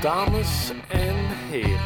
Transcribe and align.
Dames 0.00 0.72
en 0.88 1.16
heren, 1.50 1.80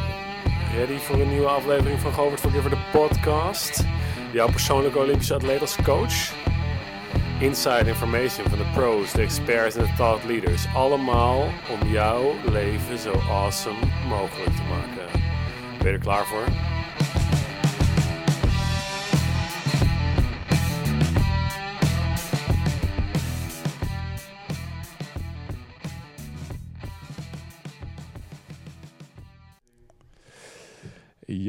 ready 0.76 0.96
voor 0.96 1.20
een 1.20 1.28
nieuwe 1.28 1.46
aflevering 1.46 2.00
van 2.00 2.12
Govert 2.12 2.40
Forgiver, 2.40 2.70
de 2.70 2.88
podcast? 2.92 3.84
Jouw 4.32 4.50
persoonlijke 4.50 4.98
Olympische 4.98 5.34
atleet 5.34 5.60
als 5.60 5.76
coach? 5.82 6.32
Inside 7.40 7.88
information 7.88 8.48
van 8.48 8.58
de 8.58 8.70
pros, 8.74 9.12
de 9.12 9.22
experts 9.22 9.76
en 9.76 9.82
de 9.82 9.92
thought 9.96 10.24
leaders. 10.24 10.66
Allemaal 10.74 11.42
om 11.42 11.88
jouw 11.88 12.34
leven 12.52 12.98
zo 12.98 13.12
awesome 13.30 13.78
mogelijk 14.08 14.56
te 14.56 14.62
maken. 14.62 15.20
Ben 15.78 15.86
je 15.86 15.92
er 15.92 15.98
klaar 15.98 16.24
voor? 16.24 16.73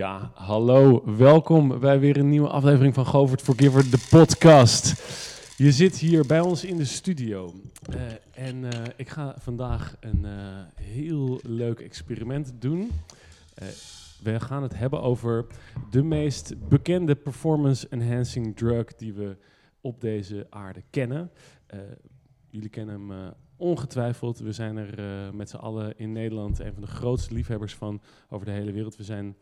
Ja, 0.06 0.32
hallo. 0.34 1.04
Welkom 1.18 1.80
bij 1.80 2.00
weer 2.00 2.18
een 2.18 2.30
nieuwe 2.30 2.48
aflevering 2.48 2.94
van 2.94 3.06
Govert 3.06 3.42
Forgiver, 3.42 3.92
de 3.92 4.08
podcast. 4.10 5.04
Je 5.58 5.72
zit 5.72 5.98
hier 5.98 6.26
bij 6.26 6.40
ons 6.40 6.64
in 6.64 6.78
de 6.78 6.86
studio. 6.86 7.54
Eh, 7.90 8.02
en 8.48 8.72
eh, 8.72 8.84
ik 8.96 9.10
ga 9.10 9.36
vandaag 9.38 9.98
een 10.00 10.26
eh, 10.26 10.32
heel 10.82 11.40
leuk 11.44 11.80
experiment 11.80 12.54
doen. 12.60 12.92
We 14.24 14.40
gaan 14.40 14.64
het 14.64 14.78
hebben 14.78 15.02
over 15.02 15.46
de 15.92 16.04
meest 16.04 16.68
bekende 16.70 17.16
performance 17.16 17.88
enhancing 17.90 18.56
drug 18.56 18.96
die 18.96 19.14
we 19.14 19.38
op 19.82 20.02
deze 20.02 20.48
aarde 20.50 20.84
kennen. 20.90 21.32
Jullie 22.50 22.70
kennen 22.70 23.10
hem 23.10 23.34
ongetwijfeld. 23.56 24.40
We 24.40 24.52
zijn 24.52 24.78
er 24.78 25.34
met 25.34 25.50
z'n 25.50 25.56
allen 25.56 25.98
in 25.98 26.12
Nederland 26.12 26.60
een 26.60 26.74
van 26.74 26.82
de 26.82 26.88
grootste 26.88 27.34
liefhebbers 27.34 27.76
van 27.76 28.02
over 28.30 28.46
de 28.46 28.52
hele 28.52 28.72
wereld. 28.72 28.96
We 28.96 29.04
zijn 29.04 29.36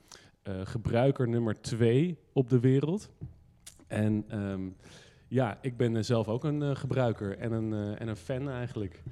gebruiker 0.63 1.27
nummer 1.27 1.61
twee 1.61 2.17
op 2.33 2.49
de 2.49 2.59
wereld. 2.59 3.09
En 3.87 4.23
ehm, 4.27 4.61
ja, 5.27 5.57
ik 5.61 5.77
ben 5.77 5.95
eh, 5.95 6.03
zelf 6.03 6.27
ook 6.27 6.43
een 6.43 6.61
eh, 6.61 6.75
gebruiker 6.75 7.37
en 7.37 7.51
een, 7.51 7.73
eh, 7.73 8.01
en 8.01 8.07
een 8.07 8.15
fan 8.15 8.49
eigenlijk. 8.49 9.03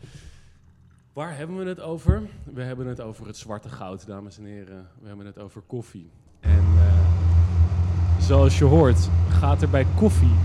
Waar 1.13 1.37
hebben 1.37 1.57
we 1.57 1.65
het 1.65 1.79
over? 1.79 2.21
We 2.43 2.61
hebben 2.61 2.87
het 2.87 3.01
over 3.01 3.27
het 3.27 3.37
zwarte 3.37 3.69
goud, 3.69 4.05
dames 4.05 4.37
en 4.37 4.45
heren. 4.45 4.87
We 5.01 5.07
hebben 5.07 5.25
het 5.25 5.39
over 5.39 5.61
koffie. 5.61 6.09
En 6.39 6.65
eh, 6.77 8.19
zoals 8.19 8.57
je 8.57 8.65
hoort, 8.65 9.09
gaat 9.29 9.61
er 9.61 9.69
bij 9.69 9.85
koffie 9.95 10.35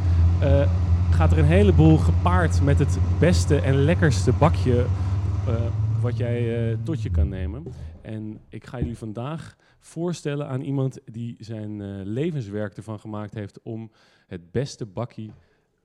eh, 0.41 0.71
gaat 1.11 1.33
er 1.33 1.39
een 1.39 1.45
heleboel 1.45 1.97
gepaard 1.97 2.63
met 2.63 2.79
het 2.79 2.99
beste 3.19 3.61
en 3.61 3.75
lekkerste 3.75 4.33
bakje 4.33 4.87
eh, 5.47 5.55
wat 6.01 6.17
jij 6.17 6.71
eh, 6.71 6.77
tot 6.83 7.03
je 7.03 7.11
kan 7.11 7.29
nemen. 7.29 7.65
En 8.03 8.39
ik 8.49 8.67
ga 8.67 8.79
jullie 8.79 8.99
vandaag 8.99 9.57
voorstellen 9.87 10.49
aan 10.49 10.61
iemand 10.61 10.99
die 11.05 11.37
zijn 11.39 11.81
eh, 11.81 12.01
levenswerk 12.05 12.77
ervan 12.77 13.01
gemaakt 13.01 13.35
heeft 13.35 13.63
om 13.63 13.91
het 14.27 14.51
beste 14.51 14.87
bakje 14.87 15.31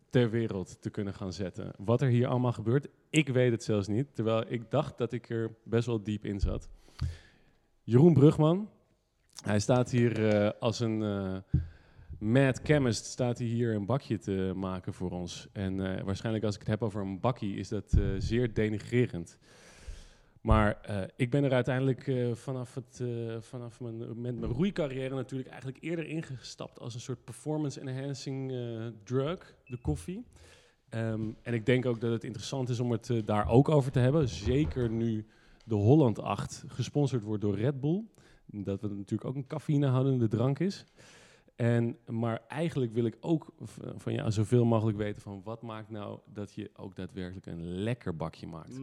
ter 0.10 0.30
wereld 0.30 0.82
te 0.82 0.90
kunnen 0.90 1.14
gaan 1.14 1.34
zetten. 1.34 1.72
Wat 1.78 2.02
er 2.02 2.08
hier 2.08 2.28
allemaal 2.28 2.54
gebeurt, 2.54 2.88
ik 3.10 3.28
weet 3.28 3.52
het 3.52 3.64
zelfs 3.64 3.88
niet, 3.88 4.16
terwijl 4.16 4.44
ik 4.48 4.72
dacht 4.72 4.98
dat 4.98 5.14
ik 5.14 5.30
er 5.30 5.56
best 5.64 5.86
wel 5.86 6.04
diep 6.04 6.26
in 6.26 6.40
zat. 6.40 6.70
Jeroen 7.84 8.14
Brugman, 8.14 8.70
hij 9.44 9.60
staat 9.60 9.92
hier 9.92 10.28
eh, 10.28 10.50
als 10.60 10.80
een 10.80 11.04
eh, 11.04 11.60
mad 12.20 12.60
chemist, 12.64 13.06
staat 13.06 13.38
hij 13.38 13.48
hier 13.48 13.76
een 13.76 13.86
bakje 13.86 14.18
te 14.18 14.52
maken 14.56 14.94
voor 14.94 15.12
ons. 15.12 15.48
En 15.52 16.06
waarschijnlijk 16.06 16.46
als 16.46 16.54
ik 16.56 16.60
het 16.60 16.70
heb 16.70 16.84
over 16.84 17.02
een 17.02 17.20
bakkie, 17.20 17.56
is 17.56 17.68
dat 17.70 17.98
zeer 18.18 18.54
denigrerend. 18.54 19.38
Maar 20.42 20.82
eh, 20.82 21.02
ik 21.16 21.30
ben 21.30 21.44
er 21.44 21.54
uiteindelijk 21.54 22.08
eh, 22.08 22.34
vanaf, 22.34 22.76
het, 22.76 23.00
eh, 23.02 23.36
vanaf 23.40 23.80
mijn, 23.80 24.22
met 24.22 24.40
mijn 24.40 24.52
roeicarrière 24.52 25.16
natuurlijk 25.16 25.50
eigenlijk 25.50 25.84
eerder 25.84 26.08
ingestapt 26.08 26.80
als 26.80 26.94
een 26.94 27.00
soort 27.00 27.24
performance 27.24 27.80
enhancing 27.80 28.54
drug, 29.04 29.56
de 29.66 29.78
koffie. 29.78 30.26
Ehm, 30.90 31.30
en 31.42 31.54
ik 31.54 31.66
denk 31.66 31.86
ook 31.86 32.02
dat 32.02 32.12
het 32.12 32.24
interessant 32.24 32.70
is 32.70 32.80
om 32.80 32.92
het 32.92 33.22
daar 33.26 33.50
ook 33.50 33.70
over 33.70 33.92
te 33.92 34.00
hebben. 34.00 34.30
Zeker 34.30 34.90
nu 34.90 35.26
de 35.66 35.76
Holland 35.76 36.20
8 36.20 36.64
gesponsord 36.68 37.24
wordt 37.24 37.42
door 37.42 37.56
Red 37.56 37.80
Bull. 37.80 38.04
Dat 38.46 38.82
het 38.82 38.96
natuurlijk 38.96 39.30
ook 39.30 39.36
een 39.36 39.48
cafeïnehoudende 39.48 40.28
drank 40.28 40.60
is. 40.60 40.86
En, 41.56 41.98
maar 42.06 42.42
eigenlijk 42.48 42.94
wil 42.94 43.06
ik 43.06 43.18
ook 43.20 43.54
van 43.96 44.14
jou 44.14 44.32
zoveel 44.32 44.66
mogelijk 44.66 44.98
weten 44.98 45.22
van 45.22 45.42
wat 45.44 45.62
maakt 45.62 45.90
nou 45.90 46.20
dat 46.34 46.54
je 46.54 46.70
ook 46.76 46.96
daadwerkelijk 46.96 47.46
een 47.46 47.64
lekker 47.66 48.16
bakje 48.16 48.48
maakt. 48.48 48.80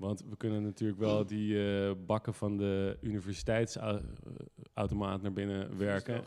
Want 0.00 0.24
we 0.28 0.36
kunnen 0.36 0.62
natuurlijk 0.62 1.00
wel 1.00 1.26
die 1.26 1.64
eh, 1.64 1.90
bakken 2.06 2.34
van 2.34 2.56
de 2.56 2.98
universiteitsautomaat 3.00 5.22
naar 5.22 5.32
binnen 5.32 5.78
werken. 5.78 6.22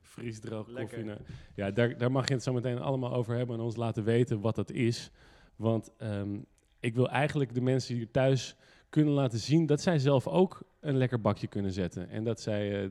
Vriesdroog 0.00 0.72
koffie. 0.74 1.04
nou, 1.04 1.18
Ja, 1.54 1.70
daar, 1.70 1.98
daar 1.98 2.10
mag 2.10 2.28
je 2.28 2.34
het 2.34 2.42
zo 2.42 2.52
meteen 2.52 2.78
allemaal 2.78 3.12
over 3.12 3.36
hebben 3.36 3.56
en 3.56 3.62
ons 3.62 3.76
laten 3.76 4.04
weten 4.04 4.40
wat 4.40 4.54
dat 4.54 4.70
is. 4.70 5.10
Want 5.56 5.92
ehm, 5.96 6.38
ik 6.80 6.94
wil 6.94 7.08
eigenlijk 7.08 7.54
de 7.54 7.60
mensen 7.60 7.94
hier 7.94 8.10
thuis 8.10 8.56
kunnen 8.88 9.14
laten 9.14 9.38
zien 9.38 9.66
dat 9.66 9.80
zij 9.80 9.98
zelf 9.98 10.26
ook 10.26 10.62
een 10.80 10.96
lekker 10.96 11.20
bakje 11.20 11.46
kunnen 11.46 11.72
zetten. 11.72 12.08
En 12.08 12.24
dat 12.24 12.40
zij 12.40 12.82
eh, 12.82 12.88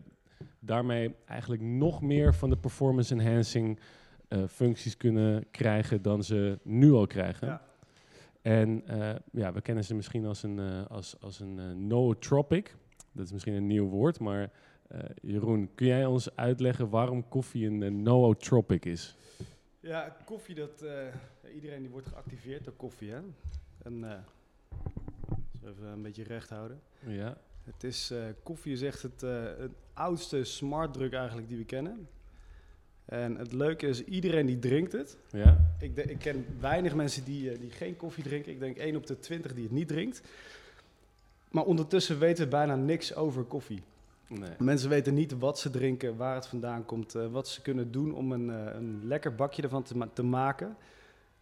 daarmee 0.59 1.16
eigenlijk 1.25 1.61
nog 1.61 2.01
meer 2.01 2.34
van 2.34 2.50
de 2.50 2.57
performance 2.57 3.13
enhancing 3.13 3.79
eh, 4.28 4.44
functies 4.47 4.97
kunnen 4.97 5.46
krijgen 5.51 6.01
dan 6.01 6.23
ze 6.23 6.59
nu 6.63 6.91
al 6.91 7.07
krijgen. 7.07 7.47
Ja. 7.47 7.67
En 8.42 8.88
eh, 8.88 9.16
ja, 9.32 9.54
we 9.54 9.62
kennen 9.62 9.84
ze 9.84 9.96
misschien 9.96 10.26
als 10.26 10.44
een, 10.44 10.60
eh, 10.60 10.86
als, 10.88 11.22
als 11.22 11.40
een 11.40 11.60
eh, 11.60 11.72
nootropic. 11.72 12.76
Dat 13.12 13.26
is 13.26 13.32
misschien 13.32 13.54
een 13.54 13.68
nieuw 13.68 13.88
woord, 13.88 14.20
maar 14.20 14.52
Jeroen, 15.22 15.70
kun 15.76 15.88
jij 15.88 16.06
ons 16.06 16.36
uitleggen 16.36 16.90
waarom 16.90 17.28
koffie 17.28 17.68
een 17.68 18.02
nootropic 18.02 18.86
is? 18.86 19.16
Ja, 19.80 20.18
koffie, 20.26 20.56
dat, 20.56 20.86
iedereen 21.54 21.82
die 21.82 21.90
wordt 21.90 22.08
geactiveerd 22.08 22.64
door 22.64 22.74
koffie, 22.74 23.12
hè. 23.12 23.20
En, 23.84 24.24
even 25.66 25.88
een 25.88 26.02
beetje 26.02 26.24
recht 26.24 26.50
houden. 26.50 26.80
Ja, 27.06 27.38
Het 27.64 27.84
is, 27.84 28.14
koffie 28.44 28.74
is 28.74 28.82
echt 28.82 29.02
het, 29.02 29.22
het 29.58 29.72
oudste 29.94 30.44
smartdruk 30.44 31.14
eigenlijk 31.14 31.48
die 31.48 31.58
we 31.58 31.66
kennen. 31.66 32.08
En 33.09 33.36
het 33.38 33.53
leuke 33.53 33.88
is, 33.88 34.03
iedereen 34.03 34.46
die 34.46 34.59
drinkt 34.59 34.92
het. 34.92 35.18
ja, 35.31 35.58
Ik, 35.80 35.96
de- 35.96 36.03
ik 36.03 36.20
ken 36.20 36.46
weinig 36.59 36.96
mensen 36.96 37.24
die, 37.24 37.52
eh, 37.52 37.59
die 37.59 37.70
geen 37.72 37.96
koffie 37.96 38.24
drinken. 38.24 38.52
Ik 38.52 38.59
denk 38.59 38.78
1 38.78 38.96
op 38.96 39.08
de 39.08 39.20
20 39.20 39.53
die 39.53 39.64
het 39.64 39.72
niet 39.72 39.88
drinkt. 39.88 40.22
Maar 41.52 41.64
ondertussen 41.64 42.20
weten 42.20 42.44
we 42.44 42.50
bijna 42.50 42.75
niks 42.75 43.16
over 43.16 43.44
koffie. 43.44 43.81
nee. 44.28 44.50
Mensen 44.59 44.90
weten 44.90 45.14
niet 45.14 45.38
wat 45.40 45.59
ze 45.59 45.70
drinken, 45.70 46.16
waar 46.16 46.36
het 46.36 46.47
vandaan 46.47 46.86
komt, 46.86 47.16
eh, 47.16 47.28
wat 47.31 47.47
ze 47.47 47.62
kunnen 47.62 47.92
doen 47.92 48.14
om 48.14 48.31
een, 48.31 48.50
eh, 48.50 48.74
een 48.75 49.02
lekker 49.03 49.36
bakje 49.36 49.62
ervan 49.62 49.84
te, 49.84 49.97
ma- 49.97 50.09
te 50.14 50.24
maken. 50.24 50.76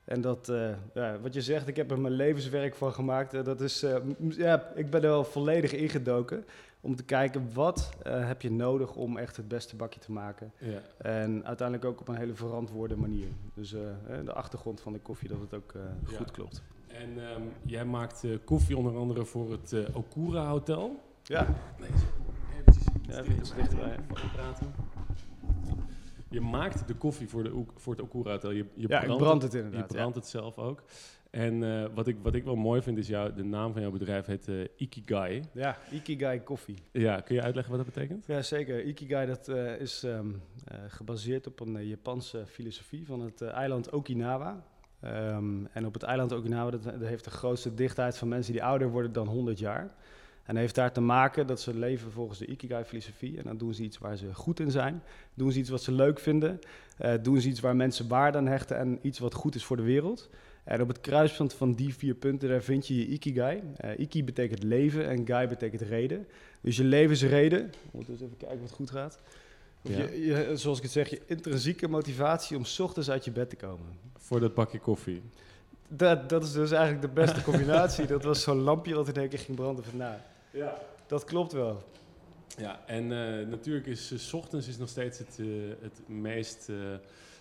En 0.04 0.22
dat, 0.22 0.52
ja, 0.94 1.20
wat 1.20 1.34
je 1.34 1.42
zegt, 1.42 1.68
ik 1.68 1.76
heb 1.76 1.92
er 1.92 2.00
mijn 2.00 2.14
levenswerk 2.14 2.76
van 2.76 2.94
gemaakt. 2.94 3.46
dat 3.46 3.62
is, 3.62 3.86
ja, 4.30 4.72
ik 4.76 4.90
ben 4.90 5.02
er 5.04 5.10
wel 5.10 5.24
volledig 5.24 5.74
ingedoken 5.74 6.46
om 6.82 6.96
te 6.96 7.04
kijken 7.04 7.54
wat 7.54 7.90
eh, 8.04 8.28
heb 8.28 8.42
je 8.42 8.52
nodig 8.52 8.96
om 8.96 9.18
echt 9.18 9.36
het 9.38 9.48
beste 9.48 9.76
bakje 9.76 10.00
te 10.00 10.12
maken. 10.12 10.52
Ja. 10.58 10.80
En 10.98 11.46
uiteindelijk 11.46 11.88
ook 11.88 12.00
op 12.00 12.08
een 12.08 12.16
hele 12.16 12.34
verantwoorde 12.36 12.96
manier. 12.96 13.28
Dus 13.54 13.74
eh, 13.74 13.82
de 14.26 14.34
achtergrond 14.34 14.82
van 14.82 14.94
de 14.94 15.00
koffie, 15.00 15.30
dat 15.30 15.40
het 15.40 15.54
ook 15.54 15.74
eh, 15.74 15.82
Ja. 16.12 16.18
goed 16.18 16.32
klopt. 16.32 16.62
En 16.88 17.30
ehm, 17.30 17.42
jij 17.66 17.86
maakt 17.86 18.24
koffie 18.46 18.78
onder 18.78 18.98
andere 18.98 19.26
voor 19.26 19.52
het 19.52 19.76
Okura 19.94 20.48
Hotel. 20.48 21.00
Ja, 21.24 21.48
Nee, 21.80 21.90
eventjes 23.10 23.50
Ja, 23.50 23.56
dichterbij, 23.56 23.96
je 24.14 24.30
praten. 24.34 24.74
Je 26.30 26.42
maakt 26.42 26.88
de 26.88 26.94
koffie 26.96 27.28
voor, 27.30 27.44
de, 27.44 27.64
voor 27.76 27.94
het 27.94 28.02
Okura 28.02 28.32
Hotel. 28.32 28.52
Je, 28.52 28.66
je 28.74 28.88
ja 28.88 29.00
brandt 29.00 29.18
brand 29.24 29.42
het 29.42 29.52
Je 29.52 29.58
inderdaad. 29.60 29.88
brandt 29.88 30.16
het 30.16 30.28
zelf 30.28 30.58
ook. 30.58 30.84
En 31.38 31.64
eh, 31.64 31.86
wat, 31.94 32.08
ik, 32.08 32.18
wat 32.22 32.34
ik 32.34 32.44
wel 32.44 32.56
mooi 32.56 32.82
vind 32.82 32.98
is, 32.98 33.08
jou, 33.08 33.34
de 33.34 33.44
naam 33.44 33.72
van 33.72 33.82
jouw 33.82 33.92
bedrijf 33.92 34.26
heet 34.26 34.48
eh, 34.48 34.56
Ikigai. 34.76 35.44
Ja. 35.52 35.78
Ikigai 35.92 36.42
koffie. 36.42 36.76
Ja, 36.92 37.20
kun 37.20 37.36
je 37.36 37.42
uitleggen 37.42 37.76
wat 37.76 37.86
dat 37.86 37.94
betekent? 37.94 38.26
Ja, 38.26 38.42
zeker. 38.42 38.84
Ikigai 38.84 39.28
dat, 39.28 39.48
eh, 39.48 39.80
is 39.80 40.04
ehm, 40.04 40.28
eh, 40.66 40.78
gebaseerd 40.88 41.48
op 41.48 41.60
een 41.60 41.88
Japanse 41.88 42.46
filosofie 42.48 43.06
van 43.06 43.22
het 43.22 43.42
eiland 43.42 43.90
Okinawa. 43.90 44.64
Ehm, 45.00 45.66
en 45.72 45.86
op 45.86 45.94
het 45.94 46.04
eiland 46.04 46.32
Okinawa 46.32 46.72
dat, 46.72 46.84
dat 46.84 47.00
heeft 47.00 47.24
de 47.24 47.30
grootste 47.30 47.74
dichtheid 47.74 48.18
van 48.18 48.28
mensen 48.28 48.54
die 48.54 48.64
ouder 48.64 48.90
worden 48.90 49.14
dan 49.14 49.28
100 49.28 49.60
jaar. 49.60 49.96
En 50.44 50.56
heeft 50.56 50.76
daar 50.76 50.92
te 50.92 51.02
maken 51.02 51.48
dat 51.48 51.62
ze 51.62 51.76
leven 51.76 52.12
volgens 52.12 52.40
de 52.40 52.46
Ikigai-filosofie. 52.46 53.38
En 53.38 53.44
dan 53.44 53.58
doen 53.58 53.74
ze 53.74 53.84
iets 53.84 53.98
waar 53.98 54.18
ze 54.18 54.34
goed 54.34 54.60
in 54.60 54.72
zijn. 54.72 55.04
Doen 55.34 55.52
ze 55.52 55.60
iets 55.60 55.70
wat 55.70 55.82
ze 55.84 55.92
leuk 55.92 56.20
vinden. 56.20 56.60
Doen 57.22 57.42
ze 57.42 57.50
iets 57.50 57.60
waar 57.60 57.76
mensen 57.76 58.08
waarde 58.08 58.38
aan 58.38 58.48
hechten 58.48 58.78
en 58.78 59.00
iets 59.02 59.20
wat 59.20 59.34
goed 59.34 59.56
is 59.56 59.66
voor 59.66 59.78
de 59.78 59.84
wereld. 59.84 60.30
En 60.68 60.82
op 60.82 60.88
het 60.88 61.02
kruispunt 61.02 61.54
van 61.54 61.74
die 61.74 61.94
vier 61.96 62.14
punten, 62.16 62.50
daar 62.50 62.62
vind 62.62 62.88
je 62.88 62.96
je 62.96 63.06
Ikigai. 63.08 63.62
Eh, 63.78 64.00
Iki 64.00 64.24
betekent 64.24 64.64
leven 64.64 65.08
en 65.08 65.26
Gai 65.26 65.48
betekent 65.48 65.82
reden. 65.82 66.28
Dus 66.62 66.78
je 66.78 66.84
levensreden, 66.84 67.60
we 67.70 67.90
moeten 67.92 68.14
eens 68.14 68.22
even 68.22 68.38
kijken 68.38 68.60
wat 68.62 68.72
goed 68.72 68.90
gaat. 68.92 69.20
Of 69.82 69.92
Ja. 69.92 69.98
je, 69.98 70.26
je, 70.26 70.52
zoals 70.58 70.78
ik 70.78 70.84
het 70.84 70.92
zeg, 70.92 71.10
je 71.10 71.22
intrinsieke 71.26 71.88
motivatie 71.88 72.58
om 72.58 72.66
's 72.66 72.80
ochtends 72.80 73.10
uit 73.10 73.26
je 73.26 73.32
bed 73.32 73.50
te 73.50 73.56
komen. 73.56 73.86
Voor 74.18 74.40
dat 74.40 74.54
bakje 74.54 74.80
koffie. 74.80 75.22
Dat, 75.88 76.30
dat 76.30 76.44
is 76.44 76.52
dus 76.52 76.72
eigenlijk 76.72 77.02
de 77.02 77.22
beste 77.22 77.44
combinatie. 77.44 78.06
dat 78.06 78.24
was 78.24 78.42
zo'n 78.42 78.58
lampje 78.62 78.96
wat 78.96 79.08
in 79.08 79.14
één 79.16 79.30
keer 79.30 79.40
ging 79.40 79.58
branden 79.58 79.84
van, 79.84 79.98
nou, 79.98 80.16
Ja. 80.52 80.78
dat 81.08 81.24
klopt 81.24 81.52
wel. 81.52 81.84
Ja, 82.58 82.82
en 82.86 83.04
eh, 83.12 83.48
natuurlijk 83.48 83.86
is 83.86 84.12
's 84.16 84.34
ochtends 84.34 84.68
is 84.68 84.78
nog 84.78 84.90
steeds 84.90 85.18
het, 85.18 85.38
het 85.82 86.00
meest 86.08 86.70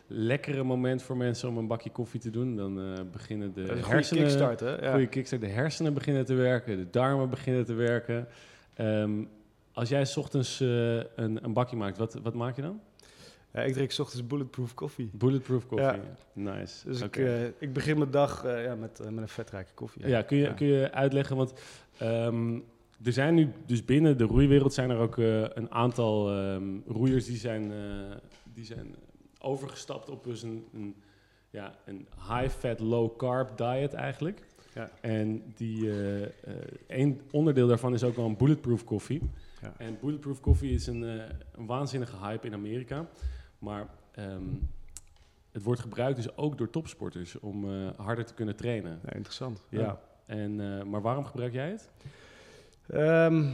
lekkere 0.06 0.62
moment 0.62 1.02
voor 1.02 1.16
mensen 1.16 1.48
om 1.48 1.56
een 1.56 1.66
bakje 1.66 1.90
koffie 1.90 2.20
te 2.20 2.30
doen. 2.30 2.56
Dan 2.56 2.80
eh, 2.80 3.04
beginnen 3.12 3.52
de 3.52 3.70
een 3.70 3.84
hersenen... 3.84 4.22
kickstart, 4.22 4.60
hè? 4.60 4.84
Ja. 4.84 4.90
Goede 4.90 5.06
kickstart. 5.06 5.40
De 5.40 5.48
hersenen 5.48 5.94
beginnen 5.94 6.24
te 6.24 6.34
werken, 6.34 6.76
de 6.76 6.90
darmen 6.90 7.30
beginnen 7.30 7.64
te 7.64 7.74
werken. 7.74 8.28
Ehm, 8.74 9.24
als 9.72 9.88
jij 9.88 10.04
's 10.04 10.16
ochtends 10.16 10.60
eh, 10.60 10.96
een, 10.96 11.44
een 11.44 11.52
bakje 11.52 11.76
maakt, 11.76 11.98
wat, 11.98 12.14
wat 12.22 12.34
maak 12.34 12.56
je 12.56 12.62
dan? 12.62 12.80
Ja, 13.52 13.62
ik 13.62 13.72
drink 13.72 13.90
's 13.90 13.98
ochtends 13.98 14.26
bulletproof 14.26 14.74
koffie. 14.74 15.10
Bulletproof 15.12 15.66
koffie. 15.66 15.86
Ja. 15.86 16.00
Nice. 16.32 16.88
Dus 16.88 17.00
ik, 17.00 17.16
eh, 17.16 17.44
ik 17.44 17.72
begin 17.72 17.98
mijn 17.98 18.10
dag 18.10 18.42
ja, 18.44 18.74
met, 18.74 18.98
met 18.98 19.16
een 19.16 19.28
vetrijke 19.28 19.72
koffie. 19.74 20.08
Ja, 20.08 20.22
kun 20.22 20.36
je, 20.36 20.54
kun 20.54 20.66
je 20.66 20.92
uitleggen, 20.92 21.36
want 21.36 21.52
ehm, 21.98 22.54
er 23.04 23.12
zijn 23.12 23.34
nu 23.34 23.52
dus 23.66 23.84
binnen 23.84 24.18
de 24.18 24.24
roeiwereld 24.24 24.72
zijn 24.72 24.90
er 24.90 24.98
ook 24.98 25.16
een 25.16 25.70
aantal 25.70 26.30
ehm, 26.30 26.78
roeiers 26.86 27.26
die 27.26 27.36
zijn, 27.36 27.72
die 28.54 28.64
zijn 28.64 28.94
overgestapt 29.46 30.10
op 30.10 30.24
dus 30.24 30.42
een, 30.42 30.66
een, 30.72 30.94
ja, 31.50 31.74
een 31.84 32.08
high-fat, 32.28 32.80
low-carb 32.80 33.56
diet 33.56 33.92
eigenlijk. 33.92 34.46
Ja. 34.74 34.90
En 35.00 35.52
die, 35.54 35.90
eh, 35.90 36.22
eh, 36.22 36.30
een 36.86 37.20
onderdeel 37.30 37.66
daarvan 37.68 37.94
is 37.94 38.04
ook 38.04 38.16
wel 38.16 38.24
een 38.26 38.36
bulletproof 38.36 38.84
koffie. 38.84 39.22
Ja. 39.62 39.74
En 39.78 39.98
bulletproof 40.00 40.40
koffie 40.40 40.74
is 40.74 40.86
een, 40.86 41.04
eh, 41.04 41.24
een 41.52 41.66
waanzinnige 41.66 42.16
hype 42.16 42.46
in 42.46 42.54
Amerika. 42.54 43.06
Maar 43.58 43.88
ehm, 44.12 44.44
het 45.52 45.62
wordt 45.62 45.80
gebruikt 45.80 46.16
dus 46.16 46.36
ook 46.36 46.58
door 46.58 46.70
topsporters 46.70 47.38
om 47.38 47.70
eh, 47.70 47.88
harder 47.96 48.24
te 48.24 48.34
kunnen 48.34 48.56
trainen. 48.56 49.00
Ja, 49.04 49.12
interessant. 49.12 49.62
Ja. 49.68 50.00
En, 50.26 50.60
eh, 50.60 50.84
maar 50.84 51.02
waarom 51.02 51.24
gebruik 51.24 51.52
jij 51.52 51.70
het? 51.70 51.90
Ehm, 52.88 53.50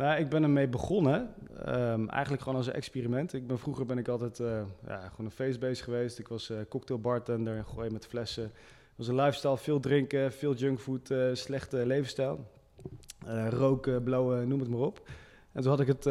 nou, 0.00 0.20
ik 0.20 0.28
ben 0.28 0.42
ermee 0.42 0.68
begonnen. 0.68 1.34
Ehm, 1.64 2.08
eigenlijk 2.08 2.42
gewoon 2.42 2.58
als 2.58 2.66
een 2.66 2.72
experiment. 2.72 3.32
Ik 3.32 3.46
ben, 3.46 3.58
vroeger 3.58 3.86
ben 3.86 3.98
ik 3.98 4.08
altijd 4.08 4.40
eh, 4.40 4.62
ja, 4.86 5.08
gewoon 5.08 5.26
een 5.26 5.30
feestbeest 5.30 5.82
geweest. 5.82 6.18
Ik 6.18 6.28
was 6.28 6.50
eh 6.50 6.56
cocktailbartender, 6.68 7.64
gooien 7.64 7.92
met 7.92 8.06
flessen. 8.06 8.42
Het 8.42 8.96
was 8.96 9.08
een 9.08 9.14
lifestyle, 9.14 9.56
veel 9.56 9.80
drinken, 9.80 10.32
veel 10.32 10.54
junkfood, 10.54 11.10
eh, 11.10 11.18
slechte 11.32 11.86
levensstijl. 11.86 12.46
Roken, 13.48 14.02
blowen, 14.02 14.48
noem 14.48 14.60
het 14.60 14.68
maar 14.68 14.80
op. 14.80 15.08
En 15.52 15.62
toen 15.62 15.70
had 15.70 15.80
ik 15.80 15.86
het 15.86 16.08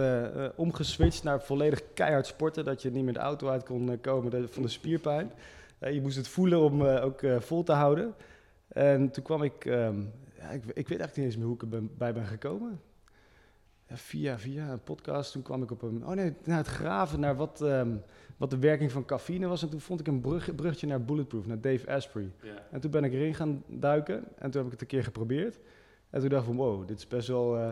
omgeswitcht 0.55 1.23
naar 1.23 1.41
volledig 1.41 1.81
keihard 1.93 2.25
sporten. 2.25 2.65
Dat 2.65 2.81
je 2.81 2.91
niet 2.91 3.03
meer 3.03 3.13
de 3.13 3.19
auto 3.19 3.47
uit 3.47 3.63
kon 3.63 4.01
komen 4.01 4.49
van 4.49 4.63
de 4.63 4.69
spierpijn. 4.69 5.31
Je 5.79 6.01
moest 6.01 6.17
het 6.17 6.27
voelen 6.27 6.59
om 6.59 6.83
ook 6.83 7.21
vol 7.39 7.63
te 7.63 7.71
houden. 7.71 8.13
En 8.67 9.11
toen 9.11 9.23
kwam 9.23 9.43
ik, 9.43 9.65
ehm, 9.65 9.99
ja, 10.37 10.49
ik, 10.49 10.63
ik 10.65 10.87
weet 10.87 10.99
eigenlijk 10.99 11.15
niet 11.15 11.25
eens 11.25 11.37
meer 11.37 11.45
hoe 11.45 11.55
ik 11.55 11.61
erbij 11.61 12.13
ben 12.13 12.25
gekomen. 12.25 12.79
Via, 13.93 14.39
via 14.39 14.71
een 14.71 14.83
podcast, 14.83 15.31
toen 15.31 15.41
kwam 15.41 15.63
ik 15.63 15.71
op 15.71 15.81
een, 15.81 16.05
oh 16.05 16.13
nee, 16.13 16.33
naar 16.43 16.57
het 16.57 16.67
graven 16.67 17.19
naar 17.19 17.35
wat, 17.35 17.61
ehm, 17.61 17.95
wat 18.37 18.49
de 18.49 18.57
werking 18.59 18.91
van 18.91 19.05
cafeïne 19.05 19.47
was. 19.47 19.61
En 19.61 19.69
toen 19.69 19.81
vond 19.81 19.99
ik 19.99 20.07
een 20.07 20.21
brug, 20.21 20.55
bruggetje 20.55 20.87
naar 20.87 21.03
Bulletproof, 21.03 21.45
naar 21.45 21.61
Dave 21.61 21.91
Asprey. 21.93 22.31
En 22.71 22.79
toen 22.81 22.91
ben 22.91 23.03
ik 23.03 23.13
erin 23.13 23.35
gaan 23.35 23.63
duiken 23.67 24.23
en 24.37 24.51
toen 24.51 24.61
heb 24.61 24.65
ik 24.65 24.71
het 24.71 24.81
een 24.81 24.87
keer 24.87 25.03
geprobeerd. 25.03 25.59
En 26.09 26.19
toen 26.19 26.29
dacht 26.29 26.41
ik 26.41 26.47
van, 26.47 26.57
wow, 26.57 26.87
dit 26.87 26.97
is 26.97 27.07
best 27.07 27.27
wel 27.27 27.57
eh, 27.57 27.71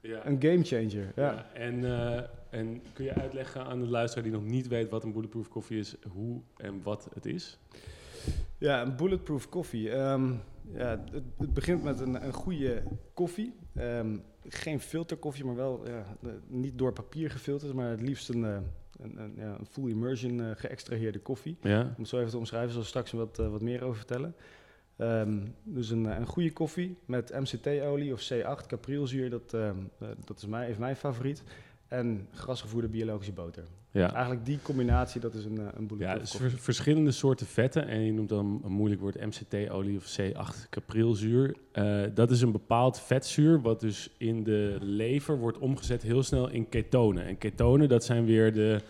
Ja. 0.00 0.26
een 0.26 0.42
game 0.42 0.62
changer. 0.64 1.12
Ja. 1.16 1.32
Ja, 1.32 1.46
En, 1.54 1.84
eh, 1.84 2.22
en 2.50 2.82
kun 2.92 3.04
je 3.04 3.14
uitleggen 3.14 3.64
aan 3.64 3.80
de 3.80 3.86
luisteraar 3.86 4.24
die 4.24 4.32
nog 4.32 4.44
niet 4.44 4.68
weet 4.68 4.90
wat 4.90 5.04
een 5.04 5.12
bulletproof 5.12 5.48
koffie 5.48 5.78
is, 5.78 5.96
hoe 6.12 6.40
en 6.56 6.80
wat 6.82 7.08
het 7.14 7.26
is? 7.26 7.58
Ja, 8.58 8.82
een 8.82 8.96
bulletproof 8.96 9.48
koffie. 9.48 9.90
Ehm, 9.90 10.32
ja, 10.74 11.04
het, 11.12 11.24
het 11.38 11.54
begint 11.54 11.82
met 11.82 12.00
een, 12.00 12.24
een 12.24 12.32
goede 12.32 12.82
koffie. 13.14 13.54
Ehm, 13.74 14.16
geen 14.48 14.80
filterkoffie, 14.80 15.44
maar 15.44 15.54
wel 15.54 15.88
ja, 15.88 16.04
niet 16.46 16.78
door 16.78 16.92
papier 16.92 17.30
gefilterd, 17.30 17.72
maar 17.72 17.90
het 17.90 18.00
liefst 18.00 18.28
een, 18.28 18.44
eh, 18.44 18.56
een, 19.02 19.18
een, 19.18 19.32
ja, 19.36 19.56
een 19.58 19.66
full 19.66 19.90
immersion 19.90 20.40
eh, 20.40 20.50
geëxtraheerde 20.56 21.18
koffie. 21.18 21.56
Ja. 21.60 21.80
Om 21.80 21.94
het 21.96 22.08
zo 22.08 22.18
even 22.18 22.30
te 22.30 22.38
omschrijven, 22.38 22.72
zal 22.72 22.82
ik 22.82 22.88
straks 22.88 23.12
wat, 23.12 23.38
eh, 23.38 23.48
wat 23.48 23.60
meer 23.60 23.82
over 23.82 23.96
vertellen. 23.96 24.34
Ehm, 24.96 25.38
dus 25.62 25.90
een, 25.90 26.04
een 26.04 26.26
goede 26.26 26.52
koffie 26.52 26.96
met 27.04 27.32
MCT-olie 27.32 28.12
of 28.12 28.32
C8, 28.32 28.66
caprilzuur, 28.66 29.30
dat, 29.30 29.54
ehm, 29.54 29.76
eh, 29.98 30.08
dat 30.24 30.36
is 30.36 30.46
mijn, 30.46 30.68
even 30.68 30.80
mijn 30.80 30.96
favoriet. 30.96 31.42
En 31.92 32.28
grasgevoerde 32.32 32.88
biologische 32.88 33.32
boter. 33.32 33.64
Ja. 33.90 34.12
Eigenlijk 34.12 34.46
die 34.46 34.58
combinatie, 34.62 35.20
dat 35.20 35.34
is 35.34 35.44
een, 35.44 35.58
eh, 35.58 35.66
een 35.76 35.90
Ja, 35.98 36.18
dus 36.18 36.30
ver- 36.30 36.50
verschillende 36.50 37.10
soorten 37.10 37.46
vetten. 37.46 37.86
En 37.86 38.00
je 38.00 38.12
noemt 38.12 38.28
dan 38.28 38.60
een 38.64 38.72
moeilijk 38.72 39.00
woord 39.00 39.20
MCT-olie 39.20 39.96
of 39.96 40.18
C8 40.20 40.68
caprilzuur. 40.70 41.56
Eh, 41.72 42.02
dat 42.14 42.30
is 42.30 42.40
een 42.40 42.52
bepaald 42.52 43.00
vetzuur 43.00 43.60
wat 43.60 43.80
dus 43.80 44.10
in 44.18 44.42
de 44.42 44.76
lever 44.80 45.38
wordt 45.38 45.58
omgezet 45.58 46.02
heel 46.02 46.22
snel 46.22 46.50
in 46.50 46.68
ketonen. 46.68 47.24
En 47.24 47.38
ketonen, 47.38 47.88
dat 47.88 48.04
zijn 48.04 48.24
weer 48.24 48.52
de 48.52 48.80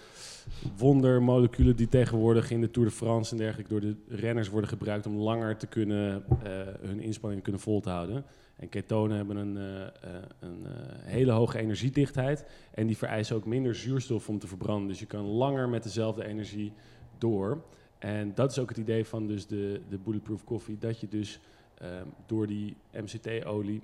wondermoleculen 0.77 1.77
die 1.77 1.89
tegenwoordig 1.89 2.51
in 2.51 2.61
de 2.61 2.71
Tour 2.71 2.89
de 2.89 2.95
France 2.95 3.33
en 3.33 3.39
dergelijke 3.39 3.71
door 3.71 3.81
de 3.81 3.95
renners 4.09 4.49
worden 4.49 4.69
gebruikt 4.71 5.07
om 5.07 5.17
langer 5.17 5.57
te 5.57 5.67
kunnen, 5.67 6.25
eh, 6.43 6.51
hun 6.81 7.01
inspanningen 7.01 7.43
kunnen 7.43 7.61
vol 7.61 7.81
te 7.81 7.91
houden. 7.91 8.25
En 8.57 8.69
ketonen 8.69 9.17
hebben 9.17 9.37
een, 9.37 9.57
eh, 9.57 9.83
eh, 9.83 10.23
een 10.41 10.67
eh, 10.67 10.73
hele 11.05 11.33
hoge 11.33 11.59
energiedichtheid 11.59 12.45
en 12.71 12.87
die 12.87 12.97
vereisen 12.97 13.37
ook 13.37 13.47
minder 13.47 13.75
zuurstof 13.75 14.29
om 14.29 14.39
te 14.39 14.47
verbranden. 14.47 14.89
Dus 14.89 14.99
je 14.99 15.07
kan 15.07 15.25
langer 15.25 15.69
met 15.69 15.83
dezelfde 15.83 16.25
energie 16.25 16.73
door. 17.19 17.63
En 17.99 18.35
dat 18.35 18.51
is 18.51 18.59
ook 18.59 18.69
het 18.69 18.79
idee 18.79 19.05
van 19.05 19.27
dus 19.27 19.47
de, 19.47 19.81
de 19.89 19.99
Bulletproof 19.99 20.45
Coffee, 20.45 20.79
dat 20.79 21.01
je 21.01 21.09
dus 21.09 21.41
ehm, 21.79 22.07
door 22.27 22.47
die 22.47 22.77
MCT-olie 22.93 23.83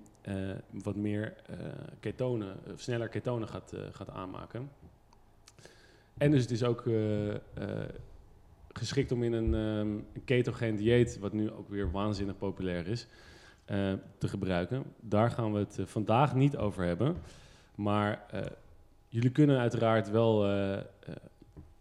wat 0.71 0.97
meer 0.97 1.35
ketonen, 2.01 2.57
sneller 2.75 3.09
ketonen 3.09 3.49
gaat, 3.49 3.73
gaat 3.91 4.11
aanmaken. 4.11 4.71
En 6.19 6.31
dus 6.31 6.43
het 6.43 6.51
is 6.51 6.65
ook 6.65 6.85
geschikt 8.73 9.13
om 9.13 9.23
in 9.23 9.33
een, 9.33 9.53
een 9.53 10.05
ketogeen 10.25 10.77
dieet, 10.77 11.19
wat 11.19 11.33
nu 11.33 11.51
ook 11.51 11.69
weer 11.69 11.91
waanzinnig 11.91 12.39
populair 12.39 12.87
is, 12.87 13.07
eh, 13.69 13.93
te 14.19 14.29
gebruiken. 14.29 14.83
Daar 15.01 15.31
gaan 15.31 15.53
we 15.53 15.59
het 15.59 15.79
eh, 15.79 15.87
vandaag 15.87 16.35
niet 16.35 16.57
over 16.57 16.85
hebben. 16.85 17.17
Maar 17.75 18.25
eh, 18.31 18.41
jullie 19.09 19.31
kunnen 19.31 19.59
uiteraard 19.59 20.11
wel, 20.11 20.47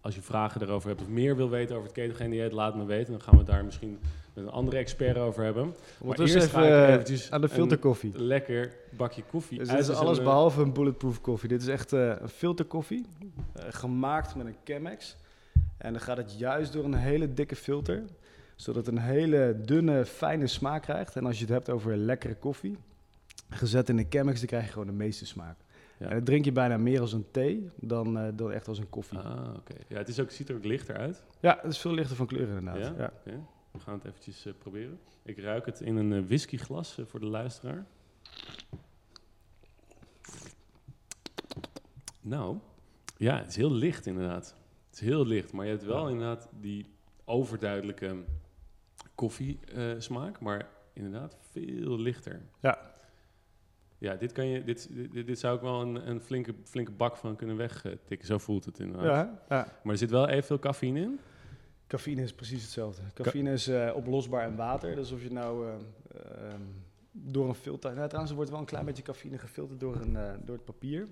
als 0.01 0.15
je 0.15 0.21
vragen 0.21 0.61
erover 0.61 0.89
hebt 0.89 1.01
of 1.01 1.07
meer 1.07 1.35
wil 1.35 1.49
weten 1.49 1.75
over 1.75 1.87
het 1.87 1.97
ketogeen 1.97 2.29
dieet, 2.29 2.51
laat 2.51 2.75
me 2.75 2.85
weten. 2.85 3.11
Dan 3.11 3.21
gaan 3.21 3.33
we 3.33 3.39
het 3.39 3.47
daar 3.47 3.65
misschien 3.65 3.99
met 4.37 4.45
een 4.45 4.51
andere 4.51 4.77
expert 4.77 5.17
over 5.17 5.43
hebben. 5.43 5.73
Ondertussen 5.99 6.39
eerst 6.39 6.53
even 6.53 6.67
ga 6.67 6.83
ik 6.83 6.89
eventjes 6.89 7.31
aan 7.31 7.41
de 7.41 7.49
filterkoffie. 7.49 8.11
Lekker 8.15 8.73
bakje 8.97 9.23
koffie. 9.29 9.57
Dus 9.57 9.67
dit 9.67 9.79
is 9.79 9.89
alles 9.89 10.17
eh, 10.17 10.23
behalve 10.23 10.61
een 10.61 10.73
bulletproof 10.73 11.21
koffie. 11.21 11.49
Dit 11.49 11.61
is 11.61 11.67
echt 11.67 11.91
een 11.91 12.29
filterkoffie, 12.29 13.05
gemaakt 13.53 14.35
met 14.35 14.45
een 14.45 14.55
Chemex. 14.63 15.15
En 15.77 15.93
dan 15.93 16.01
gaat 16.01 16.17
het 16.17 16.37
juist 16.37 16.73
door 16.73 16.83
een 16.83 16.93
hele 16.93 17.33
dikke 17.33 17.55
filter, 17.55 18.03
zodat 18.57 18.85
het 18.85 18.95
een 18.95 19.01
hele 19.01 19.59
dunne, 19.65 20.05
fijne 20.05 20.47
smaak 20.47 20.81
krijgt. 20.81 21.15
En 21.15 21.25
als 21.25 21.35
je 21.35 21.43
het 21.43 21.53
hebt 21.53 21.69
over 21.69 21.97
lekkere 21.97 22.35
koffie, 22.35 22.77
gezet 23.49 23.89
in 23.89 23.97
een 23.97 24.07
Chemex, 24.09 24.39
dan 24.39 24.47
krijg 24.47 24.65
je 24.65 24.71
gewoon 24.71 24.87
de 24.87 24.93
meeste 24.93 25.25
smaak. 25.25 25.57
Ja. 25.99 26.07
En 26.07 26.15
dat 26.15 26.25
drink 26.25 26.45
je 26.45 26.51
bijna 26.51 26.77
meer 26.77 27.01
als 27.01 27.13
een 27.13 27.31
thee 27.31 27.69
dan, 27.75 28.17
eh, 28.17 28.27
dan 28.35 28.51
echt 28.51 28.67
als 28.67 28.77
een 28.77 28.89
koffie. 28.89 29.17
Ah, 29.17 29.53
oké. 29.55 29.73
Ja, 29.87 29.97
het 29.97 30.07
is 30.07 30.19
ook, 30.19 30.31
ziet 30.31 30.49
er 30.49 30.55
ook 30.55 30.63
lichter 30.63 30.97
uit. 30.97 31.23
Ja, 31.39 31.59
het 31.61 31.71
is 31.71 31.77
veel 31.79 31.93
lichter 31.93 32.15
van 32.15 32.25
kleur 32.25 32.47
inderdaad. 32.47 32.97
Ja? 32.97 33.13
We 33.71 33.79
gaan 33.79 33.93
het 33.93 34.05
eventjes 34.05 34.45
eh, 34.45 34.53
proberen. 34.57 34.99
Ik 35.23 35.37
ruik 35.37 35.65
het 35.65 35.81
in 35.81 35.95
een 35.95 36.13
eh, 36.13 36.27
whiskyglas 36.27 36.99
voor 37.05 37.19
de 37.19 37.25
luisteraar. 37.25 37.85
Nou, 42.21 42.57
ja, 43.17 43.37
het 43.37 43.47
is 43.47 43.55
heel 43.55 43.71
licht 43.71 44.05
inderdaad. 44.05 44.55
Het 44.89 44.99
is 44.99 45.07
heel 45.07 45.25
licht, 45.25 45.51
maar 45.51 45.65
je 45.65 45.71
hebt 45.71 45.83
wel 45.83 46.09
inderdaad 46.09 46.49
die 46.59 46.85
overduidelijke 47.25 48.15
koffiesmaak, 49.17 50.39
maar 50.39 50.69
inderdaad 50.93 51.37
veel 51.51 51.99
lichter. 51.99 52.41
Ja. 52.61 52.95
Ja, 53.97 54.15
dit, 54.15 54.31
kan 54.31 54.47
je, 54.47 54.63
dit, 54.63 54.89
dit, 55.11 55.27
dit 55.27 55.39
zou 55.39 55.55
ik 55.55 55.61
wel 55.61 55.81
een, 55.81 56.09
een 56.09 56.21
flinke, 56.21 56.55
flinke 56.63 56.91
bak 56.91 57.17
van 57.17 57.35
kunnen 57.35 57.57
wegtikken. 57.57 58.27
Zo 58.27 58.37
voelt 58.37 58.65
het 58.65 58.79
inderdaad. 58.79 59.05
Ja, 59.05 59.41
ja. 59.49 59.79
Maar 59.83 59.93
er 59.93 59.99
zit 59.99 60.09
wel 60.09 60.27
evenveel 60.27 60.59
cafeïne 60.59 60.99
in. 60.99 61.19
Cafeïne 61.87 62.21
is 62.21 62.33
precies 62.33 62.61
hetzelfde. 62.61 63.01
Cafeïne 63.13 63.51
is 63.51 63.67
eh, 63.67 63.91
oplosbaar 63.95 64.47
in 64.47 64.55
water. 64.55 64.95
Dus 64.95 65.11
of 65.11 65.23
je 65.23 65.31
nou 65.31 65.67
eh, 65.67 65.73
ehm, 66.51 66.61
door 67.11 67.47
een 67.47 67.55
filter... 67.55 67.93
Nou, 67.93 68.05
trouwens, 68.05 68.29
er 68.29 68.35
wordt 68.35 68.51
wel 68.51 68.59
een 68.59 68.65
klein 68.65 68.85
beetje 68.85 69.03
cafeïne 69.03 69.37
gefilterd 69.37 69.79
door, 69.79 69.95
een, 69.95 70.15
eh, 70.15 70.33
door 70.45 70.55
het 70.55 70.65
papier. 70.65 71.07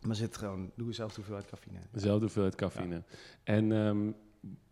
Maar 0.00 0.10
er 0.10 0.16
zit 0.16 0.36
gewoon... 0.36 0.70
Doe 0.74 0.86
jezelf 0.86 1.14
hoeveelheid 1.16 1.46
cafeïne. 1.46 1.78
Dezelfde 1.90 2.20
hoeveelheid 2.20 2.54
cafeïne. 2.54 3.02
En, 3.42 3.72
ehm, 3.72 4.10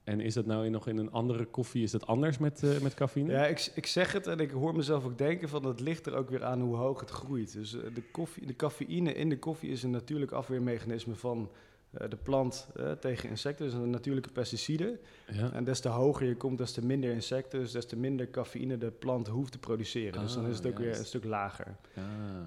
en 0.04 0.20
is 0.20 0.34
dat 0.34 0.46
nou 0.46 0.64
in, 0.64 0.72
nog 0.72 0.88
in 0.88 0.98
een 0.98 1.10
andere 1.10 1.44
koffie? 1.44 1.82
Is 1.82 1.90
dat 1.90 2.06
anders 2.06 2.38
met, 2.38 2.62
eh, 2.62 2.80
met 2.80 2.94
cafeïne? 2.94 3.32
Ja, 3.32 3.46
ik, 3.46 3.70
ik 3.74 3.86
zeg 3.86 4.12
het 4.12 4.26
en 4.26 4.38
ik 4.38 4.50
hoor 4.50 4.76
mezelf 4.76 5.04
ook 5.04 5.18
denken 5.18 5.48
van... 5.48 5.64
het 5.64 5.80
ligt 5.80 6.06
er 6.06 6.14
ook 6.14 6.30
weer 6.30 6.44
aan 6.44 6.60
hoe 6.60 6.76
hoog 6.76 7.00
het 7.00 7.10
groeit. 7.10 7.52
Dus 7.52 7.74
eh, 7.74 7.94
de, 7.94 8.02
koffie, 8.02 8.46
de 8.46 8.56
cafeïne 8.56 9.14
in 9.14 9.28
de 9.28 9.38
koffie 9.38 9.70
is 9.70 9.82
een 9.82 9.90
natuurlijk 9.90 10.32
afweermechanisme 10.32 11.14
van 11.14 11.50
eh, 11.90 12.08
de 12.10 12.16
plant 12.16 12.68
tegen 13.00 13.28
insecten, 13.28 13.64
dus 13.64 13.74
een 13.74 13.90
natuurlijke 13.90 14.30
pesticide. 14.30 14.98
Ja. 15.32 15.52
En 15.52 15.64
des 15.64 15.80
te 15.80 15.88
hoger 15.88 16.26
je 16.26 16.36
komt, 16.36 16.58
des 16.58 16.72
te 16.72 16.84
minder 16.84 17.10
insecten, 17.10 17.60
dus 17.60 17.72
des 17.72 17.86
te 17.86 17.96
minder 17.96 18.30
cafeïne 18.30 18.78
de 18.78 18.90
plant 18.90 19.26
hoeft 19.26 19.52
te 19.52 19.58
produceren. 19.58 20.20
dus 20.20 20.34
dan 20.34 20.44
Ah, 20.44 20.50
is 20.50 20.56
het 20.56 20.66
ook 20.66 20.78
weer 20.78 20.98
een 20.98 21.04
stuk 21.04 21.24
lager. 21.24 21.76
Ah. 21.96 22.02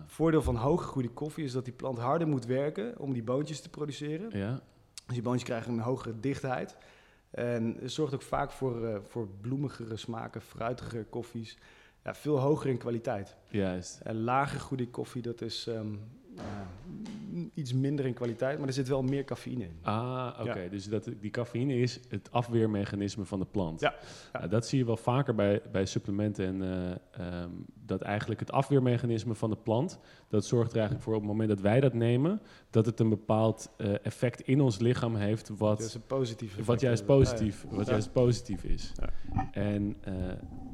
Voordeel 0.06 0.42
van 0.42 0.56
hooggegroeide 0.56 1.14
koffie 1.14 1.44
is 1.44 1.52
dat 1.52 1.66
die 1.66 1.74
plant 1.74 1.98
harder 1.98 2.28
moet 2.28 2.46
werken 2.46 3.00
om 3.00 3.14
die 3.14 3.24
boontjes 3.24 3.62
te 3.62 3.70
produceren. 3.70 4.40
Ja. 4.40 4.62
Dus 5.06 5.16
die 5.16 5.22
boontjes 5.22 5.50
krijgen 5.50 5.74
een 5.74 5.80
hogere 5.80 6.20
dichtheid. 6.20 6.78
En 7.30 7.78
het 7.80 7.92
zorgt 7.92 8.14
ook 8.14 8.22
vaak 8.22 8.52
voor, 8.52 8.86
eh, 8.86 8.98
voor 9.04 9.28
bloemigere 9.42 9.98
smaken, 9.98 10.42
fruitige 10.42 11.06
koffies. 11.10 11.58
Ja, 12.04 12.16
veel 12.16 12.40
hoger 12.40 12.70
in 12.70 12.78
kwaliteit. 12.78 13.36
Juist. 13.48 14.00
En 14.04 14.24
lager 14.24 14.60
goede 14.60 14.88
koffie, 14.88 15.22
dat 15.22 15.42
is 15.42 15.68
ehm, 15.68 15.96
iets 17.54 17.74
minder 17.74 18.06
in 18.06 18.14
kwaliteit, 18.14 18.58
maar 18.60 18.68
er 18.68 18.74
zit 18.74 18.88
wel 18.88 19.02
meer 19.04 19.24
cafeïne 19.24 19.64
in. 19.64 19.78
Ah, 19.82 20.38
oké. 20.40 20.60
Ja. 20.60 20.70
Dus 20.70 20.86
dat, 20.90 21.10
die 21.20 21.32
cafeïne 21.32 21.76
is 21.80 22.00
het 22.10 22.32
afweermechanisme 22.32 23.26
van 23.26 23.40
de 23.40 23.46
plant. 23.46 23.80
Ja, 23.80 23.94
ja. 24.34 24.40
Nou, 24.40 24.50
dat 24.52 24.68
zie 24.68 24.80
je 24.80 24.86
wel 24.86 24.98
vaker 24.98 25.36
bij, 25.36 25.62
bij 25.72 25.86
supplementen. 25.86 26.46
En 26.46 26.62
eh, 26.62 27.38
ehm, 27.42 27.50
dat 27.86 28.02
eigenlijk 28.02 28.40
het 28.40 28.52
afweermechanisme 28.52 29.36
van 29.36 29.50
de 29.50 29.56
plant, 29.56 30.00
dat 30.28 30.46
zorgt 30.46 30.70
er 30.72 30.76
eigenlijk 30.78 31.06
voor 31.06 31.14
op 31.16 31.20
het 31.22 31.30
moment 31.30 31.50
dat 31.50 31.60
wij 31.62 31.80
dat 31.80 31.94
nemen, 31.94 32.42
dat 32.70 32.86
het 32.86 33.00
een 33.00 33.10
bepaald 33.10 33.70
eh, 33.78 33.94
effect 34.06 34.42
in 34.42 34.62
ons 34.62 34.80
lichaam 34.80 35.16
heeft 35.16 35.50
wat, 35.58 35.78
Dat 35.78 35.88
is 35.88 35.94
een 35.94 36.06
positief 36.08 36.66
wat 36.66 36.82
juist 36.82 37.02
Ja, 37.02 37.08
positief, 37.08 37.66
wat 37.70 37.88
juist 37.88 38.12
positief 38.12 38.64
is. 38.64 38.92
En 39.52 39.96
eh, 40.04 40.14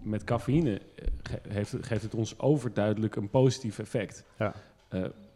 met 0.01 0.24
cafeïne 0.24 0.82
ge- 1.24 1.41
heeft 1.50 1.72
het, 1.72 1.86
geeft 1.86 2.03
het 2.03 2.13
ons 2.15 2.39
overduidelijk 2.39 3.15
een 3.15 3.29
positief 3.29 3.79
effect. 3.79 4.25
Ja. 4.39 4.53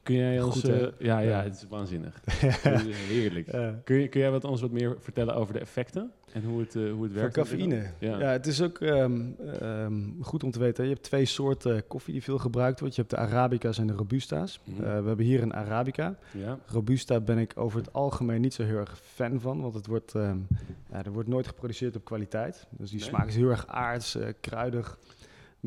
Kun 0.08 0.16
jij 0.16 0.42
ons... 0.42 0.60
Goed, 0.60 0.70
eh, 0.70 0.88
ja, 1.00 1.20
ja, 1.20 1.44
het 1.44 1.56
is 1.56 1.66
waanzinnig. 1.70 2.22
Het 2.26 2.86
is 2.86 2.98
heerlijk. 2.98 3.48
Kun 3.84 3.96
je, 4.00 4.08
kun 4.08 4.20
jij 4.20 4.32
wat 4.32 4.44
ons 4.44 4.62
wat 4.62 4.72
meer 4.72 4.96
vertellen 5.00 5.36
over 5.36 5.54
de 5.54 5.60
effecten 5.60 6.12
en 6.34 6.44
hoe 6.44 6.60
het, 6.60 6.76
eh, 6.76 6.92
hoe 6.92 7.04
het 7.04 7.14
werkt? 7.14 7.36
dit 7.36 7.44
cafeïne. 7.44 7.84
Ja. 8.00 8.20
Ja. 8.20 8.30
het 8.32 8.48
is 8.48 8.62
ook 8.62 8.80
ehm, 8.80 9.22
ehm, 9.60 10.02
goed 10.22 10.44
om 10.44 10.52
te 10.52 10.60
weten. 10.60 10.84
Je 10.84 10.90
hebt 10.90 11.04
twee 11.04 11.26
soorten 11.26 11.88
koffie 11.88 12.14
die 12.14 12.24
veel 12.24 12.38
gebruikt 12.38 12.80
wordt. 12.80 12.96
Je 12.96 13.02
hebt 13.02 13.14
de 13.14 13.20
Arabica's 13.20 13.78
en 13.78 13.88
de 13.88 13.94
Robusta's. 13.94 14.60
Mhm. 14.64 14.84
Eh, 14.84 15.00
we 15.02 15.08
hebben 15.08 15.26
hier 15.26 15.42
een 15.42 15.54
Arabica. 15.54 16.16
ja. 16.32 16.60
Robusta 16.66 17.20
ben 17.20 17.38
ik 17.38 17.52
over 17.56 17.80
het 17.80 17.94
algemeen 17.94 18.42
niet 18.42 18.54
zo 18.54 18.64
heel 18.64 18.78
erg 18.78 19.00
fan 19.04 19.40
van, 19.40 19.62
want 19.62 19.74
het 19.74 19.88
wordt, 19.88 20.16
ehm, 20.16 20.38
ja, 20.92 21.04
er 21.06 21.12
wordt 21.12 21.30
nooit 21.30 21.48
geproduceerd 21.48 21.96
op 21.96 22.06
kwaliteit. 22.06 22.68
Dus 22.70 22.90
die 22.90 23.00
Nee? 23.00 23.10
smaak 23.10 23.28
is 23.28 23.36
heel 23.36 23.50
erg 23.50 23.68
aards, 23.68 24.18
kruidig, 24.42 25.00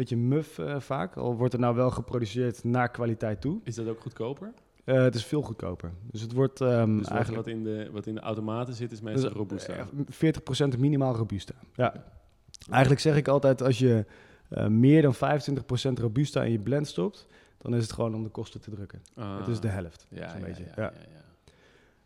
beetje 0.01 0.17
muf 0.17 0.59
eh, 0.59 0.81
vaak. 0.81 1.17
Al 1.17 1.37
wordt 1.37 1.55
er 1.55 1.61
nou 1.61 1.75
wel 1.75 1.91
geproduceerd 1.91 2.65
naar 2.65 2.91
kwaliteit 2.91 3.41
toe. 3.41 3.61
Is 3.65 3.75
dat 3.75 3.89
ook 3.89 4.01
goedkoper? 4.01 4.53
Eh, 4.85 5.03
het 5.03 5.15
is 5.15 5.25
veel 5.25 5.43
goedkoper. 5.43 5.93
Dus 6.11 6.21
het 6.21 6.33
wordt 6.33 6.61
ehm, 6.61 6.97
Dus 6.99 7.09
eigenlijk 7.09 7.45
wat, 7.47 7.55
in 7.55 7.65
de, 7.65 7.89
wat 7.93 8.07
in 8.07 8.15
de 8.15 8.21
automaten 8.21 8.75
zit, 8.75 8.93
is 8.93 9.01
meestal 9.01 9.29
dus, 9.29 9.39
Robusta. 9.39 9.75
eh, 9.75 10.75
40% 10.75 10.79
minimaal 10.79 11.15
Robusta. 11.17 11.55
Ja. 11.75 11.95
Eigenlijk 12.71 13.01
zeg 13.01 13.17
ik 13.17 13.29
altijd, 13.29 13.63
als 13.63 13.79
je 13.79 14.05
meer 14.69 15.03
dan 15.03 15.15
25% 15.15 15.19
Robusta 16.01 16.43
in 16.45 16.53
je 16.53 16.59
blend 16.59 16.87
stopt, 16.87 17.27
dan 17.59 17.75
is 17.75 17.83
het 17.83 17.93
gewoon 17.93 18.15
om 18.15 18.23
de 18.23 18.29
kosten 18.29 18.61
te 18.61 18.71
drukken. 18.71 19.03
Ah, 19.15 19.39
Het 19.39 19.49
is 19.49 19.61
de 19.61 19.69
helft. 19.69 20.07
Ja, 20.11 20.29
zo'n 20.31 20.41
ja, 20.41 20.47
beetje. 20.47 20.65
ja, 20.65 20.73
Ja. 20.77 20.83
ja, 20.83 20.93
ja. 21.13 21.19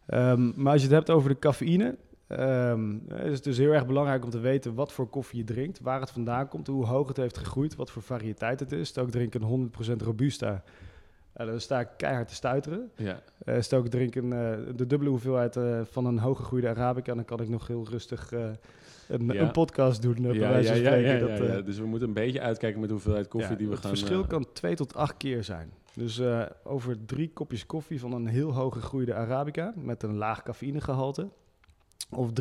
Ehm, 0.06 0.62
maar 0.62 0.72
als 0.72 0.80
je 0.82 0.86
het 0.88 0.96
hebt 0.96 1.10
over 1.10 1.28
de 1.28 1.38
cafeïne, 1.38 1.96
ehm, 2.26 2.96
is 3.08 3.32
het 3.34 3.44
dus 3.44 3.58
heel 3.58 3.72
erg 3.72 3.86
belangrijk 3.86 4.24
om 4.24 4.30
te 4.30 4.38
weten 4.40 4.74
wat 4.74 4.92
voor 4.92 5.08
koffie 5.08 5.38
je 5.38 5.44
drinkt, 5.44 5.80
waar 5.80 6.00
het 6.00 6.10
vandaan 6.10 6.48
komt, 6.48 6.66
hoe 6.66 6.84
hoog 6.86 7.08
het 7.08 7.16
heeft 7.16 7.38
gegroeid, 7.38 7.74
wat 7.76 7.90
voor 7.90 8.02
variëteit 8.02 8.60
het 8.60 8.72
is. 8.72 8.88
Stel 8.88 9.04
ik 9.04 9.10
drink 9.10 9.34
een 9.34 9.42
100% 9.42 10.02
Robusta, 10.02 10.62
eh, 11.32 11.46
dan 11.46 11.60
sta 11.60 11.80
ik 11.80 11.88
keihard 11.96 12.28
te 12.28 12.34
stuiteren. 12.34 12.90
Ja. 12.96 13.20
Eh, 13.44 13.60
stel 13.60 13.84
ik 13.84 13.90
drink 13.90 14.14
een, 14.14 14.32
eh, 14.32 14.56
de 14.76 14.86
dubbele 14.86 15.10
hoeveelheid 15.10 15.56
eh, 15.56 15.80
van 15.90 16.06
een 16.06 16.18
hooggegroeide 16.18 16.68
Arabica, 16.68 17.14
dan 17.14 17.24
kan 17.24 17.40
ik 17.40 17.48
nog 17.48 17.66
heel 17.66 17.86
rustig 17.90 18.32
een, 18.32 19.26
Ja. 19.26 19.40
een 19.40 19.50
podcast 19.50 20.02
doen, 20.02 20.14
bij 20.22 20.32
Ja, 20.34 20.48
wijze 20.48 20.68
ja, 20.68 20.74
van 20.74 20.82
ja, 20.82 20.88
spreken. 20.90 21.28
ja, 21.28 21.36
Dat, 21.38 21.46
ja, 21.48 21.54
ja. 21.54 21.60
Dus 21.60 21.78
we 21.78 21.86
moeten 21.86 22.08
een 22.08 22.14
beetje 22.14 22.40
uitkijken 22.40 22.78
met 22.80 22.88
de 22.88 22.94
hoeveelheid 22.94 23.28
koffie 23.28 23.56
die 23.56 23.66
we 23.66 23.72
het 23.72 23.80
gaan... 23.82 23.90
verschil 23.96 24.22
eh, 24.22 24.28
kan 24.28 24.46
twee 24.52 24.74
tot 24.74 24.94
acht 24.94 25.16
keer 25.16 25.44
zijn. 25.44 25.70
Dus 25.94 26.20
over 26.64 27.04
drie 27.04 27.30
kopjes 27.34 27.66
koffie 27.66 28.00
van 28.00 28.12
een 28.12 28.26
heel 28.26 28.54
hoge 28.54 28.80
gegroeide 28.80 29.14
Arabica 29.14 29.72
met 29.76 30.02
een 30.02 30.14
laag 30.16 30.42
cafeïnegehalte 30.42 31.28
of 32.10 32.30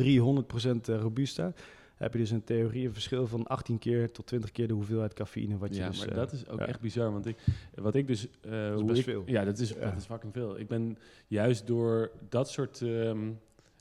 Robusta, 0.84 1.52
heb 1.94 2.12
je 2.12 2.18
dus 2.18 2.30
in 2.30 2.44
theorie 2.44 2.86
een 2.86 2.92
verschil 2.92 3.26
van 3.26 3.46
18 3.46 3.78
keer 3.78 4.10
tot 4.12 4.26
20 4.26 4.50
keer 4.52 4.68
de 4.68 4.74
hoeveelheid 4.74 5.12
cafeïne 5.14 5.58
wat 5.58 5.74
je 5.74 5.80
ja, 5.80 5.88
dus... 5.88 5.98
maar 5.98 6.08
eh, 6.08 6.14
dat 6.14 6.32
is 6.32 6.48
ook 6.48 6.58
ja. 6.58 6.66
echt 6.66 6.80
bizar. 6.80 7.12
Want 7.12 7.26
ik, 7.26 7.36
wat 7.74 7.94
ik 7.94 8.06
dus. 8.06 8.28
eh, 8.40 8.74
hoe 8.74 8.84
best 8.84 8.98
ik- 8.98 9.04
veel. 9.04 9.22
Ja, 9.26 9.44
dat 9.44 9.58
is, 9.58 9.68
Ja. 9.70 9.80
dat 9.80 9.96
is 9.96 10.04
fucking 10.04 10.32
veel. 10.32 10.58
Ik 10.58 10.68
ben 10.68 10.98
juist 11.26 11.66
door 11.66 12.10
dat 12.28 12.50
soort 12.50 12.82
ehm, 12.82 13.30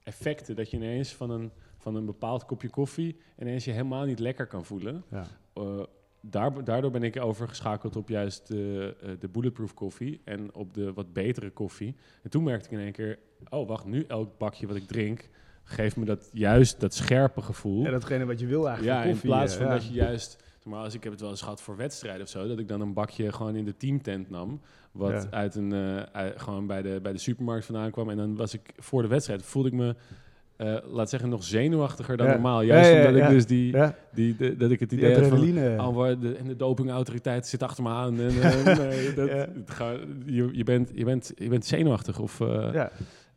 effecten, 0.04 0.56
dat 0.56 0.70
je 0.72 0.78
ineens 0.78 1.14
van 1.14 1.30
een, 1.30 1.52
van 1.78 1.96
een 1.96 2.06
bepaald 2.06 2.46
kopje 2.46 2.70
koffie 2.70 3.16
ineens 3.40 3.66
je 3.66 3.72
helemaal 3.72 4.06
niet 4.06 4.20
lekker 4.20 4.48
kan 4.48 4.66
voelen. 4.66 5.04
ja. 5.12 5.26
eh, 5.54 5.84
daar, 6.26 6.64
daardoor 6.64 6.92
ben 6.92 7.04
ik 7.04 7.22
overgeschakeld 7.22 7.96
op 7.96 8.10
juist 8.10 8.48
de, 8.48 8.96
eh, 9.02 9.10
de 9.20 9.28
bulletproof 9.28 9.74
koffie 9.74 10.22
en 10.24 10.54
op 10.56 10.74
de 10.74 10.94
wat 10.94 11.14
betere 11.14 11.50
koffie. 11.50 11.96
En 12.22 12.30
toen 12.30 12.44
merkte 12.44 12.66
ik 12.66 12.72
in 12.72 12.80
één 12.84 12.92
keer, 12.92 13.20
oh 13.50 13.68
wacht, 13.68 13.86
nu 13.86 14.04
elk 14.08 14.38
bakje 14.38 14.68
wat 14.68 14.76
ik 14.76 14.88
drink 14.88 15.30
geeft 15.64 15.96
me 15.96 16.06
dat 16.06 16.30
juist 16.34 16.80
dat 16.80 16.94
scherpe 16.94 17.42
gevoel. 17.42 17.84
ja, 17.84 17.92
datgene 17.92 18.26
wat 18.26 18.40
je 18.40 18.46
wil 18.46 18.68
eigenlijk 18.68 18.88
Ja, 18.96 19.00
van 19.00 19.06
in 19.08 19.12
koffie. 19.12 19.30
plaats 19.30 19.54
eh, 19.54 19.58
van 19.60 19.68
ja. 19.68 19.74
dat 19.74 19.86
je 19.88 19.94
juist... 19.94 20.42
Maar 20.64 20.80
als 20.84 20.94
ik 20.94 21.04
heb 21.04 21.12
het 21.12 21.22
wel 21.22 21.30
eens 21.30 21.42
gehad 21.42 21.62
voor 21.62 21.78
wedstrijden 21.78 22.22
of 22.22 22.28
zo, 22.30 22.48
dat 22.48 22.60
ik 22.60 22.68
dan 22.68 22.82
een 22.82 22.94
bakje 22.94 23.32
gewoon 23.32 23.56
in 23.56 23.66
de 23.66 23.78
teamtent 23.78 24.30
nam, 24.30 24.62
wat 24.92 25.12
Ja. 25.12 25.38
uit 25.38 25.56
een 25.56 25.74
eh, 25.74 25.98
uit- 26.12 26.42
gewoon 26.42 26.68
bij 26.68 26.82
de, 26.82 27.00
bij 27.02 27.12
de 27.12 27.18
supermarkt 27.20 27.66
vandaan 27.66 27.92
kwam. 27.92 28.10
En 28.10 28.18
dan 28.18 28.36
was 28.36 28.54
ik 28.54 28.74
voor 28.78 29.02
de 29.02 29.08
wedstrijd 29.08 29.44
voelde 29.44 29.68
ik 29.70 29.74
me, 29.76 29.96
eh, 30.56 30.76
laat 30.86 31.10
zeggen, 31.10 31.30
nog 31.30 31.44
zenuwachtiger 31.44 32.18
dan 32.18 32.26
Ja. 32.28 32.34
normaal. 32.34 32.62
Juist 32.62 32.90
Ja, 32.92 33.08
omdat 33.08 33.22
ik 33.24 33.30
dus 33.30 33.46
die, 33.46 33.76
die 34.14 34.36
de, 34.36 34.56
dat 34.58 34.72
ik 34.72 34.80
het 34.80 34.90
die 34.90 34.98
idee 34.98 35.14
had 35.16 35.28
van. 35.28 35.88
Oh, 35.98 36.22
de, 36.22 36.36
en 36.36 36.48
de 36.48 36.56
dopingautoriteit 36.56 37.48
zit 37.48 37.64
achter 37.64 37.84
me 37.84 37.90
aan. 37.90 38.20
En, 38.20 38.34
nee, 38.78 39.14
dat, 39.14 39.30
ga- 39.66 39.98
je, 40.26 40.50
je, 40.52 40.64
bent, 40.64 40.92
je, 40.94 41.06
bent, 41.06 41.32
je 41.36 41.50
bent 41.50 41.66
zenuwachtig. 41.66 42.20
Of, 42.20 42.40
ja. 42.74 42.92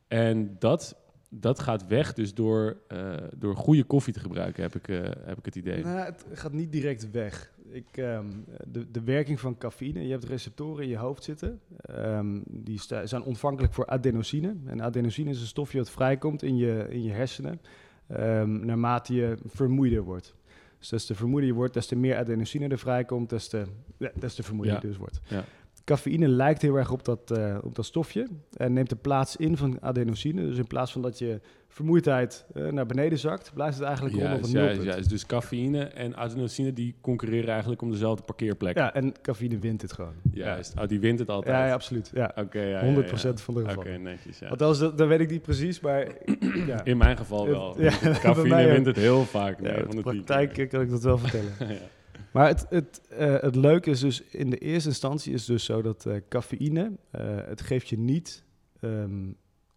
En 0.09 0.57
dat, 0.59 0.97
dat 1.29 1.61
gaat 1.61 1.87
weg 1.87 2.13
dus 2.13 2.35
door, 2.35 2.77
eh, 2.89 3.15
door 3.37 3.57
goede 3.57 3.85
koffie 3.85 4.13
te 4.13 4.21
gebruiken, 4.21 4.63
heb 4.63 4.75
ik, 4.75 4.89
eh, 4.89 4.99
heb 5.25 5.39
ik 5.39 5.45
het 5.45 5.57
idee. 5.57 5.85
Nou, 5.85 5.99
het 5.99 6.25
gaat 6.33 6.53
niet 6.53 6.73
direct 6.73 7.11
weg. 7.11 7.55
Ik, 7.71 7.87
ehm, 7.97 8.27
de, 8.67 8.91
de 8.91 9.03
werking 9.03 9.41
van 9.41 9.59
cafeïne, 9.59 10.05
je 10.05 10.11
hebt 10.11 10.25
receptoren 10.25 10.83
in 10.83 10.89
je 10.89 10.97
hoofd 10.97 11.25
zitten. 11.25 11.61
Ehm, 11.81 12.41
die 12.47 12.81
zijn 13.05 13.23
ontvankelijk 13.23 13.73
voor 13.73 13.87
adenosine. 13.87 14.57
En 14.65 14.83
adenosine 14.83 15.31
is 15.31 15.41
een 15.41 15.47
stofje 15.47 15.79
dat 15.79 15.91
vrijkomt 15.91 16.43
in 16.43 16.57
je, 16.57 16.87
in 16.89 17.03
je 17.03 17.11
hersenen 17.13 17.61
ehm, 18.07 18.65
naarmate 18.67 19.15
je 19.15 19.37
vermoeider 19.47 20.03
wordt. 20.03 20.35
Dus 20.79 20.89
des 20.89 21.07
te 21.07 21.15
vermoeider 21.15 21.51
je 21.51 21.57
wordt, 21.57 21.75
des 21.75 21.87
te 21.87 21.97
meer 21.97 22.17
adenosine 22.17 22.69
er 22.69 22.79
vrijkomt, 22.79 23.31
des 23.31 23.49
te, 23.49 23.65
ja, 23.99 24.11
des 24.19 24.35
te 24.35 24.43
vermoeider 24.43 24.75
Ja. 24.75 24.81
je 24.83 24.89
dus 24.89 24.97
wordt. 24.97 25.21
Ja. 25.29 25.45
Cafeïne 25.87 26.29
lijkt 26.29 26.63
heel 26.63 26.77
erg 26.77 26.91
op 26.91 27.05
dat, 27.05 27.31
eh, 27.31 27.59
op 27.63 27.75
dat 27.75 27.85
stofje 27.85 28.27
en 28.57 28.73
neemt 28.73 28.89
de 28.89 28.97
plaats 28.97 29.37
in 29.37 29.57
van 29.57 29.83
adenosine. 29.83 30.43
Dus 30.43 30.59
in 30.59 30.67
plaats 30.67 30.93
van 30.93 31.03
dat 31.03 31.19
je 31.19 31.41
vermoeidheid 31.69 32.45
eh, 32.55 32.69
naar 32.69 32.87
beneden 32.87 33.19
zakt, 33.19 33.51
blijft 33.55 33.77
het 33.77 33.85
eigenlijk 33.87 34.17
een 34.17 34.23
juist, 34.23 34.53
nulpunt. 34.53 34.83
juist. 34.83 35.09
Dus 35.09 35.27
cafeïne 35.27 35.85
en 35.85 36.17
adenosine 36.17 36.73
die 36.73 36.95
concurreren 37.01 37.51
eigenlijk 37.51 37.83
om 37.83 37.91
dezelfde 37.91 38.23
parkeerplek. 38.23 38.77
Ja, 38.77 38.95
en 38.95 39.15
cafeïne 39.23 39.59
wint 39.59 39.83
het 39.83 39.93
gewoon. 39.93 40.15
Juist. 40.33 40.75
Oh, 40.79 40.87
die 40.87 41.01
wint 41.01 41.19
het 41.19 41.29
altijd. 41.29 41.57
Ja, 41.57 41.67
ja, 41.67 41.73
absoluut. 41.73 42.11
Ja. 42.15 42.33
Oké, 42.37 42.61
ja, 42.61 42.85
ja, 42.85 42.95
100% 42.95 43.21
ja. 43.21 43.37
van 43.37 43.55
de 43.55 43.61
Oké, 43.61 43.69
gevallen. 43.71 44.03
netjes. 44.03 44.39
Ja. 44.39 44.49
Althans, 44.49 44.79
dat, 44.79 44.99
dat 44.99 45.09
weet 45.09 45.21
ik 45.21 45.31
niet 45.31 45.43
precies, 45.43 45.81
maar 45.81 46.07
ja. 46.67 46.85
In 46.85 46.97
mijn 46.97 47.17
geval 47.17 47.49
wel. 47.49 47.81
Ja, 47.81 47.91
Cafeïne 48.23 48.67
wint 48.67 48.87
het 48.87 48.97
heel 48.97 49.25
vaak. 49.25 49.61
Ja, 49.61 49.73
in 49.75 49.85
van 49.85 49.97
de 49.97 50.03
praktijk 50.03 50.69
kan 50.69 50.81
ik 50.81 50.91
dat 50.91 51.03
wel 51.03 51.19
vertellen. 51.19 51.53
ja. 52.37 52.43
Maar 52.43 52.49
het, 52.49 52.67
het, 52.69 53.01
eh, 53.09 53.41
het 53.41 53.57
leuke 53.57 53.91
is 53.91 54.01
dus, 54.01 54.23
in 54.23 54.51
de 54.51 54.59
eerste 54.59 54.89
instantie 54.89 55.33
is 55.33 55.45
dus 55.45 55.65
zo 55.65 55.83
dat 55.83 56.07
eh, 56.07 56.17
cafeïne, 56.29 56.93
eh, 57.11 57.21
het 57.47 57.61
geeft 57.61 57.89
je 57.89 57.99
niet 57.99 58.45
ehm, 58.81 59.25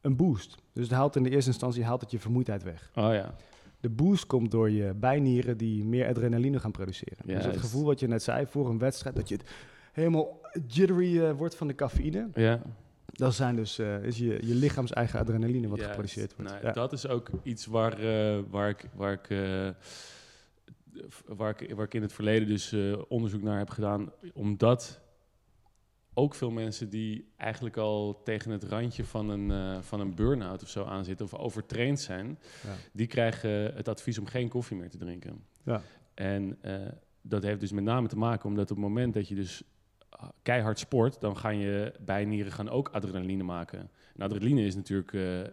een 0.01 0.15
boost. 0.15 0.55
Dus 0.73 0.83
het 0.83 0.93
haalt 0.93 1.15
in 1.15 1.23
de 1.23 1.29
eerste 1.29 1.49
instantie 1.49 1.83
haalt 1.83 2.01
het 2.01 2.11
je 2.11 2.19
vermoeidheid 2.19 2.63
weg. 2.63 2.91
Oh 2.95 3.13
ja. 3.13 3.35
De 3.79 3.89
boost 3.89 4.25
komt 4.25 4.51
door 4.51 4.69
je 4.69 4.93
bijnieren 4.93 5.57
die 5.57 5.85
meer 5.85 6.07
adrenaline 6.07 6.59
gaan 6.59 6.71
produceren. 6.71 7.25
Dus 7.25 7.35
het 7.35 7.43
Juist. 7.43 7.59
gevoel 7.59 7.83
wat 7.83 7.99
je 7.99 8.07
net 8.07 8.23
zei 8.23 8.45
voor 8.45 8.69
een 8.69 8.77
wedstrijd, 8.77 9.15
dat 9.15 9.29
je 9.29 9.35
het 9.35 9.49
helemaal 9.91 10.41
jittery 10.67 11.33
wordt 11.33 11.55
van 11.55 11.67
de 11.67 11.75
cafeïne. 11.75 12.29
Ja. 12.33 12.61
Dat 13.05 13.33
zijn 13.33 13.55
dus, 13.55 13.79
is 14.01 14.17
je, 14.17 14.39
je 14.41 14.55
lichaams 14.55 14.91
eigen 14.91 15.19
adrenaline 15.19 15.67
wat 15.67 15.81
geproduceerd 15.81 16.35
wordt. 16.35 16.51
Nou, 16.51 16.65
Ja. 16.65 16.71
Dat 16.71 16.93
is 16.93 17.07
ook 17.07 17.29
iets 17.43 17.65
waar, 17.65 17.97
waar 18.49 18.69
ik... 18.69 18.89
Waar 18.95 19.13
ik 19.13 19.29
Waar 21.25 21.61
ik, 21.61 21.75
waar 21.75 21.85
ik 21.85 21.93
in 21.93 22.01
het 22.01 22.13
verleden 22.13 22.47
dus 22.47 22.71
eh, 22.71 23.01
onderzoek 23.07 23.41
naar 23.41 23.57
heb 23.57 23.69
gedaan, 23.69 24.11
omdat 24.33 25.01
ook 26.13 26.35
veel 26.35 26.51
mensen 26.51 26.89
die 26.89 27.31
eigenlijk 27.37 27.77
al 27.77 28.21
tegen 28.23 28.51
het 28.51 28.63
randje 28.63 29.03
van 29.05 29.29
een, 29.29 29.51
eh, 29.51 29.81
van 29.81 29.99
een 29.99 30.15
burn-out 30.15 30.61
of 30.63 30.69
zo 30.69 30.83
aanzitten 30.83 31.25
of 31.25 31.33
overtraind 31.33 31.99
zijn, 31.99 32.39
Ja. 32.63 32.75
die 32.93 33.07
krijgen 33.07 33.73
het 33.75 33.87
advies 33.87 34.17
om 34.17 34.25
geen 34.25 34.49
koffie 34.49 34.77
meer 34.77 34.89
te 34.89 34.97
drinken. 34.97 35.45
Ja. 35.63 35.81
En 36.13 36.57
eh, 36.61 36.87
dat 37.21 37.43
heeft 37.43 37.59
dus 37.59 37.71
met 37.71 37.83
name 37.83 38.07
te 38.07 38.17
maken 38.17 38.49
omdat 38.49 38.71
op 38.71 38.77
het 38.77 38.85
moment 38.85 39.13
dat 39.13 39.27
je 39.27 39.35
dus 39.35 39.63
keihard 40.43 40.79
sport, 40.79 41.21
dan 41.21 41.37
gaan 41.37 41.57
je 41.57 41.93
bijnieren 41.99 42.51
gaan 42.51 42.69
ook 42.69 42.89
adrenaline 42.89 43.43
maken. 43.43 43.89
En 44.15 44.21
adrenaline 44.25 44.65
is 44.65 44.75
natuurlijk 44.75 45.13
eh, 45.13 45.41
eh, 45.41 45.49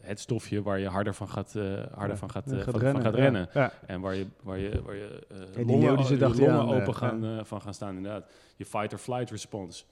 het 0.00 0.20
stofje 0.20 0.62
waar 0.62 0.78
je 0.78 0.88
harder 0.88 1.14
van 1.14 1.28
gaat, 1.28 1.54
eh, 1.54 1.62
harder 1.92 2.10
Ja, 2.10 2.16
van 2.16 2.30
gaat, 2.30 2.44
van, 2.44 2.56
rennen, 2.56 2.92
van 2.92 3.02
gaat 3.02 3.14
rennen. 3.14 3.48
Ja. 3.52 3.72
En 3.86 4.00
waar 4.00 4.14
je, 4.14 4.26
waar 4.42 4.58
je, 4.58 4.82
waar 4.82 4.94
je 4.94 5.26
die 5.54 5.66
longen, 5.66 6.06
je 6.06 6.18
longen 6.18 6.66
open 6.66 6.94
gaan, 6.94 7.46
van 7.46 7.60
gaan 7.60 7.74
staan, 7.74 7.96
inderdaad. 7.96 8.30
Je 8.56 8.64
fight-or-flight 8.64 9.30
response. 9.30 9.84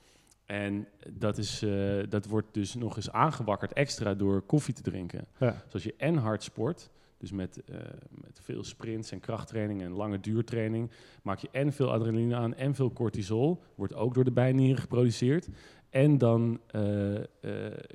En 0.47 0.89
dat, 1.09 1.39
is, 1.39 1.65
dat 2.09 2.27
wordt 2.27 2.55
dus 2.55 2.75
nog 2.75 2.97
eens 2.97 3.13
aangewakkerd 3.13 3.73
extra 3.73 4.15
door 4.15 4.43
koffie 4.43 4.75
te 4.75 4.83
drinken. 4.83 5.27
Dus 5.39 5.73
als 5.73 5.83
je 5.83 5.95
en 5.97 6.17
hard 6.17 6.43
sport, 6.43 6.91
dus 7.19 7.33
met, 7.33 7.65
eh, 7.65 7.77
met 8.11 8.41
veel 8.43 8.65
sprints 8.65 9.11
en 9.13 9.21
krachttraining 9.21 9.83
en 9.83 9.93
lange 9.93 10.21
duurtraining, 10.21 10.91
maak 11.23 11.39
je 11.39 11.49
en 11.53 11.73
veel 11.73 11.93
adrenaline 11.93 12.35
aan 12.35 12.55
en 12.55 12.75
veel 12.75 12.93
cortisol, 12.93 13.63
wordt 13.75 13.95
ook 13.95 14.15
door 14.15 14.25
de 14.25 14.33
bijnieren 14.33 14.79
geproduceerd. 14.79 15.49
En 15.91 16.19
dan 16.19 16.61
eh, 16.67 17.17
eh, 17.17 17.23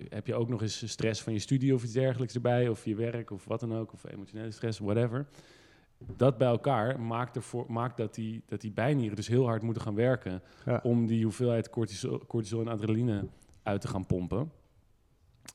heb 0.09 0.27
je 0.27 0.35
ook 0.35 0.49
nog 0.49 0.61
eens 0.61 0.89
stress 0.89 1.21
van 1.21 1.33
je 1.33 1.39
studie 1.39 1.73
of 1.73 1.83
iets 1.83 1.93
dergelijks 1.93 2.35
erbij, 2.35 2.69
of 2.69 2.85
je 2.85 2.95
werk 2.95 3.31
of 3.31 3.45
wat 3.45 3.59
dan 3.59 3.75
ook, 3.75 3.93
of 3.93 4.03
emotionele 4.11 4.51
stress, 4.51 4.79
whatever. 4.79 5.27
Dat 6.15 6.37
bij 6.37 6.47
elkaar 6.47 6.99
maakt, 6.99 7.35
ervoor, 7.35 7.65
maakt 7.67 7.97
dat, 7.97 8.15
die, 8.15 8.43
dat 8.45 8.61
die 8.61 8.71
bijnieren 8.71 9.15
dus 9.15 9.27
heel 9.27 9.45
hard 9.45 9.61
moeten 9.61 9.83
gaan 9.83 9.95
werken 9.95 10.41
Ja. 10.65 10.79
om 10.83 11.05
die 11.05 11.23
hoeveelheid 11.23 11.69
cortisol, 11.69 12.21
cortisol 12.27 12.61
en 12.61 12.67
adrenaline 12.67 13.27
uit 13.63 13.81
te 13.81 13.87
gaan 13.87 14.05
pompen. 14.05 14.51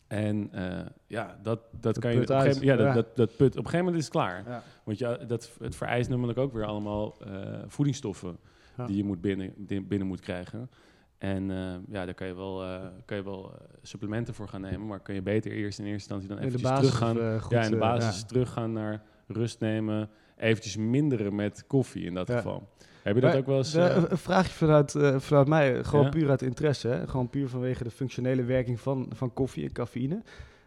En 0.09 0.49
eh, 0.53 0.87
ja, 1.07 1.39
dat, 1.43 1.61
dat, 1.81 1.99
kan 1.99 2.13
je 2.13 2.21
op 2.21 2.29
een 2.29 2.41
gegeven 2.41 2.61
moment, 2.61 2.81
ja, 2.81 2.93
dat, 2.93 2.95
dat, 2.95 3.17
dat 3.17 3.37
put 3.37 3.51
op 3.51 3.57
een 3.57 3.71
gegeven 3.71 3.79
moment 3.79 3.97
is 3.97 4.05
het 4.05 4.13
klaar. 4.13 4.43
Ja. 4.47 4.63
Want 4.85 4.99
ja, 4.99 5.17
dat, 5.17 5.51
het 5.59 5.77
vereist 5.77 6.11
namelijk 6.11 6.39
ook 6.39 6.53
weer 6.53 6.65
allemaal 6.65 7.17
eh, 7.21 7.31
voedingsstoffen 7.67 8.39
Ja. 8.77 8.87
die 8.87 8.97
je 8.97 9.05
moet 9.05 9.21
binnen, 9.21 9.55
binnen 9.67 10.07
moet 10.07 10.21
krijgen. 10.21 10.71
En 11.19 11.51
eh, 11.51 11.75
ja, 11.89 12.05
daar 12.05 12.15
kan 12.15 12.27
je 12.27 12.35
wel, 12.35 12.65
kan 13.05 13.17
je 13.17 13.23
wel 13.23 13.53
supplementen 13.83 14.35
voor 14.35 14.49
gaan 14.49 14.61
nemen, 14.61 14.87
maar 14.87 15.01
kan 15.01 15.15
je 15.15 15.23
beter 15.23 15.53
eerst 15.53 15.79
in 15.79 15.85
eerste 15.85 16.15
instantie 16.15 16.29
dan 16.29 16.39
eventjes 16.39 16.63
basis 16.63 16.91
teruggaan. 16.91 17.41
goed, 17.41 17.51
ja, 17.51 17.65
in 17.65 17.71
de 17.71 17.77
basis 17.77 18.23
teruggaan 18.23 18.73
naar 18.73 19.03
rust 19.27 19.61
nemen, 19.61 20.11
eventjes 20.37 20.77
minderen 20.77 21.35
met 21.35 21.67
koffie 21.67 22.05
in 22.05 22.15
dat 22.15 22.31
geval. 22.31 22.69
Heb 23.09 23.15
je 23.17 23.21
dat 23.23 23.31
Maar 23.31 23.41
ook 23.41 23.47
wel 23.47 23.57
eens... 23.57 23.75
eh, 23.75 24.05
een 24.09 24.19
vraagje 24.19 24.53
vanuit, 24.53 24.95
eh, 24.95 25.19
vanuit 25.19 25.49
mij, 25.49 25.85
gewoon 25.85 26.05
Ja? 26.05 26.11
puur 26.11 26.31
uit 26.31 26.43
interesse. 26.43 26.89
Hè? 26.89 27.07
Gewoon 27.07 27.29
puur 27.31 27.49
vanwege 27.49 27.85
de 27.85 27.91
functionele 27.91 28.45
werking 28.45 28.81
van, 28.81 29.07
van 29.15 29.33
koffie 29.35 29.65
en 29.65 29.73
cafeïne. 29.73 30.23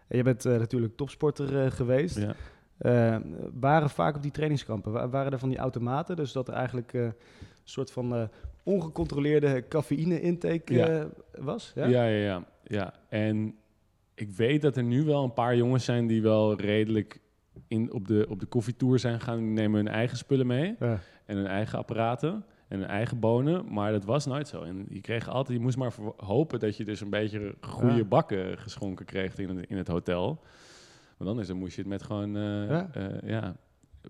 En 0.08 0.18
je 0.18 0.24
bent 0.24 0.46
eh, 0.46 0.58
natuurlijk 0.58 0.96
topsporter 0.98 1.72
geweest. 1.72 2.18
ja. 2.18 3.22
Waren 3.60 3.90
vaak 3.90 4.16
op 4.16 4.22
die 4.22 4.32
trainingskampen, 4.32 4.92
wa- 4.92 5.10
waren 5.10 5.32
er 5.32 5.40
van 5.40 5.50
die 5.50 5.58
automaten, 5.58 6.16
dus 6.16 6.32
dat 6.32 6.48
er 6.48 6.54
eigenlijk 6.54 6.94
een 6.94 7.14
soort 7.64 7.92
van 7.92 8.30
ongecontroleerde 8.64 9.64
cafeïne-intake 9.68 10.74
Ja. 10.74 11.08
was? 11.40 11.72
Ja? 11.76 11.86
Ja, 11.86 12.06
ja, 12.06 12.18
ja, 12.26 12.44
ja. 12.64 12.94
En 13.10 13.56
ik 14.16 14.30
weet 14.32 14.62
dat 14.62 14.78
er 14.78 14.84
nu 14.84 15.04
wel 15.04 15.24
een 15.24 15.34
paar 15.34 15.56
jongens 15.56 15.86
zijn 15.86 16.08
die 16.08 16.22
wel 16.22 16.56
redelijk 16.60 17.20
in, 17.68 17.94
op, 17.94 18.08
de, 18.08 18.26
op 18.30 18.40
de 18.40 18.46
koffietour 18.46 19.00
zijn. 19.00 19.20
Die 19.26 19.36
nemen 19.38 19.78
hun 19.78 19.88
eigen 19.94 20.18
spullen 20.18 20.48
mee 20.48 20.76
Ja. 20.80 21.00
En 21.32 21.38
hun 21.38 21.48
eigen 21.48 21.78
apparaten 21.80 22.46
en 22.68 22.80
hun 22.80 22.88
eigen 22.88 23.20
bonen. 23.20 23.74
Maar 23.74 23.92
dat 23.92 24.06
was 24.06 24.26
nooit 24.26 24.48
zo. 24.48 24.62
En 24.62 24.86
je 24.90 25.02
kreeg 25.02 25.28
altijd, 25.30 25.58
je 25.58 25.64
moest 25.64 25.78
maar 25.78 25.92
voor- 25.92 26.14
hopen 26.18 26.60
dat 26.60 26.78
je 26.78 26.86
dus 26.86 27.02
een 27.02 27.10
beetje 27.10 27.56
goede 27.62 27.96
Ja. 27.96 28.04
bakken 28.04 28.58
geschonken 28.58 29.06
kreeg 29.06 29.38
in, 29.38 29.58
het- 29.58 29.70
in 29.70 29.78
het 29.78 29.88
hotel. 29.88 30.42
Want 31.18 31.30
anders 31.30 31.48
dan 31.48 31.58
moest 31.58 31.76
je 31.76 31.82
het 31.82 31.90
met 31.90 32.04
gewoon, 32.04 32.36
eh, 32.36 32.70
Ja. 32.70 32.90
ja. 32.94 33.12
ja, 33.24 33.56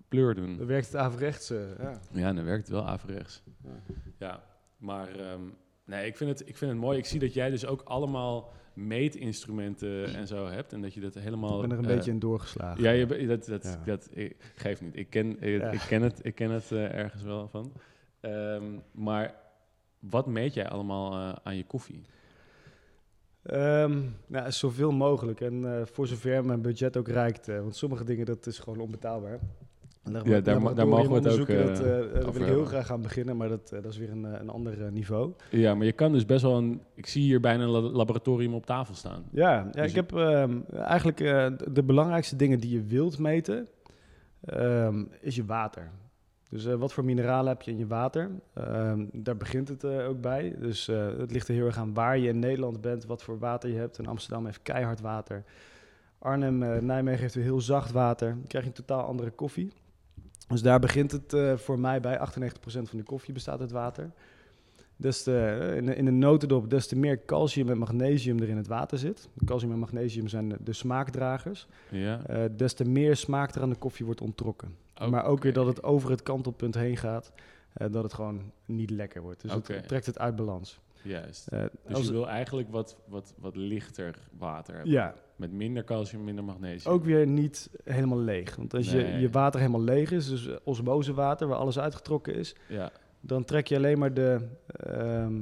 pleur 0.08 0.34
doen. 0.34 0.56
Dan 0.56 0.66
werkt 0.66 0.86
het 0.86 0.96
averechts. 0.96 1.50
eh, 1.50 1.58
ja. 1.78 1.98
Ja, 2.12 2.32
dan 2.32 2.44
werkt 2.44 2.62
het 2.66 2.70
wel 2.76 2.86
averechts. 2.86 3.42
Ja. 3.64 3.70
Ja, 4.18 4.42
maar 4.76 5.08
ehm, 5.14 5.40
nee, 5.84 6.06
ik 6.06 6.16
vind, 6.16 6.30
het, 6.30 6.48
ik 6.48 6.56
vind 6.56 6.70
het 6.70 6.80
mooi. 6.80 6.98
Ik 6.98 7.06
zie 7.06 7.20
dat 7.20 7.34
jij 7.34 7.50
dus 7.50 7.66
ook 7.66 7.82
allemaal 7.84 8.52
meetinstrumenten 8.74 10.14
en 10.14 10.26
zo 10.26 10.46
hebt. 10.46 10.72
En 10.72 10.82
dat 10.82 10.94
je 10.94 11.00
dat 11.00 11.14
helemaal... 11.14 11.62
Ik 11.62 11.68
ben 11.68 11.70
er 11.78 11.84
een 11.84 11.90
eh, 11.90 11.96
beetje 11.96 12.10
in 12.10 12.18
doorgeslagen. 12.18 12.82
Ja, 12.82 12.90
je, 12.90 13.26
dat, 13.26 13.44
dat, 13.46 13.62
Ja. 13.64 13.82
dat 13.84 14.08
ik, 14.10 14.36
geeft 14.54 14.80
niet. 14.80 14.96
Ik 14.96 15.10
ken, 15.10 15.42
ik, 15.42 15.60
Ja. 15.60 15.70
ik 15.70 15.80
ken 15.88 16.02
het, 16.02 16.20
ik 16.22 16.34
ken 16.34 16.50
het 16.50 16.72
eh, 16.72 16.94
ergens 16.94 17.22
wel 17.22 17.48
van. 17.48 17.72
Ehm, 18.20 18.64
maar 18.92 19.34
wat 19.98 20.26
meet 20.26 20.54
jij 20.54 20.68
allemaal 20.68 21.12
eh, 21.12 21.36
aan 21.42 21.56
je 21.56 21.66
koffie? 21.66 22.02
Ehm, 23.42 24.00
nou, 24.26 24.52
zoveel 24.52 24.92
mogelijk. 24.92 25.40
En 25.40 25.86
voor 25.92 26.06
zover 26.06 26.44
mijn 26.44 26.62
budget 26.62 26.96
ook 26.96 27.08
reikt. 27.08 27.46
want 27.46 27.76
sommige 27.76 28.04
dingen, 28.04 28.26
dat 28.26 28.46
is 28.46 28.58
gewoon 28.58 28.80
onbetaalbaar. 28.80 29.38
Ja, 30.24 30.40
daar 30.40 30.62
ma- 30.62 30.72
daar 30.72 30.88
mogen 30.88 31.08
we 31.08 31.14
het 31.28 31.40
ook, 31.40 31.46
dat, 31.46 31.80
eh, 31.80 31.98
eh, 31.98 32.12
daar 32.12 32.22
over 32.26 32.32
wil 32.32 32.42
ik 32.42 32.46
heel 32.54 32.64
graag 32.64 32.90
aan 32.92 33.02
beginnen, 33.02 33.36
maar 33.36 33.48
dat, 33.48 33.72
eh, 33.72 33.82
dat 33.82 33.92
is 33.92 33.98
weer 33.98 34.10
een, 34.10 34.24
een 34.24 34.48
ander 34.48 34.92
niveau. 34.92 35.32
Ja, 35.50 35.74
maar 35.74 35.86
je 35.86 35.92
kan 35.92 36.12
dus 36.12 36.26
best 36.26 36.42
wel 36.42 36.56
een... 36.56 36.80
Ik 36.94 37.06
zie 37.06 37.22
hier 37.22 37.40
bijna 37.40 37.62
een 37.62 37.68
la- 37.70 37.80
laboratorium 37.80 38.54
op 38.54 38.66
tafel 38.66 38.94
staan. 38.94 39.24
Ja, 39.30 39.50
ja 39.52 39.62
Dus 39.82 39.88
ik 39.90 39.94
heb 39.94 40.12
ehm, 40.16 40.58
eigenlijk 40.74 41.16
de- 41.72 41.82
belangrijkste 41.84 42.36
dingen 42.36 42.60
die 42.60 42.70
je 42.70 42.82
wilt 42.82 43.18
meten, 43.18 43.68
ehm, 44.44 45.04
is 45.20 45.36
je 45.36 45.44
water. 45.44 45.90
Dus 46.50 46.64
wat 46.64 46.92
voor 46.92 47.04
mineralen 47.04 47.48
heb 47.52 47.62
je 47.62 47.70
in 47.70 47.78
je 47.78 47.86
water? 47.86 48.30
Ehm, 48.54 49.04
daar 49.12 49.36
begint 49.36 49.68
het 49.68 49.84
ook 49.84 50.20
bij. 50.20 50.54
Dus 50.58 50.86
het 51.18 51.30
ligt 51.32 51.48
er 51.48 51.54
heel 51.54 51.66
erg 51.66 51.78
aan 51.78 51.94
waar 51.94 52.18
je 52.18 52.28
in 52.28 52.38
Nederland 52.38 52.80
bent, 52.80 53.06
wat 53.06 53.22
voor 53.22 53.38
water 53.38 53.70
je 53.70 53.76
hebt. 53.76 53.98
En 53.98 54.06
Amsterdam 54.06 54.44
heeft 54.44 54.62
keihard 54.62 55.00
water. 55.00 55.44
Arnhem, 56.18 56.84
Nijmegen 56.86 57.20
heeft 57.20 57.34
weer 57.34 57.44
heel 57.44 57.60
zacht 57.60 57.90
water. 57.92 58.28
Dan 58.28 58.46
krijg 58.46 58.64
je 58.64 58.70
een 58.70 58.76
totaal 58.84 59.04
andere 59.06 59.30
koffie. 59.30 59.72
Dus 60.48 60.62
daar 60.62 60.78
begint 60.80 61.12
het 61.12 61.32
eh, 61.32 61.56
voor 61.56 61.78
mij 61.78 62.00
bij. 62.00 62.18
98% 62.18 62.22
van 62.64 62.98
de 62.98 63.02
koffie 63.02 63.34
bestaat 63.34 63.60
uit 63.60 63.70
water. 63.70 64.10
In, 64.96 65.86
de, 65.86 65.94
in 65.96 66.04
de 66.04 66.10
notendop, 66.10 66.70
des 66.70 66.86
te 66.86 66.96
meer 66.96 67.24
calcium 67.24 67.68
en 67.68 67.78
magnesium 67.78 68.38
er 68.40 68.48
in 68.48 68.56
het 68.56 68.66
water 68.66 68.98
zit. 68.98 69.28
Calcium 69.44 69.72
en 69.72 69.78
magnesium 69.78 70.28
zijn 70.28 70.48
de, 70.48 70.56
de 70.60 70.72
smaakdragers. 70.72 71.66
Ja? 71.90 72.26
eh, 72.26 72.44
des 72.56 72.72
te 72.72 72.84
meer 72.84 73.16
smaak 73.16 73.54
er 73.54 73.62
aan 73.62 73.70
de 73.70 73.76
koffie 73.76 74.06
wordt 74.06 74.20
onttrokken. 74.20 74.76
Maar 75.10 75.24
ook 75.24 75.42
weer 75.42 75.52
dat 75.52 75.66
het 75.66 75.82
over 75.82 76.10
het 76.10 76.22
kantelpunt 76.22 76.74
heen 76.74 76.96
gaat. 76.96 77.32
eh, 77.72 77.86
dat 77.90 78.02
het 78.02 78.14
gewoon 78.14 78.52
niet 78.64 78.90
lekker 78.90 79.22
wordt. 79.22 79.40
Dus 79.42 79.52
het 79.52 79.88
trekt 79.88 80.06
het 80.06 80.18
uit 80.18 80.36
balans. 80.36 80.80
Juist. 81.02 81.50
Dus 81.50 82.06
je 82.06 82.12
wil 82.12 82.28
eigenlijk 82.28 82.70
wat, 82.70 82.96
wat, 83.08 83.34
wat 83.38 83.56
lichter 83.56 84.18
water 84.38 84.74
hebben. 84.74 84.92
ja, 84.92 85.14
Met 85.42 85.52
minder 85.52 85.84
calcium, 85.84 86.24
minder 86.24 86.44
magnesium. 86.44 86.92
ook 86.94 87.04
weer 87.04 87.26
niet 87.26 87.70
helemaal 87.84 88.18
leeg. 88.18 88.56
Want 88.56 88.74
als 88.74 88.92
Nee. 88.92 89.06
je, 89.12 89.18
je 89.20 89.30
water 89.30 89.60
helemaal 89.60 89.82
leeg 89.82 90.10
is, 90.10 90.28
dus 90.28 90.48
osmosewater 90.64 91.46
waar 91.48 91.56
alles 91.58 91.78
uitgetrokken 91.78 92.34
is, 92.34 92.54
Ja, 92.68 92.90
dan 93.20 93.44
trek 93.44 93.66
je 93.66 93.76
alleen 93.76 93.98
maar 93.98 94.14
de, 94.14 94.38
ehm, 94.76 95.40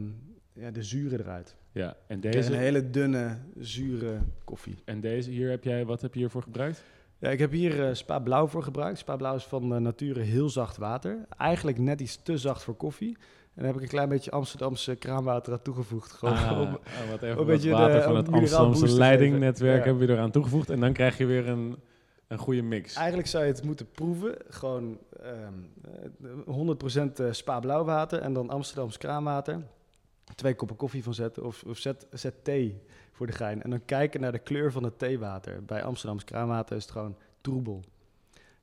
ja, 0.52 0.70
de 0.70 0.82
zuren 0.82 1.20
eruit. 1.20 1.56
ja. 1.72 1.96
En 2.06 2.20
deze, 2.20 2.52
een 2.52 2.58
hele 2.58 2.90
dunne, 2.90 3.36
zure 3.58 4.18
koffie. 4.44 4.76
en 4.84 5.00
deze 5.00 5.30
hier 5.30 5.50
heb 5.50 5.64
jij, 5.64 5.84
wat 5.86 6.00
heb 6.02 6.12
je 6.14 6.18
hiervoor 6.20 6.42
gebruikt? 6.42 6.82
Ja, 7.18 7.28
ik 7.30 7.38
heb 7.38 7.50
hier 7.50 7.86
eh, 7.88 7.94
Spa 7.94 8.18
Blauw 8.18 8.46
voor 8.46 8.62
gebruikt. 8.62 8.98
Spa 8.98 9.16
Blauw 9.16 9.34
is 9.34 9.44
van 9.44 9.74
eh, 9.74 9.80
nature 9.80 10.20
heel 10.20 10.48
zacht 10.48 10.76
water. 10.76 11.26
Eigenlijk 11.38 11.78
net 11.78 12.00
iets 12.00 12.22
te 12.22 12.38
zacht 12.38 12.62
voor 12.62 12.74
koffie. 12.74 13.16
En 13.60 13.66
daar 13.66 13.74
heb 13.74 13.84
ik 13.84 13.88
een 13.90 13.94
klein 13.96 14.08
beetje 14.08 14.30
Amsterdamse 14.30 14.94
kraanwater 14.96 15.52
aan 15.52 15.62
toegevoegd. 15.62 16.12
Gewoon 16.12 16.34
Ah, 16.34 16.60
om- 16.60 16.60
oh, 16.60 16.70
wat 17.10 17.14
even 17.22 17.28
een 17.30 17.36
wat 17.36 17.46
beetje 17.46 17.70
water 17.70 17.96
de- 17.96 18.02
van 18.02 18.16
het 18.16 18.28
Amsterdamse 18.32 18.92
leidingnetwerk. 18.98 19.78
Ja. 19.78 19.84
hebben 19.84 20.06
we 20.06 20.12
eraan 20.12 20.30
toegevoegd. 20.30 20.70
En 20.70 20.80
dan 20.80 20.92
krijg 20.92 21.18
je 21.18 21.26
weer 21.26 21.48
een, 21.48 21.76
een 22.28 22.38
goede 22.38 22.62
mix. 22.62 22.94
Eigenlijk 22.94 23.28
zou 23.28 23.44
je 23.44 23.50
het 23.52 23.62
moeten 23.64 23.90
proeven. 23.90 24.34
Gewoon 24.48 24.98
ehm, 25.22 25.54
eh, 26.22 26.30
100% 26.54 27.20
eh, 27.20 27.26
Spa 27.30 27.60
Blauw 27.60 27.84
water 27.84 28.20
en 28.20 28.32
dan 28.32 28.50
Amsterdams 28.50 28.98
kraanwater. 28.98 29.62
Twee 30.34 30.54
koppen 30.54 30.76
koffie 30.76 31.02
van 31.02 31.14
zetten 31.14 31.44
of, 31.44 31.62
of 31.66 31.78
zet, 31.78 32.06
zet 32.12 32.44
thee 32.44 32.82
voor 33.12 33.26
de 33.26 33.32
gein. 33.32 33.62
En 33.62 33.70
dan 33.70 33.84
kijken 33.84 34.20
naar 34.20 34.32
de 34.32 34.38
kleur 34.38 34.72
van 34.72 34.82
het 34.84 34.98
theewater. 34.98 35.64
Bij 35.64 35.82
Amsterdams 35.82 36.24
kraanwater 36.24 36.76
is 36.76 36.82
het 36.82 36.92
gewoon 36.92 37.16
troebel. 37.40 37.80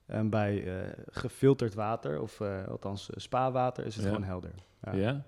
En 0.08 0.30
bij 0.30 0.63
eh, 0.63 0.89
gefilterd 1.10 1.74
water, 1.74 2.22
of 2.22 2.39
eh, 2.41 2.67
althans 2.67 3.10
eh, 3.10 3.15
spa-water, 3.20 3.86
is 3.86 3.96
het 3.96 4.04
Ja. 4.04 4.10
gewoon 4.10 4.26
helder. 4.28 4.52
Ja? 4.82 4.93
Ja. 4.96 5.24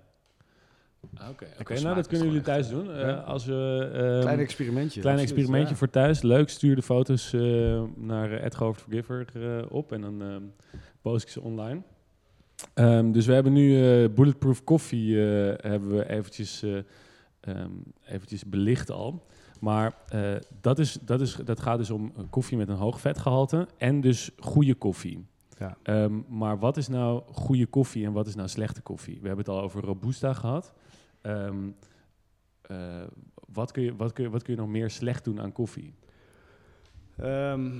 Ah, 1.14 1.28
Oké, 1.60 1.80
nou 1.80 1.94
dat 1.94 2.06
kunnen 2.06 2.26
jullie 2.26 2.42
thuis 2.42 2.68
doen. 2.68 2.90
Eh, 2.92 3.00
ja. 3.00 3.14
als 3.14 3.46
we, 3.46 3.90
ehm, 3.94 4.20
Klein 4.20 4.38
experimentje. 4.38 5.00
klein 5.00 5.18
experimentje 5.18 5.70
ja. 5.70 5.76
voor 5.76 5.90
thuis. 5.90 6.22
Leuk, 6.22 6.48
stuur 6.48 6.76
de 6.76 6.82
foto's 6.82 7.32
eh, 7.32 7.82
naar 7.96 8.32
uh, 8.44 8.72
Forgiver 8.72 9.26
eh, 9.34 9.64
op 9.72 9.92
en 9.92 10.00
dan 10.00 10.22
ehm 10.22 10.42
post 11.02 11.22
ik 11.24 11.28
ze 11.30 11.40
online. 11.40 11.82
Ehm, 12.74 13.12
dus 13.12 13.26
we 13.26 13.32
hebben 13.32 13.52
nu 13.52 13.76
eh, 14.04 14.10
Bulletproof 14.14 14.64
Coffee 14.64 15.14
eh, 15.16 15.70
hebben 15.70 15.96
we 15.96 16.08
eventjes, 16.08 16.62
eh, 16.62 16.76
ehm, 17.40 17.70
eventjes 18.06 18.44
belicht 18.44 18.90
al. 18.90 19.26
Maar 19.60 19.94
eh, 20.08 20.36
dat, 20.60 20.78
is, 20.78 20.92
dat, 20.92 21.20
is, 21.20 21.34
dat 21.34 21.60
gaat 21.60 21.78
dus 21.78 21.90
om 21.90 22.12
koffie 22.30 22.56
met 22.56 22.68
een 22.68 22.76
hoog 22.76 23.00
vetgehalte 23.00 23.68
en 23.76 24.00
dus 24.00 24.30
goede 24.38 24.74
koffie. 24.74 25.26
Ja. 25.58 25.76
Ehm, 25.82 26.20
maar 26.28 26.58
wat 26.58 26.76
is 26.76 26.88
nou 26.88 27.22
goede 27.32 27.66
koffie 27.66 28.06
en 28.06 28.12
wat 28.12 28.26
is 28.26 28.34
nou 28.34 28.48
slechte 28.48 28.82
koffie? 28.82 29.20
We 29.20 29.26
hebben 29.26 29.44
het 29.44 29.54
al 29.54 29.62
over 29.62 29.82
Robusta 29.82 30.32
gehad. 30.32 30.72
Ehm, 31.20 31.68
eh, 32.62 33.02
wat, 33.52 33.72
kun 33.72 33.82
je, 33.82 33.96
wat, 33.96 34.12
kun 34.12 34.24
je, 34.24 34.30
wat 34.30 34.42
kun 34.42 34.54
je 34.54 34.60
nog 34.60 34.68
meer 34.68 34.90
slecht 34.90 35.24
doen 35.24 35.40
aan 35.40 35.52
koffie? 35.52 35.94
Ehm, 37.16 37.78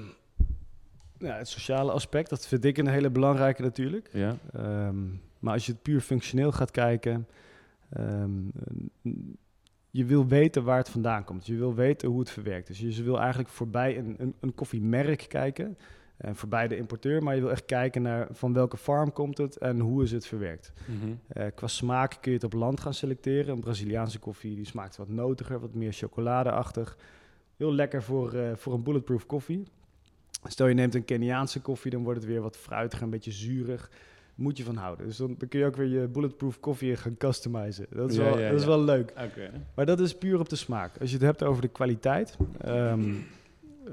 ja, 1.19 1.37
het 1.37 1.49
sociale 1.49 1.93
aspect, 1.93 2.31
dat 2.31 2.47
vind 2.47 2.65
ik 2.65 2.79
een 2.79 2.89
hele 2.89 3.11
belangrijke 3.11 3.63
natuurlijk. 3.63 4.11
Ja? 4.13 4.37
Maar 5.39 5.53
als 5.53 5.67
je 5.67 5.73
het 5.73 5.83
puur 5.83 6.01
functioneel 6.01 6.53
gaat 6.53 6.71
kijken, 6.71 7.27
je 9.91 10.05
wil 10.05 10.27
weten 10.27 10.65
waar 10.65 10.79
het 10.79 10.89
vandaan 10.89 11.25
komt. 11.25 11.47
Je 11.47 11.57
wil 11.57 11.75
weten 11.75 12.09
hoe 12.09 12.19
het 12.19 12.31
verwerkt 12.31 12.69
is. 12.69 12.79
Dus 12.79 12.97
je 12.97 13.03
wil 13.03 13.19
eigenlijk 13.19 13.49
voorbij 13.49 13.99
een, 13.99 14.15
een, 14.19 14.35
een 14.41 14.55
koffiemerk 14.55 15.25
kijken. 15.29 15.79
En 16.17 16.37
voorbij 16.37 16.69
de 16.69 16.77
importeur, 16.77 17.23
maar 17.23 17.35
je 17.35 17.41
wil 17.41 17.51
echt 17.51 17.65
kijken 17.65 18.03
naar 18.03 18.29
van 18.31 18.53
welke 18.53 18.77
farm 18.77 19.13
komt 19.13 19.39
het 19.39 19.59
en 19.59 19.81
hoe 19.81 20.03
is 20.03 20.13
het 20.13 20.27
verwerkt. 20.27 20.73
Eh, 21.29 21.47
qua 21.55 21.67
smaak 21.67 22.11
kun 22.21 22.31
je 22.31 22.37
het 22.37 22.47
op 22.47 22.53
land 22.53 22.81
gaan 22.81 22.95
selecteren. 22.95 23.55
Een 23.55 23.61
Braziliaanse 23.61 24.19
koffie 24.19 24.55
die 24.55 24.65
smaakt 24.65 24.97
wat 24.97 25.09
notiger, 25.09 25.61
wat 25.61 25.75
meer 25.75 25.93
chocoladeachtig. 25.93 26.97
Heel 27.57 27.73
lekker 27.73 28.03
voor, 28.03 28.33
eh, 28.33 28.57
voor 28.57 28.75
een 28.75 28.83
bulletproof 28.83 29.27
koffie. 29.27 29.65
Stel 30.45 30.67
je 30.67 30.75
neemt 30.75 30.95
een 30.95 31.05
Keniaanse 31.05 31.61
koffie, 31.61 31.91
dan 31.91 32.03
wordt 32.03 32.21
het 32.21 32.29
weer 32.29 32.41
wat 32.41 32.57
fruitiger, 32.57 33.05
een 33.05 33.11
beetje 33.11 33.33
zuurig. 33.33 33.91
Moet 34.41 34.57
je 34.57 34.65
van 34.65 34.77
houden. 34.77 35.07
Dus 35.07 35.17
dan, 35.17 35.35
dan 35.39 35.49
kun 35.49 35.59
je 35.59 35.67
ook 35.67 35.77
weer 35.77 36.01
je 36.01 36.09
bulletproof 36.09 36.61
koffie 36.61 36.97
gaan 36.97 37.17
customizen. 37.17 37.87
Dat 37.91 38.11
is, 38.11 38.17
Ja, 38.17 38.23
wel, 38.23 38.39
ja, 38.39 38.51
dat 38.51 38.61
is 38.61 38.67
wel 38.67 38.83
leuk. 38.85 39.13
Maar 39.75 39.87
dat 39.87 40.01
is 40.01 40.15
puur 40.19 40.39
op 40.41 40.49
de 40.49 40.57
smaak. 40.57 40.97
Als 41.01 41.09
je 41.11 41.17
het 41.17 41.25
hebt 41.25 41.43
over 41.43 41.63
de 41.63 41.69
kwaliteit. 41.69 42.37
ehm, 42.61 43.15
eh, 43.87 43.93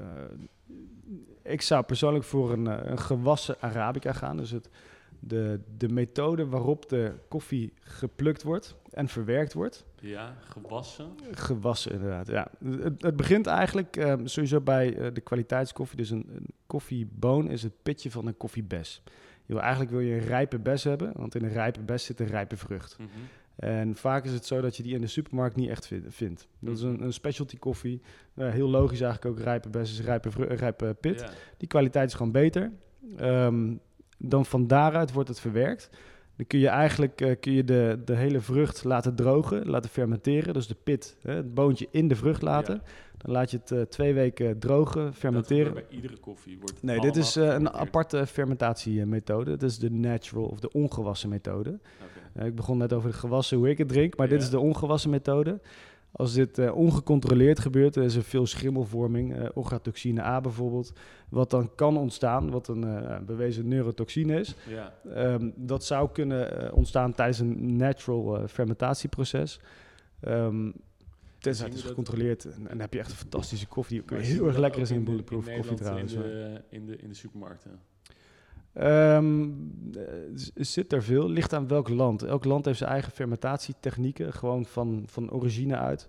ik 1.42 1.62
zou 1.62 1.84
persoonlijk 1.84 2.24
voor 2.24 2.52
een, 2.52 2.66
eh, 2.66 2.90
een 2.90 2.98
gewassen 2.98 3.56
Arabica 3.60 4.12
gaan. 4.12 4.36
Dus 4.36 4.50
het, 4.50 4.68
de, 5.20 5.60
de 5.76 5.88
methode 5.88 6.46
waarop 6.48 6.88
de 6.88 7.12
koffie 7.28 7.72
geplukt 7.80 8.42
wordt 8.42 8.76
en 8.90 9.08
verwerkt 9.08 9.52
wordt. 9.52 9.84
Ja, 10.00 10.36
gewassen. 10.40 11.06
Gewassen 11.30 11.92
inderdaad, 11.92 12.26
ja. 12.26 12.50
Het, 12.64 13.02
het 13.02 13.16
begint 13.16 13.46
eigenlijk 13.46 13.96
ehm, 13.96 14.26
sowieso 14.26 14.60
bij 14.60 14.96
eh, 14.96 15.06
de 15.14 15.20
kwaliteitskoffie. 15.20 15.96
Dus 15.96 16.10
een, 16.10 16.26
een 16.34 16.46
koffieboon 16.66 17.50
is 17.50 17.62
het 17.62 17.72
pitje 17.82 18.10
van 18.10 18.26
een 18.26 18.36
koffiebes. 18.36 19.02
Je 19.48 19.54
wil, 19.54 19.62
eigenlijk 19.62 19.90
wil 19.90 20.00
je 20.00 20.12
een 20.14 20.26
rijpe 20.26 20.58
bes 20.58 20.84
hebben, 20.84 21.12
want 21.16 21.34
in 21.34 21.44
een 21.44 21.52
rijpe 21.52 21.80
bes 21.80 22.04
zit 22.04 22.20
een 22.20 22.26
rijpe 22.26 22.56
vrucht. 22.56 22.98
Mhm. 22.98 23.08
En 23.56 23.94
vaak 23.96 24.24
is 24.24 24.32
het 24.32 24.46
zo 24.46 24.60
dat 24.60 24.76
je 24.76 24.82
die 24.82 24.94
in 24.94 25.00
de 25.00 25.06
supermarkt 25.06 25.56
niet 25.56 25.68
echt 25.68 25.86
vind- 25.86 26.14
vindt. 26.14 26.48
Dat 26.58 26.76
is 26.76 26.82
Mhm. 26.82 26.92
een, 26.92 27.02
een 27.02 27.12
specialty 27.12 27.58
koffie. 27.58 28.00
Eh, 28.34 28.50
heel 28.50 28.68
logisch 28.68 29.00
eigenlijk 29.00 29.38
ook. 29.38 29.44
Rijpe 29.44 29.68
bes 29.68 29.90
is 29.92 30.00
rijpe, 30.00 30.28
rijpe 30.54 30.96
pit. 31.00 31.24
Die 31.56 31.68
kwaliteit 31.68 32.08
is 32.08 32.14
gewoon 32.14 32.32
beter. 32.32 32.72
Ehm, 33.16 33.74
dan 34.18 34.44
van 34.46 34.66
daaruit 34.66 35.12
wordt 35.12 35.28
het 35.28 35.40
verwerkt. 35.40 35.90
Dan 36.38 36.46
kun 36.46 36.58
je 36.58 36.68
eigenlijk 36.68 37.20
eh, 37.20 37.36
kun 37.40 37.52
je 37.52 37.64
de, 37.64 37.98
de 38.04 38.14
hele 38.14 38.40
vrucht 38.40 38.84
laten 38.84 39.14
drogen, 39.14 39.68
laten 39.68 39.90
fermenteren. 39.90 40.54
Dus 40.54 40.66
de 40.66 40.76
pit, 40.82 41.16
hè, 41.22 41.34
het 41.34 41.54
boontje 41.54 41.88
in 41.90 42.08
de 42.08 42.16
vrucht 42.16 42.42
laten. 42.42 42.74
Ja. 42.74 42.80
Dan 43.16 43.32
laat 43.32 43.50
je 43.50 43.56
het 43.56 43.70
eh, 43.70 43.80
twee 43.80 44.14
weken 44.14 44.58
drogen, 44.58 45.14
fermenteren. 45.14 45.74
bij 45.74 45.84
iedere 45.88 46.16
koffie. 46.16 46.58
Wordt 46.58 46.82
Nee, 46.82 47.00
dit 47.00 47.16
is 47.16 47.36
eh, 47.36 47.46
een 47.46 47.70
aparte 47.70 48.26
fermentatiemethode. 48.26 49.50
Dat 49.50 49.70
is 49.70 49.78
de 49.78 49.90
natural 49.90 50.44
of 50.44 50.60
de 50.60 50.72
ongewassen 50.72 51.28
methode. 51.28 51.78
Ik 52.42 52.54
begon 52.54 52.78
net 52.78 52.92
over 52.92 53.10
de 53.10 53.16
gewassen, 53.16 53.56
hoe 53.56 53.68
ik 53.68 53.78
het 53.78 53.88
drink, 53.88 54.16
maar 54.16 54.28
dit 54.28 54.42
is 54.42 54.50
de 54.50 54.58
ongewassen 54.58 55.10
methode. 55.10 55.60
Als 56.12 56.32
dit 56.32 56.58
eh, 56.58 56.76
ongecontroleerd 56.76 57.58
gebeurt, 57.60 57.96
is 57.96 58.14
er 58.14 58.22
veel 58.22 58.46
schimmelvorming, 58.46 59.36
eh 59.36 59.48
ochratoxine 59.54 60.22
A 60.22 60.40
bijvoorbeeld, 60.40 60.92
wat 61.28 61.50
dan 61.50 61.74
kan 61.74 61.96
ontstaan, 61.96 62.50
wat 62.50 62.68
een 62.68 62.84
eh, 62.84 63.18
bewezen 63.20 63.68
neurotoxine 63.68 64.40
is. 64.40 64.54
Ja. 64.68 64.94
Ehm, 65.14 65.50
dat 65.54 65.84
zou 65.84 66.08
kunnen 66.12 66.72
ontstaan 66.72 67.14
tijdens 67.14 67.38
een 67.38 67.76
natural 67.76 68.48
fermentatieproces. 68.48 69.60
Ehm 70.20 70.70
tenzij 71.38 71.66
het 71.66 71.74
is 71.74 71.82
gecontroleerd. 71.82 72.44
En, 72.44 72.52
en 72.52 72.64
dan 72.68 72.80
heb 72.80 72.92
je 72.92 72.98
echt 72.98 73.10
een 73.10 73.16
fantastische 73.16 73.66
koffie, 73.66 74.02
die 74.06 74.16
ook 74.18 74.22
heel 74.24 74.46
erg 74.46 74.56
lekker 74.56 74.80
is 74.80 74.90
in 74.90 74.98
de- 74.98 75.04
bulletproof 75.10 75.44
koffie 75.54 75.74
trouwens. 75.76 76.12
In 76.12 76.20
de, 76.22 76.60
in, 76.68 76.86
de, 76.86 76.96
in 76.96 77.08
de 77.08 77.14
supermarkten. 77.14 77.70
Z- 80.34 80.50
zit 80.54 80.92
er 80.92 81.02
veel. 81.02 81.28
Ligt 81.28 81.52
aan 81.52 81.68
welk 81.68 81.88
land. 81.88 82.22
Elk 82.22 82.44
land 82.44 82.64
heeft 82.64 82.78
zijn 82.78 82.90
eigen 82.90 83.12
fermentatietechnieken, 83.12 84.32
gewoon 84.32 84.64
van, 84.64 85.02
van 85.06 85.30
origine 85.30 85.76
uit. 85.76 86.08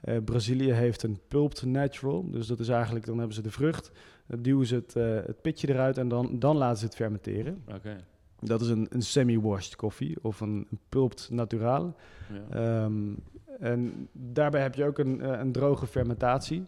Eh, 0.00 0.16
Brazilië 0.24 0.72
heeft 0.72 1.02
een 1.02 1.18
pulped 1.28 1.64
natural, 1.64 2.30
dus 2.30 2.46
dat 2.46 2.60
is 2.60 2.68
eigenlijk, 2.68 3.06
dan 3.06 3.18
hebben 3.18 3.34
ze 3.34 3.42
de 3.42 3.50
vrucht, 3.50 3.90
dan 4.26 4.42
duwen 4.42 4.66
ze 4.66 4.74
het, 4.74 4.96
eh, 4.96 5.14
het 5.26 5.40
pitje 5.40 5.68
eruit 5.68 5.98
en 5.98 6.08
dan, 6.08 6.38
dan 6.38 6.56
laten 6.56 6.78
ze 6.78 6.84
het 6.84 6.94
fermenteren. 6.94 7.62
Oké. 7.74 7.96
Dat 8.40 8.60
is 8.60 8.68
een, 8.68 8.86
een 8.90 9.02
semi-washed 9.02 9.76
koffie 9.76 10.16
of 10.22 10.40
een, 10.40 10.66
een 10.70 10.78
pulped 10.88 11.28
natural. 11.30 11.96
Ja. 12.32 12.84
Ehm, 12.84 13.14
en 13.60 14.08
daarbij 14.12 14.62
heb 14.62 14.74
je 14.74 14.84
ook 14.84 14.98
een, 14.98 15.40
een 15.40 15.52
droge 15.52 15.86
fermentatie 15.86 16.66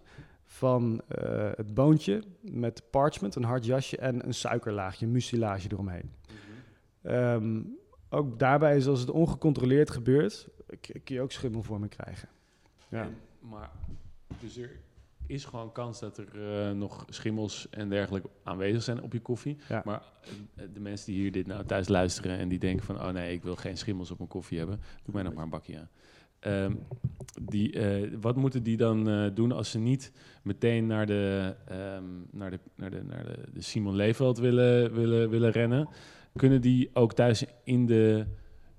van 0.52 1.02
eh, 1.08 1.50
het 1.54 1.74
boontje 1.74 2.22
met 2.40 2.82
parchment, 2.90 3.34
een 3.34 3.44
hard 3.44 3.64
jasje 3.64 3.96
en 3.96 4.26
een 4.26 4.34
suikerlaagje, 4.34 5.06
een 5.06 5.12
mucilage 5.12 5.68
eromheen. 5.70 6.12
Mhm. 6.26 7.14
Ehm, 7.14 7.62
ook 8.08 8.38
daarbij 8.38 8.76
is 8.76 8.86
als 8.86 9.00
het 9.00 9.10
ongecontroleerd 9.10 9.90
gebeurt, 9.90 10.48
kun 10.80 11.14
je 11.14 11.20
ook 11.20 11.32
schimmelvorming 11.32 11.90
krijgen. 11.90 12.28
Ja. 12.88 13.02
En- 13.02 13.16
maar, 13.40 13.70
dus 14.40 14.56
er 14.56 14.70
is 15.26 15.44
gewoon 15.44 15.72
kans 15.72 16.00
dat 16.00 16.18
er 16.18 16.28
eh, 16.68 16.72
nog 16.72 17.04
schimmels 17.08 17.66
en 17.70 17.88
dergelijke 17.88 18.28
aanwezig 18.42 18.82
zijn 18.82 19.02
op 19.02 19.12
je 19.12 19.20
koffie. 19.20 19.58
Ja. 19.68 19.82
Maar 19.84 20.02
eh, 20.54 20.64
de 20.72 20.80
mensen 20.80 21.06
die 21.12 21.20
hier 21.20 21.32
dit 21.32 21.46
nou 21.46 21.64
thuis 21.64 21.88
luisteren 21.88 22.38
en 22.38 22.48
die 22.48 22.58
denken 22.58 22.84
van... 22.84 23.00
oh 23.00 23.08
nee, 23.08 23.34
ik 23.34 23.42
wil 23.42 23.56
geen 23.56 23.76
schimmels 23.76 24.10
op 24.10 24.18
mijn 24.18 24.30
koffie 24.30 24.58
hebben, 24.58 24.80
doe 25.02 25.14
mij 25.14 25.22
nog 25.22 25.34
maar 25.34 25.44
een 25.44 25.50
bakje 25.50 25.78
aan. 25.78 25.88
Ehm, 26.42 26.72
die, 27.42 27.72
eh, 27.72 28.08
wat 28.20 28.36
moeten 28.36 28.62
die 28.62 28.76
dan 28.76 29.08
eh, 29.08 29.30
doen 29.34 29.52
als 29.52 29.70
ze 29.70 29.78
niet 29.78 30.12
meteen 30.42 30.86
naar 30.86 31.06
de, 31.06 31.54
ehm, 31.68 32.04
naar 32.30 32.50
de, 32.50 32.58
naar 32.76 32.90
de, 32.90 33.02
naar 33.02 33.24
de, 33.24 33.38
de 33.52 33.60
Simon 33.60 33.94
Leefveld 33.94 34.38
willen, 34.38 34.94
willen, 34.94 35.30
willen 35.30 35.50
rennen? 35.50 35.88
Kunnen 36.36 36.60
die 36.60 36.90
ook 36.92 37.14
thuis 37.14 37.44
in 37.64 37.86
de... 37.86 38.26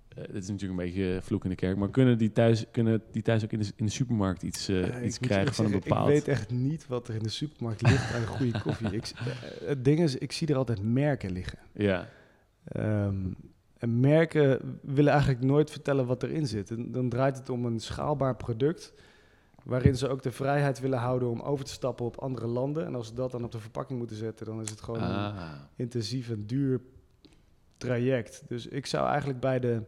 eh 0.09 0.23
dit 0.31 0.43
is 0.43 0.49
natuurlijk 0.49 0.79
een 0.79 0.85
beetje 0.85 1.19
vloek 1.21 1.43
in 1.43 1.49
de 1.49 1.55
kerk, 1.55 1.77
maar 1.77 1.89
kunnen 1.89 2.17
die 2.17 2.31
thuis, 2.31 2.65
kunnen 2.71 3.01
die 3.11 3.21
thuis 3.21 3.43
ook 3.43 3.51
in 3.51 3.59
de, 3.59 3.71
in 3.75 3.85
de 3.85 3.91
supermarkt 3.91 4.43
iets, 4.43 4.69
iets 5.03 5.19
krijgen 5.19 5.53
van 5.53 5.65
een 5.65 5.71
bepaald... 5.71 6.07
Ik 6.07 6.13
weet 6.13 6.27
echt 6.27 6.51
niet 6.51 6.87
wat 6.87 7.07
er 7.07 7.15
in 7.15 7.23
de 7.23 7.29
supermarkt 7.29 7.81
ligt 7.81 8.13
aan 8.13 8.25
goede 8.25 8.61
koffie. 8.61 8.91
Ik, 8.91 9.11
het 9.65 9.85
ding 9.85 9.99
is, 9.99 10.15
ik 10.15 10.31
zie 10.31 10.47
er 10.47 10.55
altijd 10.55 10.81
merken 10.81 11.31
liggen. 11.31 11.59
Ja, 11.73 12.09
Ehm, 12.63 13.31
en 13.83 13.99
merken 13.99 14.79
willen 14.81 15.11
eigenlijk 15.11 15.43
nooit 15.43 15.71
vertellen 15.71 16.05
wat 16.05 16.23
erin 16.23 16.47
zit. 16.47 16.71
En 16.71 16.91
dan 16.91 17.09
draait 17.09 17.37
het 17.37 17.49
om 17.49 17.65
een 17.65 17.79
schaalbaar 17.79 18.35
product... 18.35 18.93
waarin 19.63 19.95
ze 19.97 20.07
ook 20.07 20.21
de 20.21 20.31
vrijheid 20.31 20.79
willen 20.79 20.99
houden 20.99 21.29
om 21.29 21.41
over 21.41 21.65
te 21.65 21.71
stappen 21.71 22.05
op 22.05 22.17
andere 22.17 22.47
landen. 22.47 22.85
En 22.85 22.95
als 22.95 23.07
ze 23.07 23.13
dat 23.13 23.31
dan 23.31 23.43
op 23.43 23.51
de 23.51 23.59
verpakking 23.59 23.99
moeten 23.99 24.17
zetten... 24.17 24.45
dan 24.45 24.61
is 24.61 24.69
het 24.69 24.81
gewoon 24.81 25.01
een 25.01 25.15
ah, 25.15 25.51
intensief 25.75 26.29
en 26.29 26.45
duur 26.45 26.81
traject. 27.77 28.43
Dus 28.47 28.67
ik 28.67 28.85
zou 28.85 29.07
eigenlijk 29.07 29.39
bij 29.39 29.59
de, 29.59 29.81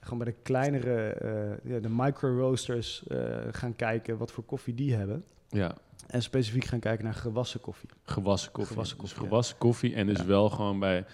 gewoon 0.00 0.18
bij 0.18 0.32
de 0.32 0.38
kleinere, 0.42 1.08
eh, 1.08 1.72
ja, 1.72 1.78
de 1.78 1.90
micro-roasters 1.90 3.06
eh, 3.06 3.36
gaan 3.50 3.76
kijken 3.76 4.18
wat 4.18 4.32
voor 4.32 4.44
koffie 4.44 4.74
die 4.74 4.94
hebben. 4.94 5.24
ja. 5.48 5.74
En 6.06 6.22
specifiek 6.22 6.64
gaan 6.64 6.80
kijken 6.80 7.04
naar 7.04 7.14
gewassen 7.14 7.60
koffie. 7.60 7.88
Gewassen 8.02 8.52
koffie. 8.52 8.72
Gewassen 8.72 8.98
Dus 8.98 9.08
koffie, 9.08 9.28
gewassen 9.28 9.58
koffie 9.58 9.94
en 9.94 10.06
dus 10.06 10.18
Ja. 10.18 10.24
wel 10.24 10.50
gewoon 10.50 10.78
bij 10.78 11.04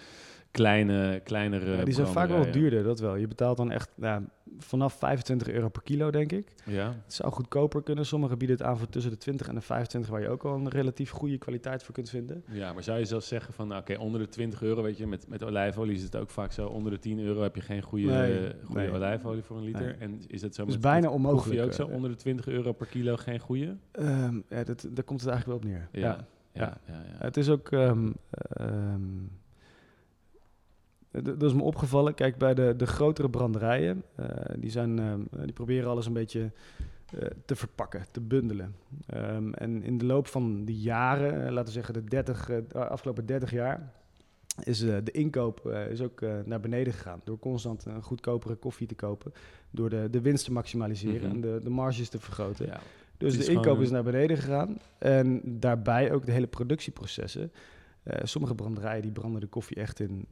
kleine, 0.51 1.21
kleinere 1.23 1.75
Ja, 1.77 1.83
die 1.83 1.93
zijn 1.93 2.07
vaak 2.07 2.29
wel 2.29 2.51
duurder, 2.51 2.83
dat 2.83 2.99
wel. 2.99 3.15
Je 3.15 3.27
betaalt 3.27 3.57
dan 3.57 3.71
echt 3.71 3.89
nou, 3.95 4.23
vanaf 4.59 4.93
25 4.93 5.47
euro 5.49 5.69
per 5.69 5.81
kilo, 5.81 6.11
denk 6.11 6.31
ik. 6.31 6.53
Ja, 6.65 6.87
Het 7.03 7.13
zou 7.13 7.31
goedkoper 7.31 7.83
kunnen. 7.83 8.05
Sommigen 8.05 8.37
bieden 8.37 8.57
het 8.57 8.65
aan 8.65 8.77
voor 8.77 8.89
tussen 8.89 9.11
de 9.11 9.17
20 9.17 9.47
en 9.47 9.55
de 9.55 9.61
25, 9.61 10.11
waar 10.11 10.21
je 10.21 10.29
ook 10.29 10.43
al 10.45 10.55
een 10.55 10.69
relatief 10.69 11.09
goede 11.09 11.37
kwaliteit 11.37 11.83
voor 11.83 11.93
kunt 11.93 12.09
vinden. 12.09 12.43
ja, 12.51 12.73
maar 12.73 12.83
zou 12.83 12.99
je 12.99 13.05
zelfs 13.05 13.27
zeggen 13.27 13.53
van, 13.53 13.67
nou, 13.67 13.81
oké, 13.81 13.97
onder 13.97 14.19
de 14.21 14.27
20 14.27 14.61
euro, 14.61 14.81
weet 14.81 14.97
je, 14.97 15.07
met, 15.07 15.27
met 15.27 15.43
olijfolie 15.43 15.95
is 15.95 16.03
het 16.03 16.15
ook 16.15 16.29
vaak 16.29 16.51
zo, 16.51 16.67
onder 16.67 16.91
de 16.91 16.99
10 16.99 17.19
euro 17.19 17.41
heb 17.41 17.55
je 17.55 17.61
geen 17.61 17.81
goede, 17.81 18.05
Nee, 18.05 18.51
goede 18.63 18.81
nee. 18.81 18.91
olijfolie 18.91 19.43
voor 19.43 19.57
een 19.57 19.63
liter. 19.63 19.81
Nee. 19.81 19.93
En 19.93 20.21
is 20.27 20.41
dat 20.41 20.55
zo 20.55 20.63
Dus 20.65 20.73
met 20.73 20.81
bijna 20.83 21.09
onmogelijk, 21.09 21.43
koffie 21.43 21.63
ook 21.63 21.73
zo, 21.73 21.87
eh. 21.87 21.93
onder 21.95 22.09
de 22.09 22.15
20 22.15 22.47
euro 22.47 22.71
per 22.71 22.87
kilo 22.87 23.15
geen 23.15 23.39
goede? 23.39 23.75
Ehm, 23.91 24.39
ja, 24.49 24.63
dat, 24.63 24.87
daar 24.91 25.03
komt 25.03 25.21
het 25.21 25.29
eigenlijk 25.29 25.45
wel 25.45 25.55
op 25.55 25.63
neer. 25.63 25.87
Ja, 25.91 26.27
ja. 26.53 26.61
ja, 26.63 26.77
ja. 26.87 27.03
Het 27.25 27.37
is 27.37 27.49
ook. 27.49 27.71
ehm, 27.71 28.11
ehm, 28.31 29.01
dat 31.23 31.43
is 31.43 31.53
me 31.53 31.61
opgevallen. 31.61 32.13
Kijk, 32.13 32.37
bij 32.37 32.53
de, 32.53 32.73
de 32.77 32.87
grotere 32.87 33.29
branderijen, 33.29 34.03
eh, 34.15 34.25
die, 34.57 34.69
zijn, 34.71 34.99
ehm, 34.99 35.21
die 35.43 35.53
proberen 35.53 35.89
alles 35.89 36.05
een 36.05 36.13
beetje 36.13 36.51
eh, 37.19 37.27
te 37.45 37.55
verpakken, 37.55 38.05
te 38.11 38.21
bundelen. 38.21 38.75
Ehm, 39.07 39.53
en 39.53 39.83
in 39.83 39.97
de 39.97 40.05
loop 40.05 40.27
van 40.27 40.65
die 40.65 40.79
jaren, 40.79 41.45
eh, 41.45 41.51
laten 41.51 41.65
we 41.65 41.71
zeggen 41.71 41.93
de 41.93 42.03
30, 42.03 42.49
eh, 42.49 42.57
de 42.67 42.87
afgelopen 42.87 43.25
30 43.25 43.51
jaar, 43.51 43.91
is 44.63 44.81
eh, 44.81 44.95
de 45.03 45.11
inkoop 45.11 45.65
eh, 45.65 45.87
is 45.89 46.01
ook 46.01 46.21
eh, 46.21 46.33
naar 46.45 46.59
beneden 46.59 46.93
gegaan. 46.93 47.21
Door 47.23 47.39
constant 47.39 47.85
een 47.85 48.01
goedkopere 48.03 48.55
koffie 48.55 48.87
te 48.87 48.95
kopen. 48.95 49.33
Door 49.71 49.89
de, 49.89 50.07
de 50.11 50.21
winst 50.21 50.45
te 50.45 50.51
maximaliseren 50.51 51.21
Mhm. 51.27 51.35
en 51.35 51.41
de, 51.41 51.59
de 51.63 51.69
marges 51.69 52.09
te 52.09 52.19
vergroten. 52.19 52.65
Ja. 52.65 52.79
Dus 53.17 53.45
de 53.45 53.51
inkoop 53.51 53.79
is 53.81 53.89
naar 53.89 54.03
beneden 54.03 54.37
gegaan. 54.37 54.77
En 54.97 55.41
daarbij 55.59 56.11
ook 56.11 56.25
de 56.25 56.31
hele 56.31 56.47
productieprocessen. 56.47 57.51
Eh, 58.03 58.19
sommige 58.23 58.55
branderijen 58.55 59.01
die 59.01 59.11
branden 59.11 59.41
de 59.41 59.47
koffie 59.47 59.77
echt 59.77 59.99
in, 59.99 60.25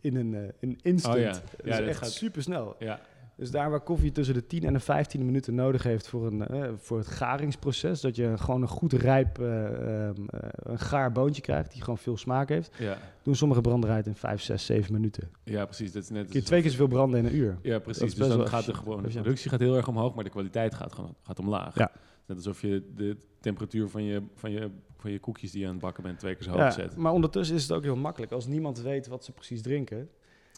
in 0.00 0.16
een, 0.16 0.34
eh, 0.34 0.40
in 0.60 0.78
instant. 0.82 1.14
Oh 1.14 1.20
ja. 1.20 1.30
Dat 1.32 1.42
Ja, 1.64 1.70
is 1.72 1.78
dat 1.78 1.86
echt 1.88 1.98
gaat- 1.98 2.10
super 2.10 2.42
snel. 2.42 2.76
Ja, 2.78 3.00
Dus 3.36 3.50
daar 3.50 3.70
waar 3.70 3.80
koffie 3.80 4.12
tussen 4.12 4.34
de 4.34 4.46
10 4.46 4.64
en 4.64 4.72
de 4.72 4.80
15 4.80 5.24
minuten 5.24 5.54
nodig 5.54 5.82
heeft 5.82 6.08
voor, 6.08 6.26
een, 6.26 6.46
eh, 6.46 6.68
voor 6.76 6.98
het 6.98 7.06
garingsproces, 7.06 8.00
dat 8.00 8.16
je 8.16 8.38
gewoon 8.38 8.62
een 8.62 8.68
goed 8.68 8.92
rijp, 8.92 9.38
eh, 9.38 9.66
ehm, 10.06 10.14
eh, 10.28 10.40
een 10.52 10.78
gaar 10.78 11.12
boontje 11.12 11.42
krijgt 11.42 11.72
die 11.72 11.80
gewoon 11.82 11.98
veel 11.98 12.16
smaak 12.16 12.48
heeft, 12.48 12.74
Ja, 12.78 12.98
doen 13.22 13.34
sommige 13.36 13.60
branderijen 13.60 14.04
in 14.04 14.14
5, 14.14 14.42
6, 14.42 14.66
7 14.66 14.92
minuten. 14.92 15.30
ja 15.44 15.64
precies. 15.64 15.92
Dat 15.92 16.02
is 16.02 16.10
net 16.10 16.32
je 16.32 16.42
twee 16.42 16.60
keer 16.62 16.70
zoveel 16.70 16.86
branden 16.86 17.18
in 17.20 17.26
een 17.26 17.34
uur. 17.36 17.58
Ja, 17.62 17.78
precies. 17.78 18.14
Dus 18.14 18.28
dan 18.28 18.48
gaat 18.48 18.64
de, 18.64 18.74
gewoon, 18.74 19.02
de 19.02 19.08
productie 19.08 19.50
gaat 19.50 19.60
heel 19.60 19.76
erg 19.76 19.88
omhoog, 19.88 20.14
maar 20.14 20.24
de 20.24 20.30
kwaliteit 20.30 20.74
gaat 20.74 20.92
gewoon 20.92 21.14
gaat 21.22 21.38
omlaag. 21.38 21.74
Ja. 21.78 21.90
Net 22.26 22.36
alsof 22.36 22.60
je 22.62 22.82
de 22.94 23.16
temperatuur 23.40 23.88
van 23.88 24.02
je, 24.04 24.22
van, 24.34 24.50
je, 24.50 24.70
van 25.00 25.10
je 25.10 25.18
koekjes 25.18 25.50
die 25.50 25.60
je 25.60 25.66
aan 25.66 25.72
het 25.72 25.82
bakken 25.82 26.02
bent 26.02 26.18
twee 26.18 26.34
keer 26.34 26.42
zo 26.42 26.50
hoog 26.50 26.60
Ja, 26.60 26.70
zet. 26.70 26.96
maar 26.96 27.12
ondertussen 27.12 27.56
is 27.56 27.62
het 27.62 27.72
ook 27.72 27.82
heel 27.82 27.96
makkelijk. 27.96 28.32
Als 28.32 28.46
niemand 28.46 28.80
weet 28.80 29.06
wat 29.06 29.24
ze 29.24 29.32
precies 29.32 29.62
drinken, 29.62 30.08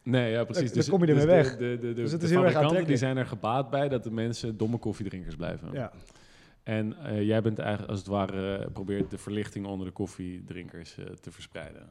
Nee, 0.05 0.31
ja, 0.31 0.45
precies. 0.45 0.73
Dan- 0.73 0.81
dan 0.83 0.91
kom 0.91 1.01
je 1.01 1.07
ermee 1.07 1.27
dus 1.27 1.35
weg. 1.35 1.57
De, 1.57 1.79
de, 1.81 1.87
de, 1.87 1.93
Dus 1.93 2.13
het 2.13 2.23
is 2.23 2.31
heel 2.31 2.45
erg 2.45 2.85
die 2.85 2.97
zijn 2.97 3.17
er 3.17 3.27
gebaat 3.27 3.71
bij 3.71 3.89
dat 3.89 4.05
de 4.05 4.11
mensen 4.11 4.57
domme 4.57 4.79
koffiedrinkers 4.79 5.35
blijven. 5.37 5.69
ja. 5.73 5.93
En 6.63 6.97
eh, 7.05 7.23
jij 7.23 7.43
bent 7.43 7.59
eigenlijk 7.59 7.91
als 7.91 7.99
het 7.99 8.09
ware 8.09 8.57
eh, 8.57 8.67
probeert 8.73 9.11
de 9.11 9.19
verlichting 9.19 9.67
onder 9.67 9.87
de 9.87 9.93
koffiedrinkers 9.93 10.99
eh, 10.99 11.05
te 11.05 11.31
verspreiden. 11.31 11.87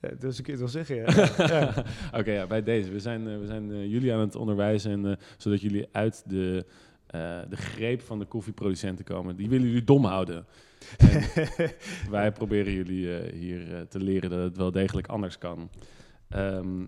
Ja, 0.00 0.08
dus 0.18 0.38
ik 0.38 0.44
kan 0.44 0.52
het 0.52 0.62
wel 0.62 0.84
zeggen. 0.84 0.96
Ja. 0.96 1.46
ja. 1.60 1.84
Oké, 2.18 2.32
ja, 2.32 2.46
bij 2.46 2.62
deze. 2.62 2.90
We 2.90 2.98
zijn, 3.00 3.28
eh, 3.28 3.38
we 3.38 3.46
zijn 3.46 3.70
eh, 3.72 3.86
jullie 3.86 4.12
aan 4.12 4.20
het 4.20 4.34
onderwijzen, 4.34 4.90
en, 4.92 5.06
eh, 5.06 5.16
zodat 5.36 5.60
jullie 5.60 5.88
uit 5.92 6.22
de, 6.26 6.66
eh, 7.06 7.38
de 7.48 7.56
greep 7.56 8.00
van 8.00 8.18
de 8.18 8.24
koffieproducenten 8.24 9.04
komen. 9.04 9.36
Die 9.36 9.48
willen 9.48 9.66
jullie 9.66 9.84
dom 9.84 10.04
houden. 10.04 10.46
Wij 12.10 12.32
proberen 12.32 12.72
jullie 12.72 13.16
eh, 13.18 13.32
hier 13.38 13.74
eh, 13.74 13.80
te 13.80 13.98
leren 14.00 14.30
dat 14.30 14.42
het 14.42 14.56
wel 14.56 14.70
degelijk 14.72 15.06
anders 15.06 15.38
kan. 15.38 15.70
Ehm, 16.28 16.84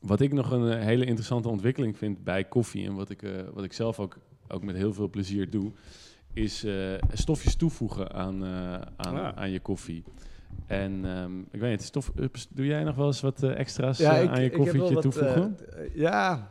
wat 0.00 0.20
ik 0.20 0.32
nog 0.32 0.50
een 0.50 0.70
eh, 0.72 0.84
hele 0.84 1.04
interessante 1.04 1.48
ontwikkeling 1.48 1.96
vind 1.98 2.24
bij 2.24 2.44
koffie 2.44 2.86
en 2.86 2.94
wat 2.94 3.10
ik, 3.10 3.22
wat 3.54 3.64
ik 3.64 3.72
zelf 3.72 3.98
ook, 4.00 4.16
ook 4.48 4.62
met 4.62 4.76
heel 4.76 4.92
veel 4.92 5.10
plezier 5.10 5.50
doe, 5.50 5.72
is 6.32 6.66
stofjes 7.12 7.56
toevoegen 7.56 8.12
aan, 8.12 8.44
aan, 8.44 8.86
Ah. 8.96 9.28
aan 9.36 9.50
je 9.50 9.60
koffie. 9.60 10.04
En 10.66 11.00
ehm, 11.04 11.38
ik 11.50 11.60
weet 11.60 11.70
niet, 11.70 11.82
stof, 11.82 12.12
doe 12.50 12.66
jij 12.66 12.84
nog 12.84 12.96
wel 12.96 13.06
eens 13.06 13.20
wat 13.20 13.42
extra's 13.42 13.98
Ja, 13.98 14.12
ik- 14.16 14.28
aan 14.28 14.42
je 14.42 14.50
koffietje 14.50 14.98
toevoegen? 14.98 15.56
eh, 15.76 15.94
ja, 15.94 16.48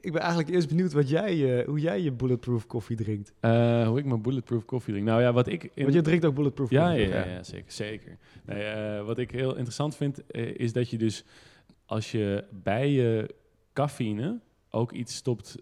ik, 0.00 0.12
ben 0.12 0.20
eigenlijk 0.20 0.50
eerst 0.50 0.68
benieuwd 0.68 0.92
wat 0.92 1.08
jij, 1.08 1.58
eh, 1.60 1.66
hoe 1.66 1.80
jij 1.80 2.00
je 2.00 2.12
bulletproof 2.12 2.66
koffie 2.66 2.96
drinkt. 2.96 3.32
Eh, 3.40 3.86
hoe 3.88 3.98
ik 3.98 4.04
mijn 4.04 4.22
bulletproof 4.22 4.64
koffie 4.64 4.92
drink. 4.92 5.08
Nou 5.08 5.22
ja, 5.22 5.32
wat 5.32 5.46
ik... 5.46 5.62
in- 5.74 5.82
Want 5.82 5.94
je 5.94 6.02
drinkt 6.02 6.24
ook 6.24 6.34
bulletproof 6.34 6.70
Ja, 6.70 6.86
koffie. 6.88 7.08
ja, 7.08 7.14
ja, 7.24 7.24
ja, 7.32 7.42
zeker. 7.42 7.72
zeker. 7.72 8.16
Nee, 8.46 8.62
eh, 8.64 9.04
wat 9.04 9.18
ik 9.18 9.30
heel 9.30 9.50
interessant 9.52 9.96
vind, 9.96 10.22
is 10.56 10.72
dat 10.72 10.90
je 10.90 10.98
dus 10.98 11.24
als 11.86 12.12
je 12.12 12.44
bij 12.50 12.90
je 12.90 13.34
cafeïne 13.72 14.40
ook 14.70 14.92
iets 14.92 15.14
stopt, 15.14 15.56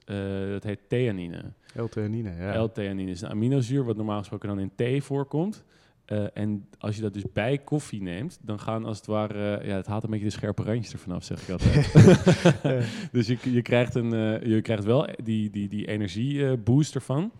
dat 0.51 0.63
heet 0.65 0.79
theanine. 0.89 1.53
L-theanine, 1.75 2.35
ja. 2.37 2.63
L-theanine 2.65 3.11
is 3.11 3.21
een 3.21 3.29
aminozuur 3.31 3.85
wat 3.85 3.97
normaal 3.97 4.19
gesproken 4.19 4.49
dan 4.49 4.61
in 4.61 4.73
thee 4.75 5.03
voorkomt. 5.03 5.65
Eh, 6.13 6.25
en 6.35 6.69
als 6.79 6.97
je 6.97 7.03
dat 7.03 7.15
dus 7.15 7.33
bij 7.33 7.59
koffie 7.59 8.03
neemt, 8.03 8.39
dan 8.43 8.61
gaan 8.61 8.85
als 8.85 8.97
het 8.97 9.07
ware, 9.07 9.57
eh, 9.57 9.69
ja, 9.69 9.77
het 9.77 9.87
haalt 9.87 10.05
een 10.05 10.11
beetje 10.11 10.25
de 10.25 10.33
scherpe 10.33 10.63
randjes 10.63 10.93
ervan 10.93 11.15
af, 11.15 11.25
zeg 11.25 11.43
ik 11.43 11.51
altijd. 11.51 11.93
Dus 13.13 13.27
je, 13.27 13.39
je, 13.43 13.63
krijgt 13.63 13.95
een, 13.95 14.13
eh, 14.13 14.49
je 14.49 14.61
krijgt 14.61 14.85
wel 14.85 15.09
die, 15.23 15.51
die, 15.51 15.69
die 15.69 15.87
energieboost 15.87 16.95
ervan. 16.95 17.33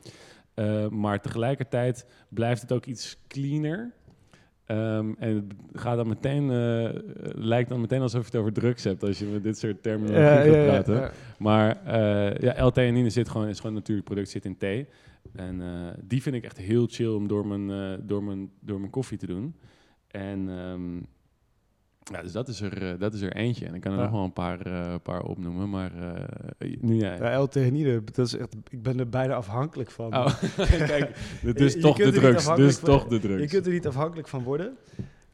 Maar 0.91 1.21
tegelijkertijd 1.21 2.07
blijft 2.29 2.63
het 2.63 2.73
ook 2.73 2.87
iets 2.87 3.17
cleaner. 3.29 3.93
Ehm, 4.73 5.13
en 5.19 5.35
het 5.37 5.81
gaat 5.81 5.97
dan 5.97 6.09
meteen, 6.09 6.51
eh, 6.51 6.89
lijkt 7.35 7.69
dan 7.69 7.81
meteen 7.81 8.01
alsof 8.01 8.21
je 8.21 8.27
het 8.27 8.37
over 8.37 8.53
drugs 8.53 8.85
hebt 8.85 9.03
als 9.03 9.19
je 9.19 9.25
met 9.27 9.43
dit 9.43 9.59
soort 9.59 9.85
Ja, 9.85 10.37
gaat 10.37 10.45
ja, 10.45 10.65
praten. 10.65 10.95
ja. 10.95 11.11
Maar 11.39 11.83
eh 11.85 12.39
ja, 12.41 12.67
L-theanine 12.67 13.11
zit 13.11 13.29
gewoon, 13.29 13.49
is 13.49 13.57
gewoon 13.57 13.73
een 13.73 13.79
natuurlijk 13.79 14.07
product, 14.07 14.29
zit 14.29 14.45
in 14.45 14.57
thee. 14.57 14.87
En 15.35 15.61
eh, 15.61 15.69
die 16.05 16.23
vind 16.23 16.35
ik 16.35 16.45
echt 16.45 16.59
heel 16.59 16.87
chill 16.91 17.15
om 17.15 17.29
door 17.29 17.47
mijn, 17.47 18.01
door 18.07 18.25
mijn, 18.25 18.51
door 18.61 18.79
mijn 18.79 18.91
koffie 18.91 19.19
te 19.19 19.27
doen. 19.27 19.55
En 20.09 20.49
ehm, 20.49 20.99
ja, 22.13 22.23
dus 22.23 22.33
dat 22.33 22.49
is, 22.49 22.61
er, 22.61 22.83
eh, 22.93 22.99
dat 22.99 23.15
is 23.15 23.21
er 23.21 23.33
eentje. 23.37 23.67
En 23.67 23.75
ik 23.75 23.81
kan 23.81 23.93
er 23.93 23.99
Ja. 23.99 24.03
nog 24.05 24.13
wel 24.13 24.25
een 24.25 24.33
paar, 24.33 24.61
eh, 24.67 24.95
paar 25.03 25.23
opnoemen, 25.23 25.71
maar 25.71 25.93
eh, 26.59 26.77
nu 26.81 26.95
jij. 26.97 27.17
Ja, 27.19 27.43
L-theanine, 27.43 28.05
dat 28.05 28.27
is 28.27 28.37
echt, 28.37 28.55
ik 28.71 28.83
ben 28.83 28.99
er 28.99 29.09
bijna 29.09 29.35
afhankelijk 29.35 29.91
van. 29.91 30.17
Oh, 30.17 30.43
kijk, 30.87 31.17
dit 31.43 31.61
is 31.61 31.81
toch 31.81 31.97
de 31.97 32.11
drugs. 32.13 32.55
Dus 32.55 32.77
van- 32.79 32.89
toch 32.89 33.07
de 33.07 33.19
drugs. 33.19 33.43
Je 33.43 33.49
kunt 33.49 33.67
er 33.67 33.73
niet 33.73 33.87
afhankelijk 33.87 34.29
van 34.29 34.43
worden. 34.43 34.77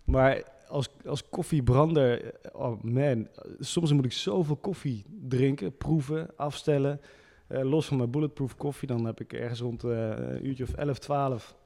Maar 0.04 0.42
als, 0.68 0.88
als 1.07 1.28
koffiebrander, 1.28 2.35
oh 2.52 2.83
man, 2.83 3.28
soms 3.59 3.92
moet 3.92 4.04
ik 4.04 4.12
zoveel 4.12 4.57
koffie 4.57 5.04
drinken, 5.28 5.76
proeven, 5.76 6.28
afstellen. 6.37 7.00
Eh, 7.46 7.62
los 7.62 7.87
van 7.87 7.96
mijn 7.96 8.11
bulletproof 8.11 8.57
koffie, 8.57 8.88
dan 8.88 9.04
heb 9.04 9.20
ik 9.20 9.33
ergens 9.33 9.61
rond 9.61 9.85
eh, 9.85 10.09
een 10.16 10.46
uurtje 10.46 10.64
of 10.64 10.72
11, 10.72 10.98
12. 10.98 11.57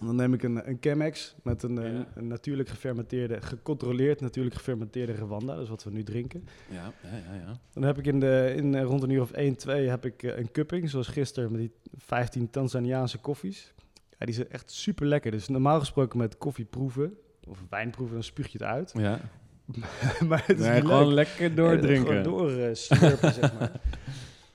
Dan 0.00 0.16
neem 0.16 0.34
ik 0.34 0.42
een, 0.42 0.68
een 0.68 0.76
Chemex 0.80 1.34
met 1.42 1.62
een, 1.62 1.74
Ja. 1.74 2.06
een 2.14 2.26
natuurlijk 2.26 2.68
gefermenteerde, 2.68 3.40
gecontroleerd 3.42 4.20
natuurlijk 4.20 4.54
gefermenteerde 4.54 5.12
Rwanda, 5.12 5.54
dat 5.54 5.62
is 5.62 5.68
wat 5.68 5.84
we 5.84 5.90
nu 5.90 6.02
drinken. 6.02 6.44
Ja, 6.70 6.92
ja, 7.02 7.08
ja. 7.16 7.34
ja. 7.46 7.58
Dan 7.72 7.82
heb 7.82 7.98
ik 7.98 8.06
in 8.06 8.20
de, 8.20 8.52
in, 8.56 8.74
eh, 8.74 8.82
rond 8.82 9.02
een 9.02 9.10
uur 9.10 9.20
of 9.20 9.30
1, 9.32 9.56
2 9.56 9.88
heb 9.88 10.04
ik 10.04 10.22
eh, 10.22 10.38
een 10.38 10.50
cupping, 10.52 10.90
zoals 10.90 11.08
gisteren 11.08 11.50
met 11.52 11.60
die 11.60 11.72
15 11.96 12.50
Tanzaniaanse 12.50 13.18
koffies. 13.18 13.72
Ja, 14.18 14.26
die 14.26 14.34
zijn 14.34 14.50
echt 14.50 14.70
super 14.70 15.06
lekker. 15.06 15.30
Dus 15.30 15.48
normaal 15.48 15.78
gesproken 15.78 16.18
met 16.18 16.38
koffie 16.38 16.64
proeven 16.64 17.14
of 17.48 17.58
wijn 17.70 17.90
proeven, 17.90 18.14
dan 18.14 18.24
spuug 18.24 18.46
je 18.52 18.58
het 18.58 18.66
uit. 18.66 18.92
ja. 18.96 19.20
maar 20.28 20.42
het 20.46 20.58
is 20.58 20.66
Nee, 20.66 20.80
gewoon 20.80 21.06
leuk. 21.06 21.14
lekker 21.14 21.54
doordrinken. 21.54 22.06
Gewoon 22.06 22.22
door 22.22 22.50
eh, 22.50 22.74
slurpen, 22.74 23.32
zeg 23.32 23.58
maar. 23.58 23.72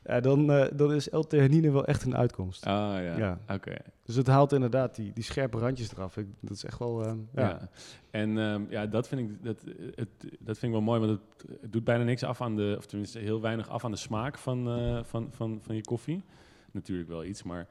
Ja, 0.09 0.19
dan, 0.19 0.51
eh, 0.51 0.65
dan 0.73 0.93
is 0.93 1.07
L-theanine 1.11 1.71
wel 1.71 1.85
echt 1.85 2.03
een 2.03 2.15
uitkomst. 2.15 2.65
Ah 2.65 2.73
ja, 3.03 3.17
Ja. 3.17 3.39
oké. 3.53 3.75
Dus 4.03 4.15
het 4.15 4.27
haalt 4.27 4.53
inderdaad 4.53 4.95
die, 4.95 5.13
die 5.13 5.23
scherpe 5.23 5.57
randjes 5.57 5.91
eraf. 5.91 6.17
Ik, 6.17 6.27
dat 6.39 6.51
is 6.55 6.63
echt 6.63 6.79
wel... 6.79 7.05
eh, 7.05 7.13
ja. 7.33 7.41
Ja. 7.49 7.69
En 8.11 8.37
ehm, 8.37 8.61
ja, 8.69 8.85
dat 8.85 9.07
vind 9.07 9.29
ik, 9.29 9.43
dat, 9.43 9.63
het, 9.95 10.09
dat 10.39 10.57
vind 10.57 10.61
ik 10.63 10.71
wel 10.71 10.81
mooi, 10.81 10.99
want 10.99 11.11
het, 11.11 11.49
het 11.61 11.71
doet 11.71 11.83
bijna 11.83 12.03
niks 12.03 12.23
af 12.23 12.41
aan 12.41 12.55
de, 12.55 12.75
of 12.77 12.85
tenminste 12.85 13.19
heel 13.19 13.41
weinig 13.41 13.69
af 13.69 13.85
aan 13.85 13.91
de 13.91 13.97
smaak 13.97 14.37
van, 14.37 14.69
eh, 14.69 14.99
van, 15.03 15.27
van, 15.31 15.59
van 15.61 15.75
je 15.75 15.81
koffie. 15.83 16.23
Natuurlijk 16.71 17.09
wel 17.09 17.23
iets, 17.25 17.43
maar 17.43 17.67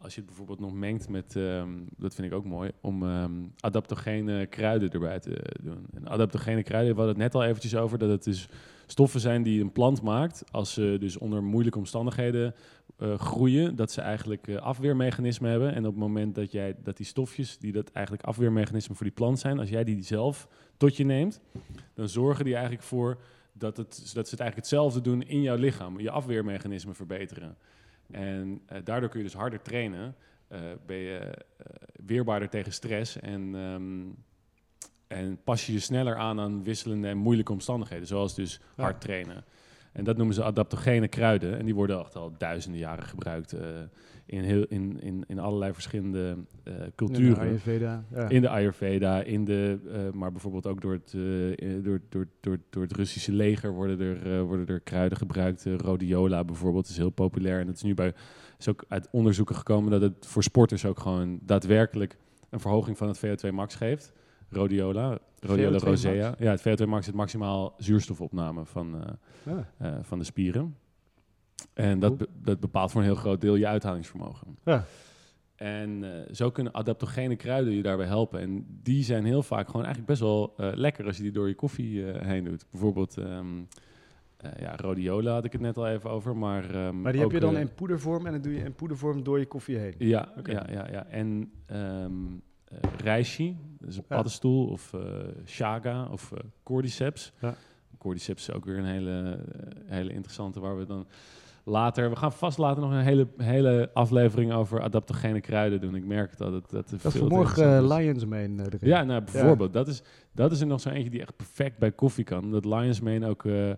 als 0.00 0.14
je 0.14 0.20
het 0.20 0.28
bijvoorbeeld 0.28 0.60
nog 0.60 0.72
mengt 0.72 1.08
met, 1.08 1.36
ehm, 1.36 1.70
dat 1.96 2.14
vind 2.14 2.26
ik 2.26 2.32
ook 2.32 2.44
mooi, 2.44 2.70
om 2.80 3.02
ehm, 3.02 3.32
adaptogene 3.60 4.46
kruiden 4.46 4.90
erbij 4.90 5.20
te 5.20 5.42
doen. 5.62 5.86
En 5.94 6.08
adaptogene 6.08 6.62
kruiden, 6.62 6.94
we 6.94 7.00
hadden 7.00 7.22
het 7.22 7.32
net 7.32 7.42
al 7.42 7.48
eventjes 7.48 7.76
over, 7.76 7.98
dat 7.98 8.10
het 8.10 8.24
dus 8.24 8.48
stoffen 8.86 9.20
zijn 9.20 9.42
die 9.42 9.60
een 9.60 9.72
plant 9.72 10.02
maakt 10.02 10.44
als 10.50 10.72
ze 10.72 10.96
dus 11.00 11.18
onder 11.18 11.42
moeilijke 11.42 11.78
omstandigheden 11.78 12.54
eh, 12.96 13.18
groeien, 13.18 13.76
dat 13.76 13.92
ze 13.92 14.00
eigenlijk 14.00 14.48
eh, 14.48 14.56
afweermechanismen 14.56 15.50
hebben. 15.50 15.74
En 15.74 15.86
op 15.86 15.92
het 15.92 16.00
moment 16.00 16.34
dat 16.34 16.52
jij 16.52 16.76
dat 16.82 16.96
die 16.96 17.06
stofjes, 17.06 17.58
die 17.58 17.72
dat 17.72 17.90
eigenlijk 17.90 18.26
afweermechanismen 18.26 18.96
voor 18.96 19.06
die 19.06 19.14
plant 19.14 19.38
zijn, 19.38 19.58
als 19.58 19.68
jij 19.68 19.84
die 19.84 20.02
zelf 20.02 20.48
tot 20.76 20.96
je 20.96 21.04
neemt, 21.04 21.40
dan 21.94 22.08
zorgen 22.08 22.44
die 22.44 22.54
eigenlijk 22.54 22.84
voor 22.84 23.18
dat, 23.52 23.76
het, 23.76 23.88
dat 23.88 24.28
ze 24.28 24.34
het 24.34 24.40
eigenlijk 24.40 24.56
hetzelfde 24.56 25.00
doen 25.00 25.22
in 25.22 25.42
jouw 25.42 25.56
lichaam, 25.56 26.00
je 26.00 26.10
afweermechanismen 26.10 26.94
verbeteren. 26.94 27.56
En 28.12 28.60
eh, 28.66 28.78
daardoor 28.84 29.08
kun 29.08 29.18
je 29.18 29.24
dus 29.24 29.34
harder 29.34 29.62
trainen, 29.62 30.14
eh, 30.48 30.60
ben 30.86 30.96
je 30.96 31.18
eh, 31.18 31.66
weerbaarder 32.06 32.48
tegen 32.48 32.72
stress 32.72 33.20
en, 33.20 33.54
ehm, 33.54 34.08
en 35.06 35.42
pas 35.44 35.66
je 35.66 35.72
je 35.72 35.78
sneller 35.78 36.16
aan 36.16 36.40
aan 36.40 36.62
wisselende 36.62 37.08
en 37.08 37.16
moeilijke 37.16 37.52
omstandigheden, 37.52 38.06
zoals 38.06 38.34
dus 38.34 38.60
Ja. 38.76 38.82
hard 38.82 39.00
trainen. 39.00 39.44
En 39.92 40.04
dat 40.04 40.16
noemen 40.16 40.34
ze 40.34 40.44
adaptogene 40.44 41.08
kruiden. 41.08 41.58
En 41.58 41.64
die 41.64 41.74
worden 41.74 42.00
echt 42.00 42.16
al 42.16 42.34
duizenden 42.38 42.80
jaren 42.80 43.04
gebruikt 43.04 43.54
in, 44.30 44.42
heel, 44.42 44.64
in, 44.68 45.00
in, 45.00 45.24
in 45.26 45.38
allerlei 45.38 45.72
verschillende 45.72 46.36
eh, 46.64 46.74
culturen. 46.96 47.26
In 47.28 47.34
de 47.34 47.40
Ayurveda. 47.40 48.04
Ja. 48.14 48.28
In 48.28 48.40
de 48.40 48.48
Ayurveda, 48.48 49.22
in 49.22 49.44
de, 49.44 49.78
eh, 49.92 50.12
maar 50.12 50.32
bijvoorbeeld 50.32 50.66
ook 50.66 50.80
door 50.80 50.92
het, 50.92 51.12
eh, 51.14 51.50
eh, 51.76 51.84
door, 51.84 52.00
door, 52.08 52.26
door, 52.40 52.58
door 52.70 52.82
het 52.82 52.92
Russische 52.92 53.32
leger 53.32 53.72
worden 53.72 54.00
er, 54.00 54.32
eh, 54.36 54.42
worden 54.42 54.66
er 54.66 54.80
kruiden 54.80 55.18
gebruikt. 55.18 55.66
Eh, 55.66 55.74
rhodiola 55.76 56.44
bijvoorbeeld 56.44 56.88
is 56.88 56.96
heel 56.96 57.10
populair. 57.10 57.60
En 57.60 57.66
het 57.66 57.76
is 57.76 57.82
nu 57.82 57.94
bij, 57.94 58.14
is 58.58 58.68
ook 58.68 58.84
uit 58.88 59.08
onderzoeken 59.10 59.54
gekomen 59.54 59.90
dat 59.90 60.00
het 60.00 60.26
voor 60.26 60.42
sporters 60.42 60.84
ook 60.84 60.98
gewoon 61.00 61.38
daadwerkelijk 61.42 62.16
een 62.50 62.60
verhoging 62.60 62.96
van 62.98 63.08
het 63.08 63.18
VO2 63.18 63.52
max 63.52 63.74
geeft. 63.74 64.12
Rhodiola, 64.48 65.18
rhodiola 65.40 65.78
VO2 65.78 65.82
rosea. 65.82 66.28
max? 66.28 66.38
Ja, 66.40 66.50
het 66.50 66.60
VO2 66.60 66.86
max 66.86 67.00
is 67.00 67.06
het 67.06 67.14
maximaal 67.14 67.74
zuurstofopname 67.78 68.64
van, 68.64 68.94
eh, 69.04 69.12
Ja. 69.54 69.70
eh, 69.78 69.94
van 70.02 70.18
de 70.18 70.24
spieren. 70.24 70.76
En 71.74 71.98
dat, 71.98 72.16
be- 72.18 72.28
dat 72.42 72.60
bepaalt 72.60 72.90
voor 72.90 73.00
een 73.00 73.06
heel 73.06 73.14
groot 73.16 73.40
deel 73.40 73.54
je 73.54 73.66
uithalingsvermogen. 73.66 74.56
Ja. 74.64 74.84
En 75.56 76.04
eh, 76.26 76.34
zo 76.34 76.50
kunnen 76.50 76.74
adaptogene 76.74 77.36
kruiden 77.36 77.72
je 77.74 77.82
daarbij 77.82 78.06
helpen. 78.06 78.40
En 78.40 78.66
die 78.82 79.04
zijn 79.04 79.24
heel 79.24 79.42
vaak 79.42 79.66
gewoon 79.66 79.84
eigenlijk 79.84 80.06
best 80.06 80.20
wel 80.20 80.54
eh, 80.56 80.70
lekker 80.74 81.06
als 81.06 81.16
je 81.16 81.22
die 81.22 81.32
door 81.32 81.48
je 81.48 81.54
koffie 81.54 82.10
eh, 82.12 82.26
heen 82.26 82.44
doet. 82.44 82.66
Bijvoorbeeld, 82.70 83.16
eh, 83.16 83.38
ja, 84.60 84.76
rhodiola 84.76 85.32
had 85.32 85.44
ik 85.44 85.52
het 85.52 85.60
net 85.60 85.76
al 85.76 85.86
even 85.88 86.10
over. 86.10 86.36
Maar, 86.36 86.74
ehm, 86.74 87.00
Maar 87.00 87.12
die 87.12 87.20
heb 87.20 87.30
je 87.30 87.40
dan 87.40 87.56
in 87.56 87.74
poedervorm 87.74 88.26
en 88.26 88.32
dan 88.32 88.40
doe 88.40 88.54
je 88.54 88.64
in 88.64 88.74
poedervorm 88.74 89.22
door 89.22 89.38
je 89.38 89.46
koffie 89.46 89.76
heen. 89.76 89.94
Ja, 89.98 90.32
Oké. 90.38 90.50
ja, 90.50 90.66
ja, 90.70 90.86
ja. 90.90 91.06
En 91.06 91.52
eh 91.66 92.04
reishi, 93.02 93.56
dat 93.78 93.88
is 93.88 93.96
een 93.96 94.04
Ja. 94.08 94.14
paddenstoel, 94.14 94.66
of 94.66 94.94
shaga, 95.46 96.06
of 96.10 96.32
cordyceps. 96.62 97.32
Ja. 97.40 97.54
cordyceps 97.98 98.48
is 98.48 98.54
ook 98.54 98.64
weer 98.64 98.78
een 98.78 98.84
hele, 98.84 99.38
hele 99.86 100.12
interessante 100.12 100.60
waar 100.60 100.78
we 100.78 100.86
dan 100.86 101.06
later... 101.70 102.10
We 102.10 102.16
gaan 102.16 102.32
vast 102.32 102.58
later 102.58 102.82
nog 102.82 102.92
een 102.92 103.00
hele, 103.00 103.26
hele 103.36 103.90
aflevering 103.94 104.52
over 104.52 104.82
adaptogene 104.82 105.40
kruiden 105.40 105.80
doen. 105.80 105.94
Ik 105.94 106.04
merk 106.04 106.36
dat 106.36 106.52
het 106.52 106.70
dat 106.70 106.90
Dat 107.02 107.12
veel 107.12 107.28
morgen 107.28 107.48
interessant 107.48 107.90
eh. 107.90 107.98
Lions 107.98 108.24
Mane 108.24 108.62
eh, 108.62 108.64
erin. 108.64 108.78
Ja, 108.80 109.04
nou 109.04 109.22
bijvoorbeeld. 109.22 109.72
Dat, 109.72 109.88
is, 109.88 110.02
dat 110.32 110.52
is 110.52 110.60
er 110.60 110.66
nog 110.66 110.80
zo 110.80 110.88
eentje 110.88 111.10
die 111.10 111.20
echt 111.20 111.36
perfect 111.36 111.78
bij 111.78 111.92
koffie 111.92 112.24
kan. 112.24 112.44
Omdat 112.44 112.64
Lion's 112.64 113.00
Mane 113.00 113.28
ook 113.28 113.44
eh, 113.44 113.70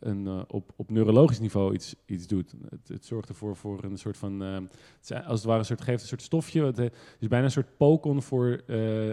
een, 0.00 0.44
op, 0.48 0.72
op 0.76 0.90
neurologisch 0.90 1.40
niveau 1.40 1.74
iets, 1.74 1.94
iets 2.06 2.26
doet. 2.26 2.54
Het, 2.68 2.88
het 2.88 3.04
zorgt 3.04 3.28
ervoor 3.28 3.56
voor 3.56 3.84
een 3.84 3.98
soort 3.98 4.16
van... 4.16 4.40
het 4.40 5.24
als 5.26 5.38
het 5.38 5.44
ware 5.44 5.58
een 5.58 5.64
soort, 5.64 5.80
geeft 5.80 6.02
een 6.02 6.08
soort 6.08 6.22
stofje. 6.22 6.64
Het, 6.64 6.76
het 6.76 6.92
is 7.18 7.28
bijna 7.28 7.44
een 7.44 7.50
soort 7.50 7.76
pokon 7.76 8.22
voor, 8.22 8.60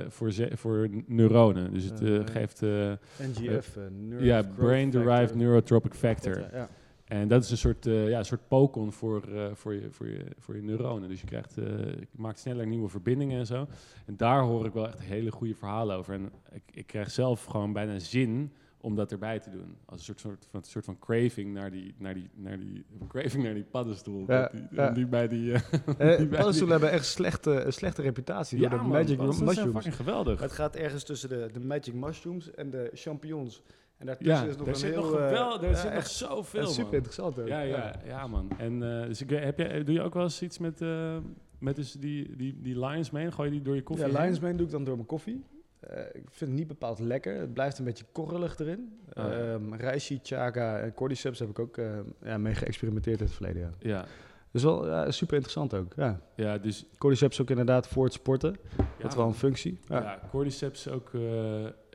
voor, 0.08 0.32
voor 0.54 0.90
neuronen. 1.06 1.74
Dus 1.74 1.84
het 1.84 2.30
geeft... 2.30 2.62
NGF, 2.62 3.78
ja, 4.20 4.42
Growth 4.42 4.56
Brain-Derived 4.56 5.20
Factor. 5.20 5.38
Neurotropic 5.38 5.92
Dat, 5.92 6.00
Factor. 6.00 6.50
ja. 6.54 6.70
En 7.08 7.28
dat 7.28 7.44
is 7.44 7.52
een 7.52 7.58
soort, 7.58 7.86
eh, 7.86 8.10
ja, 8.10 8.18
een 8.18 8.26
soort 8.26 8.48
pokon 8.48 8.92
voor, 8.92 9.24
eh, 9.34 9.46
voor, 9.54 9.74
je, 9.74 9.92
voor, 9.92 10.08
je, 10.08 10.26
voor 10.38 10.56
je 10.56 10.62
neuronen. 10.62 11.10
Dus 11.10 11.22
je, 11.22 11.28
krijgt, 11.28 11.58
eh, 11.58 11.66
je 11.86 12.08
maakt 12.12 12.40
sneller 12.40 12.68
nieuwe 12.68 12.90
verbindingen 12.90 13.40
en 13.40 13.46
zo. 13.46 13.68
En 14.06 14.18
daar 14.18 14.42
hoor 14.42 14.66
ik 14.66 14.74
wel 14.74 14.88
echt 14.88 15.02
hele 15.02 15.32
goede 15.32 15.56
verhalen 15.56 15.98
over. 15.98 16.14
En 16.14 16.32
ik, 16.52 16.64
ik 16.72 16.88
krijg 16.88 17.12
zelf 17.12 17.46
gewoon 17.46 17.74
bijna 17.74 18.00
zin 18.00 18.52
om 18.82 18.96
dat 18.96 19.12
erbij 19.12 19.40
te 19.40 19.50
doen. 19.50 19.78
Als 19.86 20.00
een 20.00 20.06
soort, 20.06 20.20
soort, 20.20 20.48
van, 20.52 20.64
soort 20.64 20.86
van 20.86 21.00
craving 21.00 21.54
naar 21.54 21.72
die, 21.72 21.96
naar 21.98 22.14
die, 22.14 22.30
naar 22.36 22.60
die, 22.60 22.86
craving 23.08 23.44
naar 23.44 23.54
die 23.54 23.64
paddenstoel. 23.64 24.24
Ja, 24.28 24.42
Dat 24.42 24.52
die, 24.52 24.68
ja. 24.72 24.92
die 24.92 25.08
bij 25.08 25.28
die... 25.28 25.54
eh, 25.54 25.62
Eh, 26.12 26.18
die 26.18 26.28
paddenstoelen 26.28 26.80
hebben 26.80 26.92
echt 26.92 27.06
slechte, 27.06 27.52
een 27.52 27.74
slechte 27.74 28.02
reputatie 28.02 28.60
door 28.60 28.70
de 28.70 28.76
man, 28.76 28.88
magic 28.88 29.18
paddenstoelen 29.18 29.56
zijn 29.56 29.68
mushrooms. 29.68 29.86
fucking 29.86 30.08
geweldig. 30.08 30.40
Het 30.40 30.52
gaat 30.52 30.76
ergens 30.76 31.04
tussen 31.04 31.30
de, 31.30 31.50
de 31.54 31.60
magic 31.60 31.94
mushrooms 31.94 32.52
en 32.52 32.70
de 32.70 32.92
champignons. 32.94 33.64
En 33.98 34.06
daartussen 34.06 34.36
Ja, 34.36 34.50
is 34.50 34.56
nog 34.56 34.66
daar 34.66 34.74
een 34.74 34.80
zit 34.80 34.92
heel... 34.94 35.02
nog, 35.04 35.16
eh, 35.20 35.28
geweld, 35.28 35.64
er 35.64 35.70
ja, 35.70 35.76
zit 35.76 35.84
nog 35.84 35.94
echt 35.94 36.12
zoveel, 36.12 36.68
super 36.68 36.84
man. 36.84 36.94
interessant 36.94 37.40
ook. 37.40 37.48
Ja, 37.48 37.60
ja, 37.62 37.96
ja, 38.06 38.28
man. 38.28 38.50
En 38.58 39.00
eh, 39.02 39.08
dus 39.08 39.22
ik, 39.22 39.30
heb 39.30 39.58
jij, 39.58 39.84
doe 39.84 39.94
je 39.94 40.02
ook 40.02 40.14
wel 40.14 40.24
eens 40.24 40.42
iets 40.42 40.58
met, 40.58 40.82
eh, 40.82 41.18
met 41.60 41.76
dus 41.76 41.92
die, 41.92 42.36
die, 42.36 42.62
die 42.62 42.80
Lions 42.86 43.12
mee? 43.12 43.32
Gooi 43.32 43.50
je 43.50 43.56
die 43.56 43.64
door 43.64 43.76
je 43.76 43.84
koffie 43.84 44.08
Ja? 44.08 44.22
Lions 44.22 44.40
Mane 44.40 44.56
doe 44.56 44.66
ik 44.66 44.72
dan 44.72 44.84
door 44.84 44.96
mijn 44.96 45.08
koffie. 45.08 45.44
Eh, 45.80 46.02
ik 46.02 46.24
vind 46.30 46.50
het 46.50 46.60
niet 46.60 46.68
bepaald 46.68 47.00
lekker. 47.00 47.40
Het 47.40 47.54
blijft 47.54 47.80
een 47.80 47.86
beetje 47.86 48.06
korrelig 48.12 48.60
erin. 48.60 49.00
Ja. 49.14 49.32
Ehm 49.32 49.74
reishi, 49.74 50.20
chaga 50.24 50.80
en 50.80 50.94
cordyceps 50.94 51.40
heb 51.40 51.50
ik 51.50 51.60
ook 51.60 51.78
eh, 51.78 51.86
ja, 52.24 52.38
mee 52.38 52.54
geëxperimenteerd 52.56 53.20
in 53.20 53.26
het 53.26 53.36
verleden. 53.36 53.62
Ja. 53.80 53.90
Ja, 53.90 54.06
Dus 54.52 54.64
wel 54.64 55.12
super 55.12 55.34
interessant 55.34 55.74
ook. 55.74 55.94
Ja. 55.96 56.20
ja 56.36 56.58
dus... 56.58 56.86
Cordyceps 56.98 57.42
ook 57.42 57.50
inderdaad 57.50 57.88
voor 57.88 58.04
het 58.04 58.14
sporten. 58.14 58.56
Dat 59.00 59.16
wel 59.16 59.28
een 59.28 59.34
functie. 59.34 59.80
Ja. 59.88 60.02
Ja, 60.02 60.20
cordyceps 60.30 60.88
ook... 60.90 61.14
eh, 61.14 61.22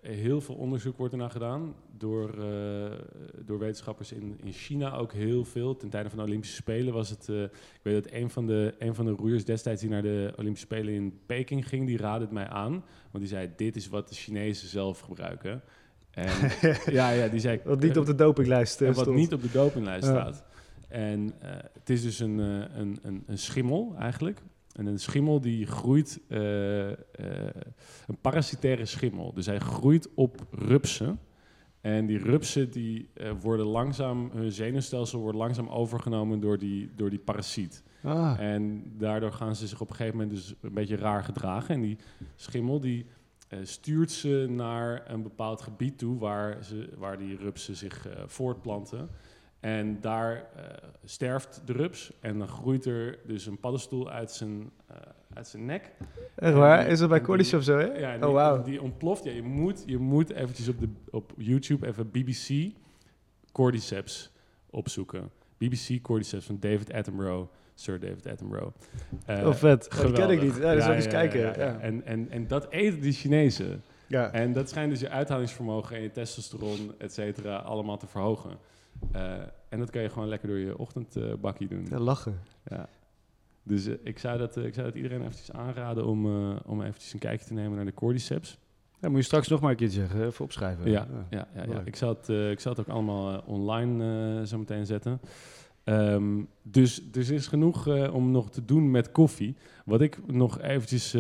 heel 0.03 0.41
veel 0.41 0.55
onderzoek 0.55 0.97
wordt 0.97 1.13
ernaar 1.13 1.31
gedaan 1.31 1.75
door, 2.03 2.29
eh, 2.39 2.91
door 3.45 3.59
wetenschappers 3.59 4.13
in, 4.13 4.39
in 4.45 4.53
China 4.53 4.95
ook 4.97 5.13
heel 5.13 5.45
veel. 5.45 5.77
Ten 5.77 5.89
tijde 5.89 6.09
van 6.09 6.19
de 6.19 6.25
Olympische 6.25 6.57
Spelen 6.57 6.93
was 6.93 7.11
het... 7.11 7.29
eh, 7.29 7.43
ik 7.43 7.81
weet 7.83 8.05
dat 8.05 8.13
een 8.13 8.31
van, 8.31 8.47
de, 8.47 8.75
een 8.79 8.95
van 8.95 9.05
de 9.05 9.11
roeiers 9.11 9.45
destijds 9.45 9.81
die 9.81 9.91
naar 9.91 10.03
de 10.03 10.33
Olympische 10.39 10.67
Spelen 10.67 10.95
in 10.95 11.19
Peking 11.27 11.69
ging, 11.69 11.87
die 11.87 11.97
raadde 11.99 12.25
het 12.25 12.33
mij 12.35 12.47
aan. 12.49 12.73
Want 13.11 13.25
die 13.25 13.27
zei, 13.27 13.51
dit 13.57 13.77
is 13.77 13.89
wat 13.89 14.09
de 14.09 14.15
Chinezen 14.15 14.69
zelf 14.69 15.01
gebruiken. 15.01 15.63
En 16.11 16.31
ja, 16.99 17.11
ja, 17.11 17.29
die 17.29 17.41
zei... 17.41 17.61
Wat 17.65 17.81
niet 17.81 17.99
op 17.99 18.07
de 18.07 18.15
dopinglijst 18.15 18.81
eh, 18.81 18.89
en 18.89 18.95
wat 18.95 19.03
stond. 19.03 19.17
niet 19.19 19.33
op 19.33 19.43
de 19.43 19.51
dopinglijst 19.53 20.07
Ja. 20.07 20.11
staat. 20.11 20.45
En 20.89 21.33
eh, 21.41 21.51
het 21.73 21.91
is 21.91 22.03
dus 22.03 22.19
een, 22.21 22.41
eh, 22.41 22.79
een, 22.79 22.99
een, 23.03 23.23
een 23.27 23.39
schimmel 23.39 23.95
eigenlijk. 23.99 24.43
En 24.73 24.87
een 24.87 24.99
schimmel 24.99 25.41
die 25.41 25.67
groeit, 25.67 26.21
eh, 26.29 26.91
eh, 26.91 26.97
een 28.07 28.19
parasitaire 28.21 28.85
schimmel. 28.87 29.33
Dus 29.33 29.47
hij 29.47 29.59
groeit 29.59 30.09
op 30.15 30.47
rupsen. 30.51 31.19
En 31.83 32.07
die 32.07 32.19
rupsen 32.19 32.71
die 32.71 33.09
eh, 33.15 33.31
worden 33.41 33.67
langzaam, 33.67 34.31
hun 34.33 34.53
zenuwstelsel 34.53 35.21
wordt 35.21 35.39
langzaam 35.39 35.69
overgenomen 35.69 36.41
door 36.41 36.59
die, 36.59 36.91
door 36.97 37.11
die 37.11 37.19
parasiet. 37.19 37.83
Ah, 38.03 38.41
En 38.41 38.93
daardoor 38.99 39.33
gaan 39.33 39.57
ze 39.57 39.67
zich 39.67 39.81
op 39.81 39.91
een 39.91 39.97
gegeven 39.97 40.19
moment 40.19 40.37
dus 40.37 40.55
een 40.61 40.75
beetje 40.75 40.97
raar 40.97 41.25
gedragen. 41.25 41.75
En 41.75 41.81
die 41.81 41.99
schimmel 42.37 42.81
die 42.81 43.07
eh, 43.49 43.59
stuurt 43.63 44.11
ze 44.11 44.47
naar 44.51 45.11
een 45.11 45.23
bepaald 45.23 45.63
gebied 45.63 45.99
toe 45.99 46.19
waar, 46.19 46.65
ze, 46.65 46.89
waar 46.99 47.19
die 47.19 47.37
rupsen 47.37 47.77
zich 47.77 48.07
eh, 48.07 48.23
voortplanten. 48.27 49.09
En 49.61 50.01
daar 50.01 50.49
sterft 51.05 51.63
de 51.65 51.73
rups 51.73 52.13
en 52.21 52.39
dan 52.39 52.49
groeit 52.49 52.85
er 52.85 53.19
dus 53.27 53.47
een 53.47 53.61
paddenstoel 53.61 54.11
uit 54.11 54.31
zijn, 54.31 54.71
uit 55.35 55.49
zijn 55.49 55.65
nek. 55.65 55.91
echt 56.37 56.55
waar? 56.55 56.87
Is 56.87 56.99
dat 56.99 57.09
bij 57.09 57.19
en 57.19 57.25
Cordyceps 57.25 57.65
zo, 57.65 57.79
hè? 57.79 57.85
Ja, 57.85 58.15
oh, 58.15 58.23
die, 58.23 58.31
wauw. 58.31 58.63
die 58.63 58.83
ontploft. 58.83 59.25
Ja, 59.25 59.33
je 59.33 59.43
moet, 59.43 59.83
je 59.87 59.99
moet 59.99 60.31
eventjes 60.31 60.69
op, 60.69 60.81
de, 60.81 60.89
op 61.11 61.33
YouTube 61.37 61.87
even 61.87 62.11
BBC 62.11 62.73
Cordyceps 63.53 64.33
opzoeken. 64.71 65.31
BBC 65.59 66.03
Cordyceps 66.03 66.47
van 66.47 66.57
David 66.61 66.93
Attenborough, 66.93 67.49
Sir 67.75 68.01
David 68.01 68.27
Attenborough. 68.27 68.75
Eh, 69.27 69.47
oh, 69.47 69.55
vet. 69.55 69.89
Oh, 69.95 70.01
die 70.05 70.13
ken 70.13 70.31
ik 70.31 70.43
niet. 70.43 70.57
Ja, 70.57 70.75
dus 70.75 70.85
Ja, 70.85 70.91
even 70.95 71.03
ja, 71.03 71.09
kijken. 71.09 71.41
ja. 71.41 71.79
En, 71.79 72.05
en, 72.07 72.31
en 72.31 72.47
dat 72.47 72.71
eten 72.71 73.01
die 73.01 73.13
Chinezen. 73.13 73.83
Ja. 74.07 74.33
En 74.33 74.53
dat 74.53 74.69
schijnt 74.69 74.91
dus 74.91 75.01
je 75.01 75.09
uithoudingsvermogen 75.09 75.97
en 75.97 76.03
je 76.03 76.11
testosteron, 76.11 76.95
et 76.99 77.13
cetera, 77.13 77.57
allemaal 77.57 77.97
te 77.97 78.07
verhogen. 78.07 78.51
Eh, 79.13 79.33
en 79.69 79.79
dat 79.79 79.91
kan 79.91 80.03
je 80.03 80.09
gewoon 80.09 80.29
lekker 80.29 80.49
door 80.49 80.59
je 80.59 80.79
ochtendbakkie 80.79 81.69
doen. 81.69 81.87
Ja, 81.91 81.99
lachen. 81.99 82.41
Ja. 82.65 82.89
Dus 83.63 83.87
eh, 83.87 83.95
ik, 84.03 84.19
zou 84.19 84.39
dat, 84.39 84.57
eh, 84.57 84.65
ik 84.65 84.75
zou 84.75 84.87
dat 84.87 84.97
iedereen 84.97 85.21
eventjes 85.21 85.53
aanraden 85.53 86.07
om, 86.07 86.27
eh, 86.27 86.57
om 86.67 86.83
eventjes 86.83 87.13
een 87.13 87.19
kijkje 87.19 87.47
te 87.47 87.53
nemen 87.53 87.77
naar 87.77 87.85
de 87.85 87.95
cordyceps. 87.95 88.59
Ja, 89.01 89.09
moet 89.09 89.19
je 89.19 89.25
straks 89.25 89.49
nog 89.49 89.61
maar 89.61 89.71
een 89.71 89.77
keer 89.77 89.89
zeggen, 89.89 90.27
even 90.27 90.45
opschrijven. 90.45 90.91
Ja, 90.91 91.07
ja, 91.31 91.49
ja, 91.55 91.65
ja. 91.69 91.83
Ik, 91.85 91.97
zal 91.97 92.09
het, 92.09 92.29
ik 92.29 92.61
zal 92.61 92.73
het 92.73 92.81
ook 92.81 92.95
allemaal 92.95 93.43
online 93.47 94.47
zo 94.47 94.59
meteen 94.59 94.87
zetten. 94.87 95.21
Ehm, 95.85 96.43
dus, 96.63 97.11
dus 97.11 97.29
er 97.29 97.35
is 97.35 97.47
genoeg 97.47 98.11
om 98.11 98.31
nog 98.31 98.51
te 98.51 98.65
doen 98.65 98.91
met 98.91 99.11
koffie. 99.11 99.57
Wat 99.85 100.01
ik 100.01 100.33
nog 100.33 100.61
eventjes 100.61 101.17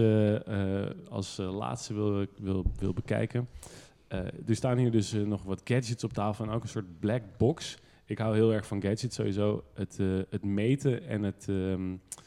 als 1.08 1.36
laatste 1.36 1.94
wil, 1.94 2.26
wil, 2.38 2.64
wil 2.78 2.92
bekijken. 2.92 3.48
Er 4.46 4.56
staan 4.56 4.78
hier 4.78 4.90
dus 4.90 5.12
nog 5.12 5.42
wat 5.42 5.60
gadgets 5.64 6.04
op 6.04 6.12
tafel 6.12 6.44
en 6.44 6.50
ook 6.50 6.62
een 6.62 6.68
soort 6.68 7.00
black 7.00 7.22
box. 7.36 7.78
Ik 8.04 8.18
hou 8.18 8.34
heel 8.34 8.52
erg 8.52 8.66
van 8.66 8.82
gadgets 8.82 9.16
sowieso. 9.16 9.64
Het, 9.74 9.98
het 10.30 10.44
meten 10.44 11.06
en 11.06 11.22
het 11.22 11.46
ehm, 11.48 11.92
eh, 11.92 12.21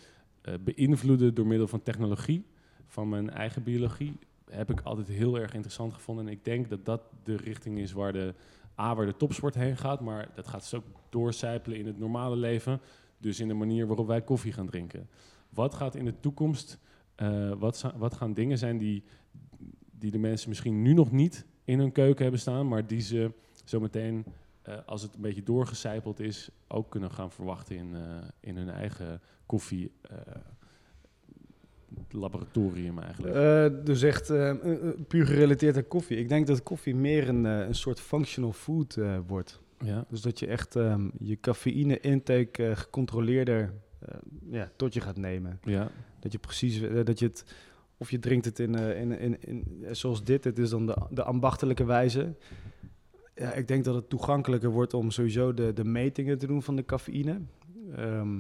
beïnvloeden 0.63 1.33
door 1.33 1.47
middel 1.47 1.67
van 1.67 1.83
technologie 1.83 2.45
van 2.85 3.09
mijn 3.09 3.29
eigen 3.29 3.63
biologie 3.63 4.17
heb 4.49 4.71
ik 4.71 4.81
altijd 4.81 5.07
heel 5.07 5.39
erg 5.39 5.53
interessant 5.53 5.93
gevonden. 5.93 6.27
En 6.27 6.31
ik 6.31 6.45
denk 6.45 6.69
dat 6.69 6.85
dat 6.85 7.01
de 7.23 7.35
richting 7.35 7.77
is 7.79 7.91
waar 7.91 8.13
de, 8.13 8.33
A, 8.79 8.95
waar 8.95 9.05
de 9.05 9.17
topsport 9.17 9.55
heen 9.55 9.77
gaat, 9.77 10.01
maar 10.01 10.29
dat 10.35 10.47
gaat 10.47 10.59
dus 10.59 10.73
ook 10.73 10.85
doorcijpelen 11.09 11.77
in 11.77 11.85
het 11.85 11.99
normale 11.99 12.35
leven. 12.35 12.81
Dus 13.17 13.39
in 13.39 13.47
de 13.47 13.53
manier 13.53 13.87
waarop 13.87 14.07
wij 14.07 14.21
koffie 14.21 14.53
gaan 14.53 14.67
drinken. 14.67 15.09
Wat 15.49 15.73
gaat 15.73 15.95
in 15.95 16.05
de 16.05 16.19
toekomst, 16.19 16.79
eh, 17.15 17.51
wat, 17.51 17.93
wat 17.97 18.13
gaan 18.13 18.33
dingen 18.33 18.57
zijn 18.57 18.77
die, 18.77 19.03
die 19.91 20.11
de 20.11 20.17
mensen 20.17 20.49
misschien 20.49 20.81
nu 20.81 20.93
nog 20.93 21.11
niet 21.11 21.45
in 21.63 21.79
hun 21.79 21.91
keuken 21.91 22.21
hebben 22.21 22.41
staan, 22.41 22.67
maar 22.67 22.87
die 22.87 23.01
ze 23.01 23.31
zometeen, 23.63 24.25
eh 24.65 24.77
als 24.85 25.01
het 25.01 25.15
een 25.15 25.21
beetje 25.21 25.43
doorgecijpeld 25.43 26.19
is, 26.19 26.49
ook 26.67 26.89
kunnen 26.89 27.11
gaan 27.11 27.31
verwachten 27.31 27.75
in, 27.75 27.95
eh, 27.95 28.01
in 28.39 28.57
hun 28.57 28.69
eigen 28.69 29.21
koffie. 29.45 29.91
eh, 30.01 30.17
laboratorium 32.09 32.99
eigenlijk. 32.99 33.85
Dus 33.85 34.01
echt 34.01 34.27
puur 35.07 35.25
gerelateerd 35.25 35.77
aan 35.77 35.87
koffie. 35.87 36.17
Ik 36.17 36.29
denk 36.29 36.47
dat 36.47 36.63
koffie 36.63 36.95
meer 36.95 37.29
een, 37.29 37.43
een 37.43 37.75
soort 37.75 37.99
functional 37.99 38.51
food 38.51 38.97
wordt. 39.27 39.61
ja. 39.79 40.05
Dus 40.09 40.21
dat 40.21 40.39
je 40.39 40.47
echt 40.47 40.75
ehm, 40.75 41.09
je 41.19 41.39
cafeïne 41.39 41.99
intake 41.99 42.75
gecontroleerder 42.75 43.73
ja, 44.49 44.71
tot 44.75 44.93
je 44.93 45.01
gaat 45.01 45.17
nemen. 45.17 45.59
Ja. 45.63 45.91
Dat 46.19 46.31
je 46.31 46.37
precies, 46.37 46.81
dat 47.03 47.19
je 47.19 47.25
het, 47.25 47.45
of 47.97 48.11
je 48.11 48.19
drinkt 48.19 48.45
het 48.45 48.59
in, 48.59 48.75
in, 48.75 49.19
in, 49.19 49.41
in 49.41 49.85
zoals 49.91 50.23
dit, 50.23 50.43
het 50.43 50.59
is 50.59 50.69
dan 50.69 50.85
de, 50.85 50.95
de 51.09 51.23
ambachtelijke 51.23 51.85
wijze. 51.85 52.35
Ja, 53.35 53.53
ik 53.53 53.67
denk 53.67 53.83
dat 53.83 53.95
het 53.95 54.09
toegankelijker 54.09 54.69
wordt 54.69 54.93
om 54.93 55.11
sowieso 55.11 55.53
de, 55.53 55.73
de 55.73 55.83
metingen 55.83 56.37
te 56.37 56.47
doen 56.47 56.63
van 56.63 56.75
de 56.75 56.85
cafeïne. 56.85 57.41
Ehm, 57.95 58.39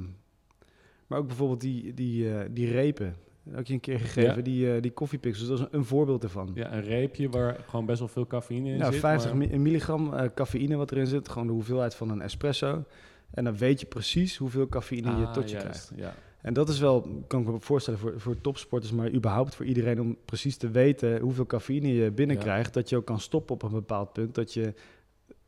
maar 1.07 1.19
ook 1.19 1.27
bijvoorbeeld 1.27 1.61
die, 1.61 1.93
die, 1.93 2.33
eh, 2.33 2.49
die 2.51 2.71
repen. 2.71 3.15
Dat 3.43 3.55
had 3.55 3.67
je 3.67 3.73
een 3.73 3.79
keer 3.79 3.99
gegeven, 3.99 4.35
Ja. 4.35 4.41
die, 4.41 4.73
eh 4.75 4.81
die 4.81 4.91
koffiepixels. 4.91 5.47
Dat 5.47 5.57
is 5.59 5.63
een, 5.71 5.77
een 5.79 5.85
voorbeeld 5.85 6.23
ervan. 6.23 6.51
ja, 6.53 6.73
een 6.73 6.81
reepje 6.83 7.29
waar 7.29 7.57
gewoon 7.69 7.85
best 7.85 7.99
wel 7.99 8.07
veel 8.07 8.27
cafeïne 8.27 8.69
in 8.69 8.77
Ja, 8.77 8.91
zit. 8.91 8.99
50 8.99 9.33
maar- 9.33 9.47
mi- 9.49 9.57
milligram 9.57 10.13
eh, 10.13 10.29
cafeïne 10.35 10.75
wat 10.75 10.91
erin 10.91 11.07
zit. 11.07 11.29
Gewoon 11.29 11.47
de 11.47 11.53
hoeveelheid 11.53 11.95
van 11.95 12.09
een 12.09 12.21
espresso. 12.21 12.83
En 13.31 13.43
dan 13.43 13.57
weet 13.57 13.79
je 13.79 13.85
precies 13.85 14.37
hoeveel 14.37 14.67
cafeïne 14.67 15.09
je 15.09 15.25
Ah, 15.25 15.33
tot 15.33 15.49
je 15.49 15.57
juist, 15.57 15.67
krijgt. 15.67 15.91
Ja. 15.95 16.13
En 16.45 16.53
dat 16.53 16.69
is 16.69 16.79
wel, 16.79 17.23
kan 17.27 17.41
ik 17.41 17.47
me 17.47 17.59
voorstellen, 17.59 17.99
voor, 17.99 18.13
voor 18.17 18.41
topsporters, 18.41 18.91
maar 18.91 19.11
überhaupt 19.11 19.55
voor 19.55 19.65
iedereen 19.65 20.01
om 20.01 20.17
precies 20.25 20.57
te 20.57 20.69
weten 20.69 21.19
hoeveel 21.19 21.45
cafeïne 21.45 21.93
je 21.93 22.11
binnenkrijgt. 22.11 22.73
Dat 22.73 22.89
je 22.89 22.95
ook 22.95 23.05
kan 23.05 23.19
stoppen 23.19 23.55
op 23.55 23.63
een 23.63 23.71
bepaald 23.71 24.13
punt. 24.13 24.35
Dat 24.35 24.53
je 24.53 24.73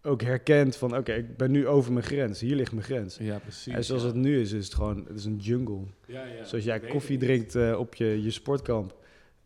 ook 0.01 0.21
herkent 0.21 0.75
van, 0.75 0.97
oké, 0.97 1.13
ik 1.13 1.37
ben 1.37 1.51
nu 1.51 1.67
over 1.67 1.93
mijn 1.93 2.05
grens. 2.05 2.39
Hier 2.39 2.55
ligt 2.55 2.71
mijn 2.71 2.85
grens. 2.85 3.17
ja, 3.17 3.39
precies. 3.39 3.73
en 3.73 3.83
zoals 3.83 4.01
ja. 4.01 4.07
het 4.07 4.17
nu 4.17 4.39
is, 4.41 4.51
is 4.51 4.65
het 4.65 4.73
gewoon, 4.73 5.05
het 5.07 5.17
is 5.17 5.25
een 5.25 5.37
jungle. 5.37 5.81
Ja, 6.07 6.25
ja, 6.25 6.43
Zoals 6.43 6.63
jij 6.63 6.79
koffie 6.79 7.17
drinkt 7.17 7.55
eh, 7.55 7.79
op 7.79 7.95
je, 7.95 8.23
je 8.23 8.31
sportkamp. 8.31 8.95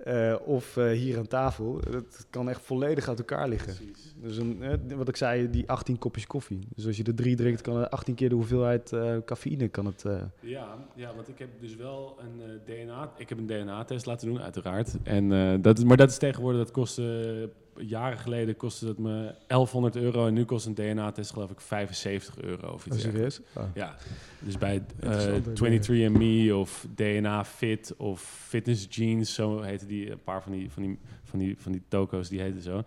Eh, 0.04 0.36
of 0.46 0.78
eh, 0.78 0.90
hier 0.92 1.18
aan 1.18 1.28
tafel. 1.28 1.80
Dat 1.92 2.26
kan 2.30 2.50
echt 2.50 2.62
volledig 2.62 3.08
uit 3.10 3.20
elkaar 3.20 3.48
liggen. 3.50 3.76
Precies. 3.76 4.14
Dus 4.22 4.38
een, 4.38 4.64
eh, 4.64 4.96
wat 4.98 5.08
ik 5.08 5.16
zei, 5.16 5.50
die 5.50 5.70
18 5.70 5.98
kopjes 5.98 6.28
koffie. 6.28 6.60
Dus 6.76 6.86
als 6.88 6.98
je 6.98 7.04
er 7.04 7.16
drie 7.16 7.36
drinkt, 7.36 7.62
kan 7.62 7.78
het 7.78 7.92
18 7.92 8.16
keer 8.16 8.30
de 8.30 8.36
hoeveelheid 8.36 8.92
eh, 8.94 9.16
cafeïne 9.26 9.68
kan 9.68 9.86
het. 9.86 10.04
Ja, 10.40 10.78
ja, 10.96 11.16
want 11.16 11.28
ik 11.28 11.40
heb 11.40 11.50
dus 11.60 11.76
wel 11.76 12.18
een 12.20 12.60
DNA... 12.66 13.12
Ik 13.18 13.30
heb 13.30 13.38
een 13.38 13.46
DNA-test 13.48 14.06
laten 14.06 14.28
doen, 14.28 14.42
uiteraard. 14.42 14.96
En, 15.04 15.62
dat, 15.62 15.78
is- 15.78 15.84
maar 15.84 15.98
dat 15.98 16.10
is 16.10 16.18
tegenwoordig, 16.18 16.60
dat 16.62 16.72
kostte... 16.72 17.50
Jaren 17.78 18.18
geleden 18.18 18.58
kostte 18.58 18.86
dat 18.86 18.98
me 18.98 19.36
1100 19.48 19.96
euro 19.96 20.28
en 20.28 20.34
nu 20.34 20.46
kost 20.46 20.66
een 20.66 20.74
DNA-test 20.74 21.32
geloof 21.32 21.52
ik 21.52 21.62
75 21.62 22.42
euro 22.42 22.68
of 22.74 22.86
iets 22.86 22.96
Oh, 22.96 23.02
dergelijks. 23.02 23.36
serieus? 23.36 23.68
Oh. 23.70 23.76
Ja, 23.76 23.96
dus 24.40 24.58
bij 24.58 24.84
eh 25.00 25.10
Interessante 25.12 26.10
23andMe 26.10 26.54
of 26.54 26.88
DNA 26.96 27.46
Fit 27.46 27.94
of 27.98 28.22
Fitness 28.22 28.88
Jeans, 28.90 29.34
zo 29.34 29.62
heten 29.62 29.88
die, 29.88 30.12
een 30.12 30.24
paar 30.24 30.44
van 30.44 30.52
die, 30.52 30.72
van 30.72 30.84
die, 30.84 31.00
van 31.24 31.40
die, 31.40 31.56
van 31.58 31.72
die 31.72 31.82
toko's, 31.88 32.30
die 32.30 32.42
heten 32.42 32.62
zo. 32.62 32.84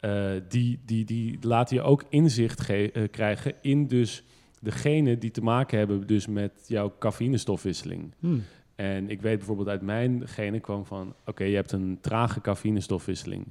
Eh, 0.00 0.30
die, 0.48 0.80
die, 0.84 1.04
die 1.04 1.38
laten 1.40 1.76
je 1.76 1.82
ook 1.82 2.04
inzicht 2.08 2.68
eh, 2.68 3.08
krijgen 3.10 3.54
in 3.60 3.86
dus 3.86 4.24
degene 4.60 5.18
die 5.18 5.30
te 5.30 5.42
maken 5.42 5.78
hebben 5.78 6.06
dus 6.06 6.26
met 6.26 6.52
jouw 6.66 6.92
cafeïnestofwisseling. 6.98 8.14
Hmm. 8.18 8.42
En 8.74 9.10
ik 9.10 9.22
weet 9.22 9.36
bijvoorbeeld 9.36 9.68
uit 9.68 9.82
mijn 9.82 10.28
genen 10.28 10.60
kwam 10.60 10.84
van, 10.86 11.14
oké, 11.26 11.44
je 11.44 11.54
hebt 11.54 11.72
een 11.72 11.98
trage 12.00 12.40
cafeïnestofwisseling. 12.40 13.46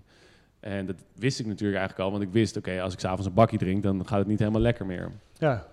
En 0.62 0.86
dat 0.86 0.96
wist 1.16 1.40
ik 1.40 1.46
natuurlijk 1.46 1.80
eigenlijk 1.80 2.10
al, 2.10 2.12
want 2.18 2.24
ik 2.28 2.34
wist, 2.34 2.58
oké, 2.58 2.82
als 2.82 2.94
ik 2.94 3.00
s'avonds 3.00 3.26
een 3.26 3.34
bakje 3.34 3.58
drink, 3.58 3.84
dan 3.84 4.08
gaat 4.08 4.20
het 4.20 4.28
niet 4.28 4.40
helemaal 4.40 4.62
lekker 4.62 4.86
meer. 4.86 5.12
Ja, 5.38 5.66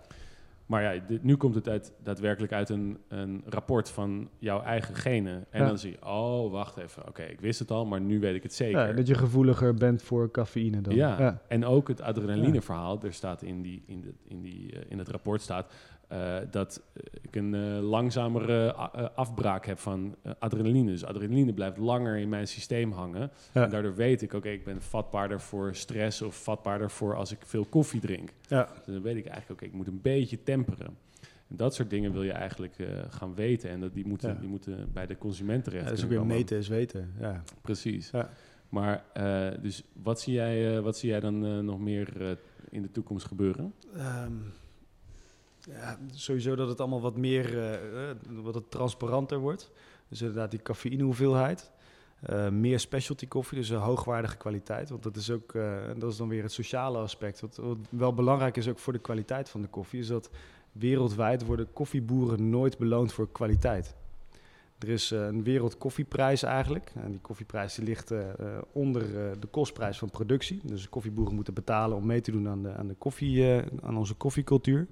Maar 0.67 0.83
ja, 0.95 1.03
dit, 1.07 1.23
nu 1.23 1.37
komt 1.37 1.55
het 1.55 1.69
uit, 1.69 1.93
daadwerkelijk 2.03 2.53
uit 2.53 2.69
een, 2.69 2.99
een 3.09 3.43
rapport 3.47 3.91
van 3.91 4.29
jouw 4.39 4.63
eigen 4.63 4.95
genen. 4.95 5.45
En 5.51 5.61
Ja. 5.61 5.67
dan 5.67 5.79
zie 5.79 5.91
je, 5.91 6.07
oh, 6.07 6.51
wacht 6.53 6.77
even. 6.77 7.09
Oké, 7.09 7.23
ik 7.23 7.41
wist 7.41 7.59
het 7.59 7.71
al, 7.71 7.87
maar 7.87 8.01
nu 8.01 8.21
weet 8.21 8.35
ik 8.35 8.43
het 8.43 8.55
zeker. 8.55 8.87
ja, 8.87 8.93
dat 8.93 9.07
je 9.07 9.15
gevoeliger 9.15 9.75
bent 9.75 10.03
voor 10.03 10.31
cafeïne 10.31 10.81
dan. 10.81 10.95
Ja, 10.95 11.19
ja. 11.19 11.43
en 11.49 11.65
ook 11.65 11.89
het 11.89 12.01
adrenalineverhaal. 12.01 13.03
Er 13.03 13.13
staat 13.13 13.43
in, 13.43 13.63
die, 13.63 13.83
in, 13.87 14.01
de, 14.01 14.13
in, 14.25 14.41
die, 14.41 14.73
eh, 14.73 14.81
in 14.89 14.99
het 14.99 15.09
rapport 15.09 15.41
staat 15.43 15.73
eh, 16.09 16.37
dat 16.51 16.83
eh, 16.95 17.03
ik 17.23 17.37
een 17.37 17.55
eh, 17.55 17.89
langzamere 17.89 18.73
afbraak 19.15 19.67
heb 19.67 19.79
van 19.79 20.15
adrenaline. 20.39 20.91
Dus 20.91 21.05
adrenaline 21.05 21.53
blijft 21.53 21.77
langer 21.77 22.17
in 22.17 22.29
mijn 22.29 22.49
systeem 22.49 22.93
hangen. 22.93 23.31
Ja. 23.53 23.65
En 23.65 23.71
daardoor 23.71 23.95
weet 23.95 24.23
ik, 24.23 24.33
oké, 24.33 24.49
ik 24.49 24.65
ben 24.65 24.83
vatbaarder 24.83 25.41
voor 25.41 25.75
stress 25.75 26.23
of 26.23 26.43
vatbaarder 26.43 26.91
voor 26.91 27.17
als 27.17 27.33
ik 27.33 27.39
veel 27.45 27.65
koffie 27.65 28.01
drink. 28.01 28.31
Ja. 28.49 28.69
Dus 28.85 28.95
dan 28.95 29.03
weet 29.03 29.17
ik 29.17 29.27
eigenlijk, 29.27 29.61
oké, 29.61 29.71
ik 29.71 29.77
moet 29.77 29.87
een 29.87 30.01
beetje 30.03 30.43
temperen. 30.43 30.97
En 31.49 31.57
dat 31.57 31.75
soort 31.75 31.91
dingen 31.91 32.13
wil 32.13 32.23
je 32.23 32.33
eigenlijk 32.33 32.79
eh, 32.79 32.87
gaan 33.09 33.35
weten. 33.35 33.71
En 33.71 33.81
dat 33.81 33.95
die 33.95 34.07
moeten, 34.07 34.29
Ja. 34.29 34.41
die 34.41 34.49
moeten 34.49 34.89
bij 34.93 35.07
de 35.07 35.19
consument 35.19 35.65
terecht. 35.65 35.83
Ja, 35.83 35.89
dat 35.89 35.99
is 35.99 36.05
ook 36.05 36.11
weer 36.11 36.27
meten 36.27 36.57
is 36.59 36.69
weten. 36.69 37.13
Ja. 37.21 37.43
Precies. 37.63 38.11
Ja. 38.11 38.31
Maar 38.69 39.05
eh, 39.13 39.49
dus 39.63 39.83
wat 40.03 40.21
zie 40.21 40.33
jij, 40.35 40.77
eh, 40.77 40.83
wat 40.83 40.97
zie 40.99 41.09
jij 41.09 41.21
dan 41.21 41.45
eh, 41.47 41.59
nog 41.59 41.79
meer 41.81 42.23
eh, 42.23 42.37
in 42.71 42.83
de 42.83 42.91
toekomst 42.91 43.27
gebeuren? 43.27 43.75
Ehm, 43.97 44.33
ja, 45.71 45.99
sowieso 46.11 46.57
dat 46.57 46.69
het 46.69 46.81
allemaal 46.81 47.01
wat 47.01 47.17
meer, 47.17 47.59
eh, 47.59 48.11
eh, 48.11 48.17
wat 48.43 48.55
het 48.55 48.71
transparanter 48.71 49.39
wordt. 49.39 49.71
Dus 50.09 50.21
inderdaad 50.21 50.51
die 50.51 50.63
cafeïne 50.63 51.03
hoeveelheid. 51.03 51.71
Eh, 52.21 52.49
meer 52.49 52.81
specialty 52.81 53.29
koffie, 53.29 53.59
dus 53.59 53.69
een 53.69 53.79
hoogwaardige 53.79 54.37
kwaliteit. 54.37 54.91
Want 54.91 55.03
dat 55.03 55.17
is 55.17 55.31
ook, 55.31 55.53
dat 55.99 56.11
is 56.11 56.17
dan 56.17 56.29
weer 56.29 56.43
het 56.43 56.53
sociale 56.53 56.99
aspect. 56.99 57.41
Wat, 57.41 57.61
wel 57.91 58.15
belangrijk 58.15 58.57
is 58.57 58.69
ook 58.69 58.79
voor 58.79 58.93
de 58.93 58.99
kwaliteit 58.99 59.49
van 59.49 59.63
de 59.63 59.69
koffie, 59.69 60.01
is 60.01 60.07
dat 60.07 60.31
wereldwijd 60.73 61.45
worden 61.45 61.73
koffieboeren 61.73 62.51
nooit 62.51 62.79
beloond 62.79 63.13
voor 63.13 63.33
kwaliteit. 63.33 63.95
Er 64.79 64.89
is 64.89 65.11
een 65.11 65.43
wereldkoffieprijs 65.43 66.43
eigenlijk. 66.43 66.93
En 66.95 67.11
die 67.11 67.21
koffieprijs 67.21 67.77
ligt 67.77 68.13
onder 68.73 69.03
de 69.41 69.47
kostprijs 69.51 69.99
van 69.99 70.11
productie. 70.11 70.61
Dus 70.65 70.89
koffieboeren 70.89 71.35
moeten 71.35 71.55
betalen 71.55 71.97
om 71.97 72.07
mee 72.07 72.21
te 72.21 72.31
doen 72.31 72.49
aan, 72.49 72.63
de, 72.63 72.73
aan, 72.73 72.87
de 72.87 72.95
koffie, 72.95 73.63
aan 73.83 73.97
onze 73.97 74.15
koffiecultuur. 74.15 74.87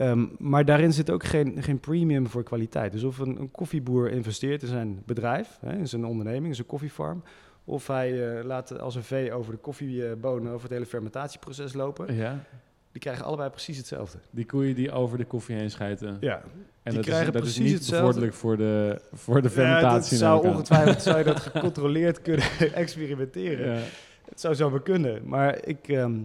Ehm, 0.00 0.26
maar 0.38 0.64
daarin 0.64 0.92
zit 0.92 1.10
ook 1.10 1.24
geen, 1.24 1.62
geen 1.62 1.80
premium 1.80 2.26
voor 2.28 2.42
kwaliteit. 2.42 2.92
Dus 2.92 3.02
of 3.02 3.18
een, 3.18 3.40
een 3.40 3.50
koffieboer 3.50 4.10
investeert 4.10 4.62
in 4.62 4.68
zijn 4.68 5.02
bedrijf, 5.06 5.58
hè, 5.60 5.72
in 5.76 5.88
zijn 5.88 6.04
onderneming, 6.04 6.46
in 6.46 6.54
zijn 6.54 6.66
koffiefarm. 6.66 7.22
Of 7.64 7.86
hij 7.86 8.38
eh, 8.38 8.44
laat 8.44 8.78
als 8.78 8.94
een 8.94 9.02
vee 9.02 9.32
over 9.32 9.52
de 9.52 9.58
koffiebonen, 9.58 10.52
over 10.52 10.62
het 10.62 10.72
hele 10.72 10.86
fermentatieproces 10.86 11.72
lopen. 11.72 12.14
Ja. 12.14 12.44
Die 12.92 13.00
krijgen 13.00 13.24
allebei 13.24 13.50
precies 13.50 13.76
hetzelfde. 13.76 14.18
Die 14.30 14.46
koeien 14.46 14.74
die 14.74 14.92
over 14.92 15.18
de 15.18 15.24
koffie 15.24 15.56
heen 15.56 15.70
schijten. 15.70 16.16
Ja, 16.20 16.36
en 16.36 16.42
die 16.82 16.92
dat 16.92 17.04
krijgen 17.04 17.26
is, 17.26 17.32
dat 17.32 17.42
precies 17.42 17.58
is 17.64 17.64
niet 17.70 17.74
hetzelfde. 17.78 18.20
bevorderlijk 18.20 18.34
voor 18.34 18.56
de, 18.56 19.00
voor 19.12 19.42
de 19.42 19.48
Ja, 19.48 19.54
fermentatie. 19.54 20.10
dat 20.10 20.18
zou 20.18 20.46
ongetwijfeld 20.46 21.02
zou 21.02 21.18
je 21.18 21.24
dat 21.24 21.40
gecontroleerd 21.50 22.22
kunnen 22.22 22.46
experimenteren. 22.74 23.74
Ja. 23.74 23.82
Het 24.28 24.40
zou 24.40 24.54
zo 24.54 24.70
maar 24.70 24.82
kunnen. 24.82 25.20
Maar 25.24 25.66
ik, 25.66 25.88
ehm, 25.88 26.18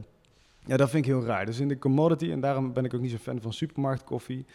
ja, 0.65 0.77
dat 0.77 0.89
vind 0.89 1.05
ik 1.05 1.11
heel 1.11 1.25
raar. 1.25 1.45
Dus 1.45 1.59
in 1.59 1.67
de 1.67 1.77
commodity, 1.77 2.31
en 2.31 2.39
daarom 2.39 2.73
ben 2.73 2.85
ik 2.85 2.93
ook 2.93 3.01
niet 3.01 3.11
zo 3.11 3.17
fan 3.17 3.41
van 3.41 3.53
supermarktkoffie. 3.53 4.45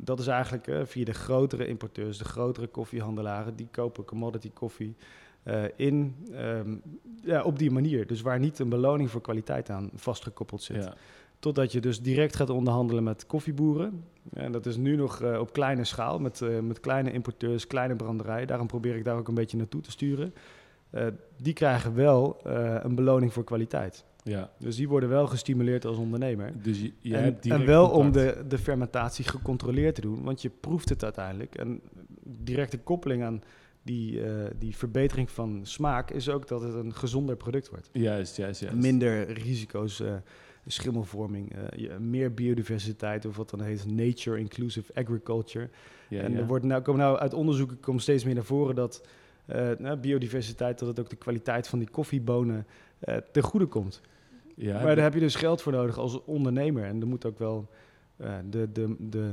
Dat 0.00 0.20
is 0.20 0.26
eigenlijk 0.26 0.66
eh, 0.66 0.80
via 0.84 1.04
de 1.04 1.12
grotere 1.12 1.66
importeurs, 1.66 2.18
de 2.18 2.24
grotere 2.24 2.66
koffiehandelaren, 2.66 3.56
die 3.56 3.68
kopen 3.70 4.04
commodity 4.04 4.50
koffie 4.52 4.96
eh, 5.42 5.62
in 5.76 6.16
ehm, 6.32 6.76
ja, 7.22 7.42
op 7.42 7.58
die 7.58 7.70
manier. 7.70 8.06
Dus 8.06 8.20
waar 8.20 8.38
niet 8.38 8.58
een 8.58 8.68
beloning 8.68 9.10
voor 9.10 9.20
kwaliteit 9.20 9.70
aan 9.70 9.90
vastgekoppeld 9.94 10.62
zit. 10.62 10.84
Ja. 10.84 10.94
Totdat 11.38 11.72
je 11.72 11.80
dus 11.80 12.02
direct 12.02 12.36
gaat 12.36 12.50
onderhandelen 12.50 13.04
met 13.04 13.26
koffieboeren. 13.26 14.04
En 14.32 14.52
dat 14.52 14.66
is 14.66 14.76
nu 14.76 14.96
nog 14.96 15.20
eh, 15.20 15.38
op 15.38 15.52
kleine 15.52 15.84
schaal, 15.84 16.18
met, 16.18 16.42
met 16.62 16.80
kleine 16.80 17.12
importeurs, 17.12 17.66
kleine 17.66 17.96
branderijen. 17.96 18.46
Daarom 18.46 18.66
probeer 18.66 18.96
ik 18.96 19.04
daar 19.04 19.16
ook 19.16 19.28
een 19.28 19.34
beetje 19.34 19.56
naartoe 19.56 19.80
te 19.80 19.90
sturen. 19.90 20.34
Die 21.36 21.52
krijgen 21.52 21.94
wel 21.94 22.40
een 22.82 22.94
beloning 22.94 23.32
voor 23.32 23.44
kwaliteit. 23.44 24.04
Ja. 24.28 24.50
Dus 24.58 24.76
die 24.76 24.88
worden 24.88 25.08
wel 25.08 25.26
gestimuleerd 25.26 25.84
als 25.84 25.96
ondernemer. 25.96 26.52
Dus 26.62 26.80
je, 26.80 26.92
je 27.00 27.16
en, 27.16 27.22
hebt 27.22 27.46
en 27.46 27.66
wel 27.66 27.88
om 27.88 28.12
de, 28.12 28.44
de 28.48 28.58
fermentatie 28.58 29.24
gecontroleerd 29.24 29.94
te 29.94 30.00
doen, 30.00 30.22
want 30.22 30.42
je 30.42 30.50
proeft 30.60 30.88
het 30.88 31.04
uiteindelijk. 31.04 31.54
En 31.54 31.80
directe 32.22 32.78
koppeling 32.78 33.22
aan 33.24 33.42
die, 33.88 34.22
eh, 34.22 34.50
die 34.58 34.76
verbetering 34.76 35.30
van 35.30 35.60
smaak 35.62 36.10
is 36.10 36.28
ook 36.28 36.48
dat 36.48 36.62
het 36.62 36.74
een 36.74 36.94
gezonder 36.94 37.36
product 37.36 37.68
wordt. 37.68 37.88
Juist, 37.92 38.36
juist, 38.36 38.60
juist. 38.60 38.76
Minder 38.76 39.32
risico's, 39.32 40.00
eh, 40.00 40.14
schimmelvorming, 40.66 41.54
eh, 41.54 41.96
meer 41.96 42.34
biodiversiteit 42.34 43.24
of 43.24 43.36
wat 43.36 43.50
dan 43.50 43.60
heet 43.60 43.86
Nature 43.86 44.38
Inclusive 44.38 44.94
Agriculture. 44.94 45.68
Ja, 46.08 46.22
en 46.22 46.32
ja. 46.32 46.38
er 46.38 46.46
wordt 46.46 46.64
nou, 46.64 46.82
komen 46.82 47.00
nou 47.00 47.18
uit 47.18 47.34
onderzoeken 47.34 47.80
komt 47.80 48.02
steeds 48.02 48.24
meer 48.24 48.34
naar 48.34 48.44
voren 48.44 48.74
dat 48.74 49.06
nou, 49.78 49.96
biodiversiteit, 49.96 50.78
dat 50.78 50.88
het 50.88 51.00
ook 51.00 51.10
de 51.10 51.16
kwaliteit 51.16 51.68
van 51.68 51.78
die 51.78 51.88
koffiebonen 51.90 52.66
ten 53.32 53.42
goede 53.42 53.66
komt. 53.66 54.00
Ja, 54.58 54.82
maar 54.82 54.94
daar 54.94 55.04
heb 55.04 55.14
je 55.14 55.20
dus 55.20 55.34
geld 55.34 55.62
voor 55.62 55.72
nodig 55.72 55.98
als 55.98 56.24
ondernemer. 56.24 56.84
En 56.84 57.00
er 57.00 57.06
moet 57.06 57.24
ook 57.24 57.38
wel 57.38 57.68
eh, 58.16 58.34
de, 58.50 58.72
de, 58.72 58.96
de 58.98 59.30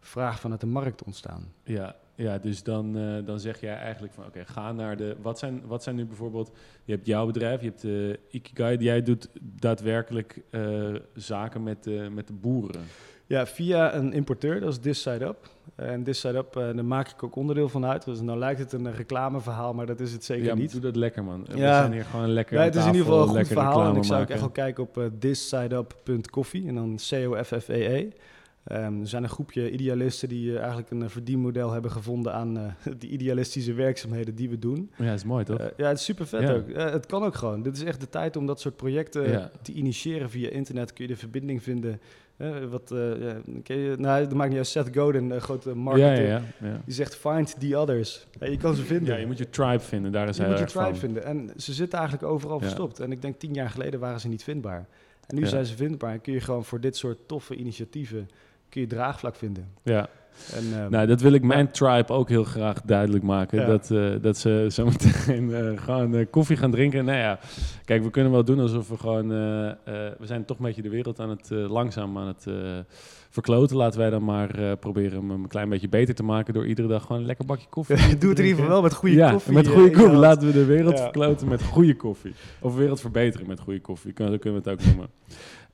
vraag 0.00 0.40
vanuit 0.40 0.60
de 0.60 0.66
markt 0.66 1.04
ontstaan. 1.04 1.52
Ja, 1.64 1.96
ja 2.14 2.38
dus 2.38 2.62
dan, 2.62 2.98
eh, 2.98 3.26
dan 3.26 3.40
zeg 3.40 3.60
jij 3.60 3.76
eigenlijk 3.76 4.12
van 4.12 4.26
oké, 4.26 4.44
ga 4.44 4.72
naar 4.72 4.96
de. 4.96 5.16
Wat 5.22 5.38
zijn, 5.38 5.66
wat 5.66 5.82
zijn 5.82 5.96
nu 5.96 6.04
bijvoorbeeld. 6.04 6.50
Je 6.84 6.92
hebt 6.92 7.06
jouw 7.06 7.26
bedrijf, 7.26 7.60
je 7.60 7.66
hebt 7.66 7.80
de 7.80 8.20
Ikigai, 8.30 8.76
jij 8.76 9.02
doet 9.02 9.28
daadwerkelijk 9.40 10.42
zaken 11.14 11.62
met 11.62 11.84
de, 11.84 12.08
met 12.12 12.26
de 12.26 12.32
boeren. 12.32 12.84
Ja, 13.32 13.46
via 13.46 13.94
een 13.94 14.12
importeur, 14.12 14.60
dat 14.60 14.68
is 14.72 14.78
This 14.78 15.02
Side 15.02 15.24
Up. 15.24 15.36
En 15.74 16.02
This 16.02 16.20
Side 16.20 16.36
Up, 16.38 16.56
eh, 16.56 16.62
daar 16.62 16.84
maak 16.84 17.08
ik 17.10 17.22
ook 17.22 17.36
onderdeel 17.36 17.68
van 17.68 17.84
uit. 17.84 18.04
Dus 18.04 18.20
nou 18.20 18.38
lijkt 18.38 18.58
het 18.60 18.72
een 18.72 18.94
reclameverhaal, 18.94 19.74
maar 19.74 19.86
dat 19.86 20.00
is 20.00 20.12
het 20.12 20.24
zeker 20.24 20.44
ja, 20.44 20.54
niet. 20.54 20.72
doe 20.72 20.80
dat 20.80 20.96
lekker 20.96 21.24
man. 21.24 21.44
We 21.50 21.56
Ja. 21.56 21.78
zijn 21.80 21.92
hier 21.92 22.04
gewoon 22.04 22.28
lekker. 22.32 22.56
Ja, 22.58 22.62
het 22.64 22.74
is 22.74 22.80
in 22.80 22.86
ieder 22.86 23.02
geval 23.04 23.20
een 23.20 23.26
goed 23.26 23.36
lekker 23.36 23.52
verhaal. 23.54 23.84
En 23.88 23.96
ik 23.96 24.04
zou 24.04 24.22
ook 24.22 24.28
echt 24.28 24.40
wel 24.40 24.50
kijken 24.50 24.82
op 24.82 24.98
eh 24.98 25.04
thissideup.coffee 25.18 26.66
en 26.66 26.74
dan 26.74 26.96
C-O-F-F-E-E. 27.08 28.08
Ehm, 28.64 29.00
er 29.00 29.06
zijn 29.08 29.22
een 29.22 29.28
groepje 29.28 29.70
idealisten 29.70 30.28
die 30.28 30.50
eh, 30.52 30.58
eigenlijk 30.58 30.90
een 30.90 31.10
verdienmodel 31.10 31.70
hebben 31.72 31.90
gevonden 31.90 32.32
aan 32.34 32.76
die 32.98 33.10
idealistische 33.10 33.72
werkzaamheden 33.72 34.34
die 34.34 34.50
we 34.50 34.58
doen. 34.58 34.90
Ja, 34.98 35.04
dat 35.04 35.14
is 35.14 35.24
mooi 35.24 35.44
toch? 35.44 35.70
Ja, 35.76 35.88
het 35.88 35.98
is 35.98 36.04
super 36.04 36.26
vet 36.26 36.42
Ja. 36.42 36.52
ook. 36.52 36.72
Het 36.74 37.06
kan 37.06 37.22
ook 37.22 37.34
gewoon. 37.34 37.62
Dit 37.62 37.76
is 37.76 37.82
echt 37.84 38.00
de 38.00 38.08
tijd 38.08 38.36
om 38.36 38.46
dat 38.46 38.60
soort 38.60 38.76
projecten 38.76 39.30
Ja. 39.30 39.50
te 39.62 39.72
initiëren 39.72 40.30
via 40.30 40.48
internet. 40.50 40.92
Kun 40.92 41.04
je 41.06 41.10
de 41.12 41.18
verbinding 41.18 41.62
vinden. 41.62 42.00
Eh, 42.36 42.64
wat, 42.70 42.90
eh, 42.90 43.22
ja, 43.22 43.40
ken 43.62 43.76
je, 43.76 43.96
nou, 43.98 44.22
dat 44.22 44.34
maakt 44.34 44.48
niet 44.48 44.58
uit. 44.58 44.66
Seth 44.66 44.96
Godin, 44.96 45.30
een 45.30 45.40
grote 45.40 45.68
ja, 45.68 45.74
marketer, 45.74 46.22
ja, 46.22 46.42
ja. 46.60 46.66
ja. 46.68 46.80
die 46.84 46.94
zegt 46.94 47.16
find 47.16 47.60
the 47.60 47.76
others. 47.76 48.26
Je 48.40 48.56
kan 48.56 48.74
ze 48.74 48.82
vinden. 48.82 49.14
Ja, 49.14 49.20
je 49.20 49.26
moet 49.26 49.38
je 49.38 49.48
tribe 49.48 49.80
vinden, 49.80 50.12
daar 50.12 50.28
is 50.28 50.36
Je 50.36 50.42
hij 50.42 50.50
moet 50.50 50.60
je 50.60 50.64
tribe 50.64 50.84
van. 50.84 50.96
vinden. 50.96 51.24
En 51.24 51.50
ze 51.56 51.72
zitten 51.72 51.98
eigenlijk 51.98 52.32
overal 52.32 52.60
verstopt. 52.60 53.00
En 53.00 53.12
ik 53.12 53.22
denk 53.22 53.38
tien 53.38 53.54
jaar 53.54 53.70
geleden 53.70 54.00
waren 54.00 54.20
ze 54.20 54.28
niet 54.28 54.44
vindbaar. 54.44 54.86
En 55.26 55.36
nu 55.36 55.46
zijn 55.46 55.66
ze 55.66 55.76
vindbaar. 55.76 56.12
En 56.12 56.20
kun 56.20 56.32
je 56.32 56.40
gewoon 56.40 56.64
voor 56.64 56.80
dit 56.80 56.96
soort 56.96 57.18
toffe 57.26 57.54
initiatieven 57.54 58.28
kun 58.68 58.80
je 58.80 58.86
draagvlak 58.86 59.36
vinden. 59.36 59.68
Ja, 59.82 60.08
En, 60.54 60.80
ehm, 60.80 60.90
Nou, 60.90 61.06
dat 61.06 61.20
wil 61.20 61.32
ik 61.32 61.42
mijn 61.42 61.70
tribe 61.70 62.12
ook 62.12 62.28
heel 62.28 62.44
graag 62.44 62.80
duidelijk 62.84 63.24
maken. 63.24 63.60
Ja. 63.60 63.66
Dat, 63.66 63.90
eh, 63.90 64.04
dat 64.20 64.38
ze 64.38 64.66
zo 64.70 64.84
meteen 64.84 65.54
eh, 65.54 65.82
gewoon 65.84 66.14
eh, 66.14 66.26
koffie 66.30 66.56
gaan 66.56 66.70
drinken. 66.70 67.04
Nou 67.04 67.18
ja, 67.18 67.38
kijk, 67.84 68.02
we 68.02 68.10
kunnen 68.10 68.32
wel 68.32 68.44
doen 68.44 68.60
alsof 68.60 68.88
we 68.88 68.98
gewoon... 68.98 69.28
we 69.28 70.26
zijn 70.26 70.44
toch 70.44 70.58
een 70.58 70.64
beetje 70.64 70.82
de 70.82 70.88
wereld 70.88 71.20
aan 71.20 71.30
het 71.30 71.50
langzaam 71.50 72.18
aan 72.18 72.26
het 72.26 72.46
verkloten. 73.30 73.76
Laten 73.76 74.00
wij 74.00 74.10
dan 74.10 74.24
maar 74.24 74.76
proberen 74.76 75.18
hem 75.18 75.30
een 75.30 75.48
klein 75.48 75.68
beetje 75.68 75.88
beter 75.88 76.14
te 76.14 76.22
maken... 76.22 76.54
door 76.54 76.66
iedere 76.66 76.88
dag 76.88 77.02
gewoon 77.02 77.20
een 77.20 77.26
lekker 77.26 77.44
bakje 77.44 77.66
koffie 77.68 77.96
te 77.96 78.18
Doe 78.18 78.30
het 78.30 78.38
in 78.38 78.44
ieder 78.44 78.58
geval 78.60 78.72
wel 78.72 78.82
met 78.82 78.94
goede 78.94 79.14
ja, 79.14 79.30
koffie. 79.30 79.52
met 79.52 79.68
goede 79.68 79.90
koffie. 79.90 80.16
Laten 80.16 80.46
we 80.46 80.52
de 80.52 80.64
wereld 80.64 80.96
Ja. 80.96 81.02
verkloten 81.02 81.48
met 81.48 81.62
goede 81.62 81.96
koffie. 81.96 82.34
Of 82.60 82.74
wereld 82.74 83.00
verbeteren 83.00 83.46
met 83.46 83.60
goede 83.60 83.80
koffie. 83.80 84.12
Zo 84.16 84.38
kunnen 84.38 84.62
we 84.62 84.68
het 84.70 84.80
ook 84.80 84.86
noemen. 84.86 85.08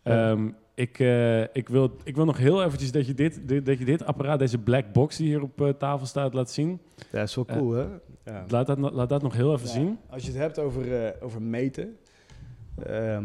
Ehm, 0.03 0.49
ik, 0.75 0.99
eh, 0.99 1.41
ik, 1.43 1.69
wil, 1.69 1.97
ik 2.05 2.17
wil 2.17 2.25
nog 2.25 2.39
heel 2.39 2.65
eventjes 2.65 2.93
dat 2.93 3.07
je 3.07 3.15
dit, 3.15 3.49
dit, 3.49 3.67
dat 3.67 3.79
je 3.79 3.85
dit 3.85 4.05
apparaat, 4.05 4.39
deze 4.39 4.59
black 4.59 4.93
box 4.93 5.17
die 5.17 5.27
hier 5.27 5.43
op 5.43 5.61
eh, 5.63 5.69
tafel 5.69 6.07
staat, 6.07 6.35
laat 6.35 6.51
zien. 6.51 6.81
Ja, 7.13 7.23
is 7.23 7.35
wel 7.35 7.45
Eh, 7.47 7.57
cool, 7.57 7.71
hè? 7.73 7.87
Ja. 8.25 8.45
Laat 8.49 8.67
dat, 8.67 8.79
laat 8.79 9.09
dat 9.09 9.23
nog 9.23 9.35
heel 9.35 9.53
even 9.53 9.67
Ja, 9.67 9.73
zien. 9.73 9.99
Als 10.11 10.23
je 10.23 10.29
het 10.31 10.41
hebt 10.41 10.59
over, 10.59 11.05
eh, 11.05 11.23
over 11.25 11.43
meten, 11.43 11.97
ehm, 12.83 13.25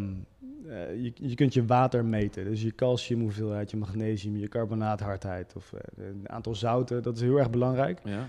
eh, 0.68 1.04
je, 1.04 1.12
je 1.16 1.36
kunt 1.36 1.54
je 1.54 1.66
water 1.66 2.06
meten. 2.06 2.44
Dus 2.46 2.62
je 2.62 2.76
calciumhoeveelheid, 2.76 3.72
je 3.72 3.78
magnesium, 3.78 4.38
je 4.38 4.48
carbonaathardheid 4.48 5.54
of 5.56 5.74
eh, 5.74 6.06
een 6.08 6.30
aantal 6.30 6.56
zouten. 6.56 7.04
Dat 7.04 7.16
is 7.16 7.22
heel 7.22 7.38
erg 7.38 7.50
belangrijk. 7.50 8.00
Ja. 8.04 8.28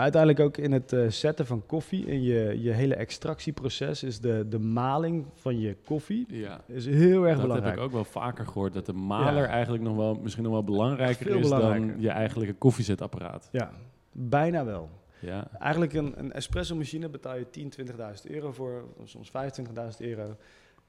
Maar 0.00 0.12
uiteindelijk 0.12 0.40
ook 0.58 0.64
in 0.64 0.72
het 0.72 0.92
eh, 0.92 1.08
zetten 1.08 1.46
van 1.46 1.66
koffie, 1.66 2.06
in 2.06 2.22
je, 2.22 2.62
je 2.62 2.70
hele 2.70 2.94
extractieproces, 2.94 4.02
is 4.02 4.20
de, 4.20 4.46
de 4.48 4.58
maling 4.58 5.26
van 5.34 5.60
je 5.60 5.76
koffie 5.84 6.26
ja. 6.28 6.60
is 6.66 6.86
heel 6.86 7.22
erg 7.24 7.32
Dat 7.32 7.42
belangrijk. 7.42 7.74
heb 7.74 7.78
ik 7.78 7.84
ook 7.84 7.92
wel 7.92 8.04
vaker 8.04 8.46
gehoord, 8.46 8.72
dat 8.72 8.86
de 8.86 8.92
maler 8.92 9.42
Ja. 9.42 9.48
eigenlijk 9.48 9.82
nog 9.82 9.96
wel, 9.96 10.14
misschien 10.22 10.42
nog 10.44 10.52
wel 10.52 10.64
belangrijker 10.64 11.26
Veel 11.26 11.36
is 11.36 11.42
belangrijker. 11.42 11.86
dan 11.88 12.00
je 12.00 12.08
eigenlijke 12.10 12.54
koffiezetapparaat. 12.54 13.48
Ja, 13.52 13.70
bijna 14.12 14.64
wel. 14.64 14.88
Ja. 15.18 15.48
Eigenlijk 15.58 15.92
een, 15.92 16.12
een 16.16 16.32
espresso 16.32 16.76
machine 16.76 17.08
betaal 17.08 17.36
je 17.36 17.50
10, 17.50 17.72
20.000 17.86 18.30
euro 18.30 18.52
voor, 18.52 18.84
soms 19.04 19.30
25.000 19.30 19.72
euro. 19.98 20.36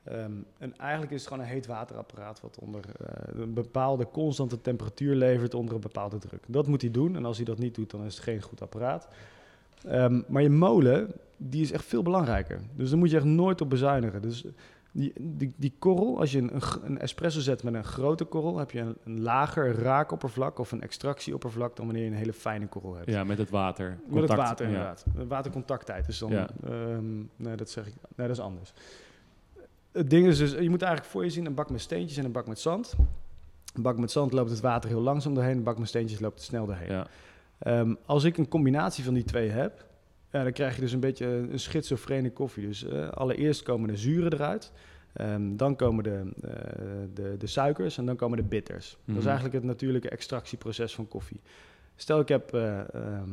Ehm, 0.03 0.31
en 0.57 0.77
eigenlijk 0.77 1.11
is 1.11 1.19
het 1.19 1.27
gewoon 1.27 1.43
een 1.43 1.51
heet 1.51 1.65
waterapparaat 1.65 2.41
wat 2.41 2.59
onder 2.59 2.83
eh, 3.05 3.41
een 3.41 3.53
bepaalde 3.53 4.07
constante 4.11 4.61
temperatuur 4.61 5.15
levert 5.15 5.53
onder 5.53 5.75
een 5.75 5.81
bepaalde 5.81 6.17
druk. 6.17 6.43
Dat 6.47 6.67
moet 6.67 6.81
hij 6.81 6.91
doen 6.91 7.15
en 7.15 7.25
als 7.25 7.37
hij 7.37 7.45
dat 7.45 7.57
niet 7.57 7.75
doet, 7.75 7.91
dan 7.91 8.05
is 8.05 8.15
het 8.15 8.23
geen 8.23 8.41
goed 8.41 8.61
apparaat. 8.61 9.07
Ehm, 9.87 10.21
maar 10.27 10.41
je 10.41 10.49
molen, 10.49 11.11
die 11.37 11.61
is 11.61 11.71
echt 11.71 11.85
veel 11.85 12.01
belangrijker. 12.01 12.61
Dus 12.75 12.89
daar 12.89 12.99
moet 12.99 13.09
je 13.09 13.15
echt 13.15 13.25
nooit 13.25 13.61
op 13.61 13.69
bezuinigen. 13.69 14.21
Dus 14.21 14.45
die, 14.91 15.13
die, 15.19 15.53
die 15.55 15.73
korrel, 15.79 16.19
als 16.19 16.31
je 16.31 16.37
een, 16.37 16.61
een, 16.83 16.99
espresso 16.99 17.39
zet 17.39 17.63
met 17.63 17.73
een 17.73 17.83
grote 17.83 18.23
korrel, 18.25 18.57
heb 18.57 18.71
je 18.71 18.79
een, 18.79 18.97
een 19.03 19.21
lager 19.21 19.75
raakoppervlak 19.75 20.59
of 20.59 20.71
een 20.71 20.81
extractieoppervlak 20.81 21.75
dan 21.75 21.85
wanneer 21.85 22.03
je 22.03 22.09
een 22.09 22.15
hele 22.15 22.33
fijne 22.33 22.67
korrel 22.67 22.95
hebt. 22.95 23.09
ja, 23.09 23.23
met 23.23 23.37
het 23.37 23.49
water. 23.49 23.99
Met 24.07 24.21
het 24.21 24.37
water, 24.37 24.65
ja. 24.65 24.71
inderdaad. 24.71 25.05
Uh, 25.17 25.23
Watercontacttijd 25.27 26.07
is 26.07 26.19
dan... 26.19 26.31
Ja. 26.31 26.49
nee, 27.35 27.55
dat 27.55 27.69
zeg 27.69 27.87
ik... 27.87 27.93
Nee, 28.15 28.27
dat 28.27 28.37
is 28.37 28.43
anders. 28.43 28.73
Het 29.91 30.09
ding 30.09 30.27
is 30.27 30.37
dus, 30.37 30.51
je 30.51 30.69
moet 30.69 30.81
eigenlijk 30.81 31.11
voor 31.11 31.23
je 31.23 31.29
zien 31.29 31.45
een 31.45 31.53
bak 31.53 31.69
met 31.69 31.81
steentjes 31.81 32.17
en 32.17 32.25
een 32.25 32.31
bak 32.31 32.47
met 32.47 32.59
zand. 32.59 32.93
Een 33.75 33.81
bak 33.81 33.97
met 33.97 34.11
zand 34.11 34.31
loopt 34.31 34.49
het 34.49 34.59
water 34.59 34.89
heel 34.89 35.01
langzaam 35.01 35.33
doorheen, 35.33 35.57
een 35.57 35.63
bak 35.63 35.77
met 35.79 35.87
steentjes 35.87 36.19
loopt 36.19 36.35
het 36.35 36.43
snel 36.43 36.65
doorheen. 36.65 36.89
Ja. 36.91 37.07
Ehm, 37.59 37.93
als 38.05 38.23
ik 38.23 38.37
een 38.37 38.47
combinatie 38.47 39.03
van 39.03 39.13
die 39.13 39.23
twee 39.23 39.49
heb, 39.49 39.85
ja, 40.31 40.43
dan 40.43 40.51
krijg 40.51 40.75
je 40.75 40.81
dus 40.81 40.91
een 40.91 40.99
beetje 40.99 41.25
een 41.25 41.59
schizofrene 41.59 42.31
koffie. 42.31 42.67
Dus 42.67 42.83
eh, 42.85 43.09
allereerst 43.09 43.63
komen 43.63 43.87
de 43.89 43.97
zuren 43.97 44.33
eruit, 44.33 44.71
ehm, 45.13 45.55
dan 45.55 45.75
komen 45.75 46.03
de, 46.03 46.31
eh, 46.41 46.51
de, 47.13 47.35
de 47.37 47.47
suikers 47.47 47.97
en 47.97 48.05
dan 48.05 48.15
komen 48.15 48.37
de 48.37 48.43
bitters. 48.43 48.89
Dat 48.89 48.99
Mhm. 49.05 49.17
is 49.17 49.25
eigenlijk 49.25 49.55
het 49.55 49.63
natuurlijke 49.63 50.09
extractieproces 50.09 50.95
van 50.95 51.07
koffie. 51.07 51.41
Stel 51.95 52.19
ik 52.19 52.27
heb... 52.27 52.53
eh, 52.53 52.79
ehm, 52.95 53.29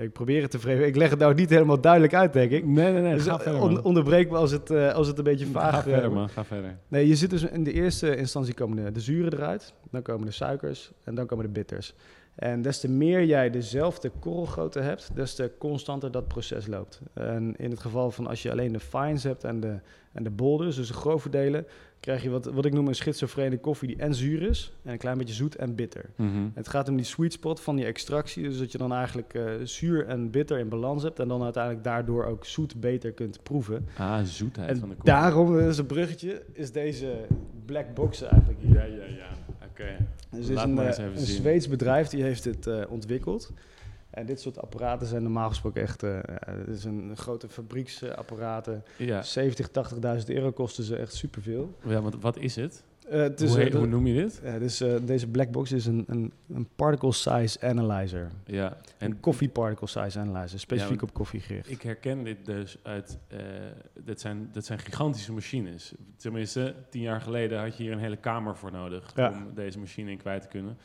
ik 0.00 0.12
probeer 0.12 0.42
het 0.42 0.50
te 0.50 0.58
vreemden. 0.58 0.86
Ik 0.86 0.96
leg 0.96 1.10
het 1.10 1.18
nou 1.18 1.34
niet 1.34 1.50
helemaal 1.50 1.80
duidelijk 1.80 2.14
uit, 2.14 2.32
denk 2.32 2.50
ik. 2.50 2.66
Nee, 2.66 2.92
nee, 2.92 3.02
nee. 3.02 3.14
Dus 3.14 3.24
ga 3.24 3.34
eh, 3.34 3.40
verder, 3.40 3.60
on- 3.60 3.82
onderbreek 3.84 4.30
me 4.30 4.36
als 4.36 4.50
het, 4.50 4.70
eh, 4.70 4.92
als 4.94 5.06
het 5.06 5.18
een 5.18 5.24
beetje 5.24 5.46
vaag 5.46 5.70
Ga 5.70 5.76
eh, 5.76 5.82
verder, 5.82 6.00
wordt. 6.00 6.14
man. 6.14 6.28
Ga 6.28 6.44
verder. 6.44 6.76
Nee, 6.88 7.08
je 7.08 7.16
zit 7.16 7.30
dus 7.30 7.42
in 7.42 7.64
de 7.64 7.72
eerste 7.72 8.16
instantie 8.16 8.54
komen 8.54 8.84
de, 8.84 8.92
de 8.92 9.00
zuren 9.00 9.32
eruit, 9.32 9.74
dan 9.90 10.02
komen 10.02 10.26
de 10.26 10.32
suikers 10.32 10.90
en 11.04 11.14
dan 11.14 11.26
komen 11.26 11.44
de 11.44 11.50
bitters. 11.50 11.94
En 12.34 12.62
des 12.62 12.80
te 12.80 12.88
meer 12.88 13.24
jij 13.24 13.50
dezelfde 13.50 14.10
korrelgrootte 14.20 14.80
hebt, 14.80 15.10
des 15.14 15.34
te 15.34 15.50
constanter 15.58 16.10
dat 16.10 16.28
proces 16.28 16.66
loopt. 16.66 17.00
En 17.14 17.54
in 17.56 17.70
het 17.70 17.80
geval 17.80 18.10
van 18.10 18.26
als 18.26 18.42
je 18.42 18.50
alleen 18.50 18.72
de 18.72 18.80
fines 18.80 19.22
hebt 19.22 19.44
en 19.44 19.60
de, 19.60 19.78
en 20.12 20.22
de 20.22 20.30
boulders, 20.30 20.76
dus 20.76 20.88
de 20.88 20.94
grove 20.94 21.28
delen, 21.30 21.66
krijg 22.00 22.22
je 22.22 22.30
wat, 22.30 22.44
wat 22.44 22.64
ik 22.64 22.72
noem 22.72 22.88
een 22.88 22.94
schizofrene 22.94 23.58
koffie 23.58 23.88
die 23.88 23.96
en 23.96 24.14
zuur 24.14 24.42
is 24.42 24.72
en 24.82 24.92
een 24.92 24.98
klein 24.98 25.18
beetje 25.18 25.34
zoet 25.34 25.56
en 25.56 25.74
bitter. 25.74 26.10
Mhm. 26.16 26.48
Het 26.54 26.68
gaat 26.68 26.88
om 26.88 26.96
die 26.96 27.04
sweet 27.04 27.32
spot 27.32 27.60
van 27.60 27.76
die 27.76 27.84
extractie. 27.84 28.42
Dus 28.42 28.58
dat 28.58 28.72
je 28.72 28.78
dan 28.78 28.92
eigenlijk 28.92 29.34
eh, 29.34 29.44
zuur 29.62 30.06
en 30.06 30.30
bitter 30.30 30.58
in 30.58 30.68
balans 30.68 31.02
hebt. 31.02 31.18
En 31.18 31.28
dan 31.28 31.42
uiteindelijk 31.42 31.84
daardoor 31.84 32.24
ook 32.24 32.44
zoet 32.44 32.80
beter 32.80 33.12
kunt 33.12 33.42
proeven. 33.42 33.86
Ah, 33.96 34.22
zoetheid 34.22 34.68
En 34.68 34.78
van 34.78 34.88
de 34.88 34.94
koffie. 34.94 35.12
daarom, 35.12 35.56
dat 35.58 35.68
is 35.68 35.78
een 35.78 35.86
bruggetje, 35.86 36.42
is 36.52 36.72
deze 36.72 37.26
black 37.64 37.94
box 37.94 38.22
eigenlijk 38.22 38.60
hier. 38.60 38.74
Ja, 38.74 38.84
ja, 38.84 39.04
ja. 39.04 39.28
Oké. 39.70 39.96
Dus 40.30 40.46
dit 40.46 40.56
is 40.56 40.62
een, 40.62 40.74
maar 40.74 40.86
eens 40.86 40.98
eh, 40.98 41.04
even 41.04 41.16
een 41.18 41.26
zien. 41.26 41.36
Zweeds 41.36 41.68
bedrijf 41.68 42.08
die 42.08 42.22
heeft 42.22 42.42
dit 42.42 42.66
eh, 42.66 42.82
ontwikkeld. 42.88 43.52
En 44.10 44.26
dit 44.26 44.40
soort 44.40 44.58
apparaten 44.58 45.06
zijn 45.06 45.22
normaal 45.22 45.48
gesproken 45.48 45.82
echt... 45.82 46.00
ja, 46.00 46.22
dit 46.66 46.76
is 46.76 46.84
een, 46.84 47.12
grote 47.16 47.48
fabrieksapparaten. 47.48 48.84
Ja. 48.96 49.22
70, 49.22 49.68
80.000 49.68 50.24
euro 50.26 50.52
kosten 50.52 50.84
ze 50.84 50.96
echt 50.96 51.14
superveel. 51.14 51.74
ja, 51.86 52.00
want 52.00 52.16
wat 52.20 52.36
is 52.36 52.56
het? 52.56 52.82
Eh, 53.08 53.20
het 53.20 53.40
is, 53.40 53.50
hoe, 53.50 53.58
heet- 53.58 53.72
de- 53.72 53.78
hoe 53.78 53.86
noem 53.86 54.06
je 54.06 54.14
dit? 54.14 54.40
eh, 54.42 54.58
dus, 54.58 54.84
deze 55.02 55.26
black 55.26 55.50
box 55.50 55.72
is 55.72 55.86
een, 55.86 56.04
een, 56.06 56.32
een 56.54 56.68
particle 56.76 57.12
size 57.12 57.60
analyzer. 57.60 58.30
Ja. 58.46 58.66
Een 58.98 59.10
En 59.12 59.20
coffee 59.20 59.48
particle 59.48 59.86
size 59.86 60.18
analyzer, 60.18 60.58
specifiek 60.60 61.00
Ja, 61.00 61.06
op 61.06 61.14
koffie 61.14 61.40
gericht. 61.40 61.70
Ik 61.70 61.82
herken 61.82 62.24
dit 62.24 62.44
dus 62.46 62.78
uit. 62.82 63.18
dat, 64.04 64.20
zijn, 64.20 64.48
dat 64.52 64.64
zijn 64.64 64.78
gigantische 64.78 65.32
machines. 65.32 65.92
Tenminste, 66.16 66.74
tien 66.90 67.02
jaar 67.02 67.20
geleden 67.20 67.60
had 67.60 67.76
je 67.76 67.82
hier 67.82 67.92
een 67.92 67.98
hele 67.98 68.16
kamer 68.16 68.56
voor 68.56 68.72
nodig 68.72 69.12
Ja. 69.16 69.28
om 69.30 69.54
deze 69.54 69.78
machine 69.78 70.10
in 70.10 70.18
kwijt 70.18 70.42
te 70.42 70.48
kunnen. 70.48 70.76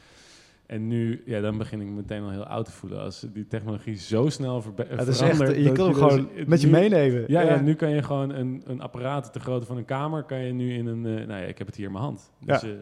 En 0.68 0.88
nu, 0.88 1.22
ja, 1.26 1.42
dan 1.42 1.58
begin 1.58 1.82
ik 1.82 1.88
me 1.88 1.94
meteen 1.94 2.22
al 2.22 2.30
heel 2.30 2.46
oud 2.46 2.66
te 2.66 2.72
voelen. 2.72 3.00
Als 3.02 3.26
die 3.34 3.48
technologie 3.48 3.96
zo 3.96 4.30
snel 4.30 4.62
verbe- 4.62 4.88
Ja, 4.90 5.04
verandert. 5.04 5.50
echt, 5.50 5.64
je 5.64 5.72
kan 5.72 5.86
hem 5.86 5.94
dus- 5.94 6.04
gewoon 6.04 6.30
het 6.36 6.48
met 6.48 6.62
je 6.62 6.68
nu- 6.68 6.74
meenemen. 6.74 7.24
Ja, 7.28 7.42
ja. 7.42 7.62
nu 7.62 7.74
kan 7.74 7.90
je 7.90 8.04
gewoon 8.04 8.30
een, 8.30 8.64
een 8.66 8.82
apparaat 8.82 9.34
te 9.34 9.40
grootte 9.40 9.66
van 9.68 9.78
een 9.78 9.86
kamer, 9.86 10.24
kan 10.24 10.40
je 10.40 10.54
nu 10.54 10.74
in 10.74 10.86
een, 10.86 11.06
eh, 11.06 11.28
nou 11.28 11.42
ja, 11.42 11.46
ik 11.48 11.58
heb 11.58 11.68
het 11.68 11.76
hier 11.76 11.86
in 11.86 11.92
mijn 11.92 12.04
hand. 12.04 12.32
Dus, 12.40 12.62
Ja. 12.62 12.68
eh, 12.68 12.74
eh, 12.74 12.78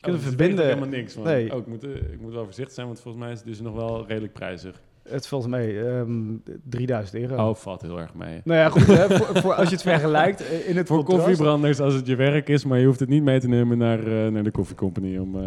hem 0.00 0.10
oh, 0.14 0.18
dus 0.18 0.22
verbinden. 0.28 0.64
helemaal 0.66 0.88
niks. 0.88 1.16
Man. 1.16 1.24
Nee. 1.24 1.52
Oh, 1.52 1.58
ik, 1.58 1.66
moet, 1.66 1.84
eh, 1.84 1.90
ik 2.12 2.20
moet 2.20 2.32
wel 2.32 2.44
voorzichtig 2.44 2.74
zijn, 2.74 2.86
want 2.86 3.00
volgens 3.00 3.24
mij 3.24 3.32
is 3.32 3.38
het 3.38 3.48
dus 3.48 3.60
nog 3.60 3.74
wel 3.74 4.06
redelijk 4.06 4.32
prijzig. 4.32 4.80
Het 5.10 5.26
valt 5.26 5.46
mee, 5.46 5.80
ehm 5.88 6.10
3000 6.64 7.22
euro. 7.22 7.48
Oh, 7.48 7.54
valt 7.54 7.82
heel 7.82 7.98
erg 8.00 8.14
mee. 8.14 8.40
Nou 8.44 8.58
ja, 8.60 8.68
goed, 8.68 8.86
hè, 8.86 9.16
voor, 9.16 9.40
voor 9.40 9.54
als 9.54 9.68
je 9.68 9.74
het 9.74 9.82
vergelijkt 9.92 10.40
eh, 10.48 10.68
in 10.68 10.76
het 10.76 10.86
Voor 10.86 10.96
contrast- 10.96 11.24
koffiebranders 11.26 11.80
als 11.80 11.94
het 11.94 12.06
je 12.06 12.16
werk 12.16 12.48
is, 12.48 12.64
maar 12.64 12.78
je 12.78 12.86
hoeft 12.86 13.00
het 13.00 13.08
niet 13.08 13.22
mee 13.22 13.40
te 13.40 13.48
nemen 13.48 13.78
naar, 13.78 13.98
eh, 13.98 14.28
naar 14.32 14.42
de 14.42 14.50
koffiecompany 14.50 15.18
om, 15.18 15.36
eh, 15.36 15.42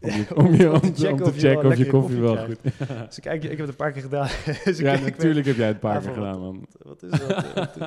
om, 0.00 0.10
je, 0.10 0.26
om, 0.44 0.54
je, 0.54 0.72
om, 0.72 0.80
te 0.80 0.92
te- 0.92 1.00
checken 1.00 1.12
om 1.12 1.16
te 1.18 1.24
of 1.24 1.34
je 1.34 1.40
checken 1.40 1.62
wel 1.62 1.70
of 1.70 1.76
je 1.76 1.84
lekkere 1.84 1.90
koffie 1.90 2.20
wel 2.20 2.36
goed 2.36 2.58
Dus 3.08 3.20
kijk, 3.20 3.42
ik 3.44 3.50
heb 3.50 3.58
het 3.58 3.68
een 3.68 3.76
paar 3.76 3.92
keer 3.92 4.02
gedaan. 4.02 4.28
dus 4.64 4.78
ik 4.78 4.84
Ja, 4.86 4.96
kijk, 4.96 5.16
natuurlijk 5.16 5.46
heb 5.46 5.56
jij 5.56 5.66
het 5.66 5.74
een 5.74 5.80
paar 5.80 6.00
keer 6.00 6.12
gedaan, 6.12 6.40
man. 6.40 6.66
Wat 6.82 7.02
is 7.02 7.10
dat? 7.10 7.72
To- 7.74 7.86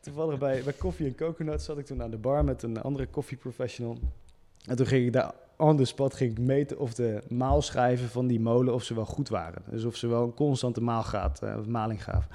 Toevallig 0.00 0.38
bij, 0.38 0.60
bij 0.64 0.72
Koffie 0.72 1.06
en 1.06 1.14
Coconut 1.14 1.62
zat 1.62 1.78
ik 1.78 1.86
toen 1.86 2.02
aan 2.02 2.10
de 2.10 2.16
bar 2.16 2.44
met 2.44 2.62
een 2.62 2.82
andere 2.82 3.06
koffieprofessional. 3.06 3.98
En 4.66 4.76
toen 4.76 4.86
ging 4.86 5.06
ik 5.06 5.12
daar 5.12 5.32
on 5.56 5.76
the 5.76 5.84
spot 5.84 6.14
ging 6.14 6.30
ik 6.30 6.38
meten 6.38 6.78
of 6.78 6.94
de 6.94 7.22
maalschijven 7.28 8.08
van 8.08 8.26
die 8.26 8.40
molen 8.40 8.74
of 8.74 8.82
ze 8.84 8.94
wel 8.94 9.04
goed 9.04 9.28
waren. 9.28 9.62
Dus 9.70 9.84
of 9.84 9.96
ze 9.96 10.06
wel 10.06 10.22
een 10.22 10.34
constante 10.34 10.80
maalgraad, 10.82 11.42
eh, 11.42 11.56
of 11.58 11.66
maling 11.66 12.04
gaven. 12.04 12.30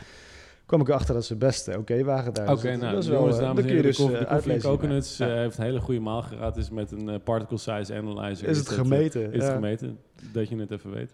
kwam 0.66 0.82
ik 0.82 0.90
achter 0.90 1.14
dat 1.14 1.26
ze 1.26 1.36
best 1.36 1.68
eh, 1.68 1.78
oké 1.78 2.04
waren 2.04 2.34
daar. 2.34 2.52
Oké, 2.52 2.72
Dus 2.72 2.80
nou, 2.80 2.94
dat 2.94 3.04
is 3.04 3.10
wel, 3.10 3.20
jongens, 3.20 3.38
eh, 3.38 3.44
dames 3.44 3.64
kun 3.66 3.76
je 3.76 3.82
de 3.82 3.88
dus 3.88 3.98
koffie, 3.98 4.18
de 4.18 4.26
koffie. 4.26 4.62
Coconuts 4.62 5.18
Ja. 5.18 5.28
heeft 5.28 5.58
een 5.58 5.64
hele 5.64 5.80
goede 5.80 6.00
maalgraad, 6.00 6.58
is 6.58 6.70
met 6.70 6.92
een 6.92 7.22
particle 7.24 7.58
size 7.58 7.94
analyzer. 7.96 8.48
Is 8.48 8.58
het 8.58 8.70
gemeten? 8.70 9.34
Is 9.34 9.44
het 9.44 9.54
gemeten, 9.54 9.98
dat 10.34 10.50
je 10.50 10.58
het 10.58 10.72
even 10.72 10.92
weet. 10.92 11.12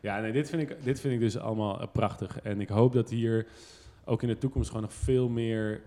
Ja, 0.00 0.20
nee, 0.20 0.32
dit 0.32 0.48
vind 0.48 0.62
ik, 0.62 0.76
dit 0.82 1.00
vind 1.00 1.14
ik 1.14 1.20
dus 1.20 1.38
allemaal 1.38 1.88
prachtig. 1.92 2.40
En 2.42 2.60
ik 2.60 2.68
hoop 2.68 2.92
dat 2.92 3.10
hier 3.10 3.46
ook 4.04 4.22
in 4.22 4.28
de 4.28 4.38
toekomst 4.38 4.68
gewoon 4.68 4.82
nog 4.82 4.92
veel 4.94 5.28
meer... 5.28 5.80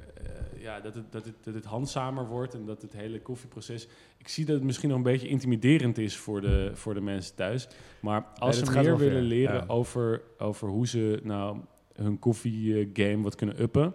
ja, 0.60 0.80
dat 0.80 0.96
het, 0.96 1.12
dat, 1.12 1.26
het, 1.26 1.36
dat 1.44 1.54
het 1.54 1.66
handzamer 1.66 2.28
wordt 2.28 2.54
en 2.54 2.66
dat 2.66 2.82
het 2.82 2.94
hele 2.94 3.22
koffieproces... 3.22 3.88
Ik 4.18 4.28
zie 4.28 4.46
dat 4.46 4.56
het 4.56 4.64
misschien 4.64 4.90
nog 4.90 4.98
een 4.98 5.04
beetje 5.04 5.28
intimiderend 5.28 5.98
is 5.98 6.18
voor 6.18 6.42
de, 6.42 6.72
voor 6.74 6.94
de 6.94 7.02
mensen 7.02 7.36
thuis. 7.36 7.68
Maar 8.00 8.26
als 8.36 8.58
ze 8.58 8.66
meer 8.66 8.84
ver, 8.84 8.98
willen 8.98 9.24
leren 9.24 9.56
ja. 9.56 9.64
over, 9.68 10.22
over 10.38 10.68
hoe 10.68 10.88
ze 10.88 11.20
nou 11.24 11.58
hun 11.94 12.20
koffiegame 12.20 13.24
wat 13.24 13.36
kunnen 13.36 13.62
uppen... 13.62 13.94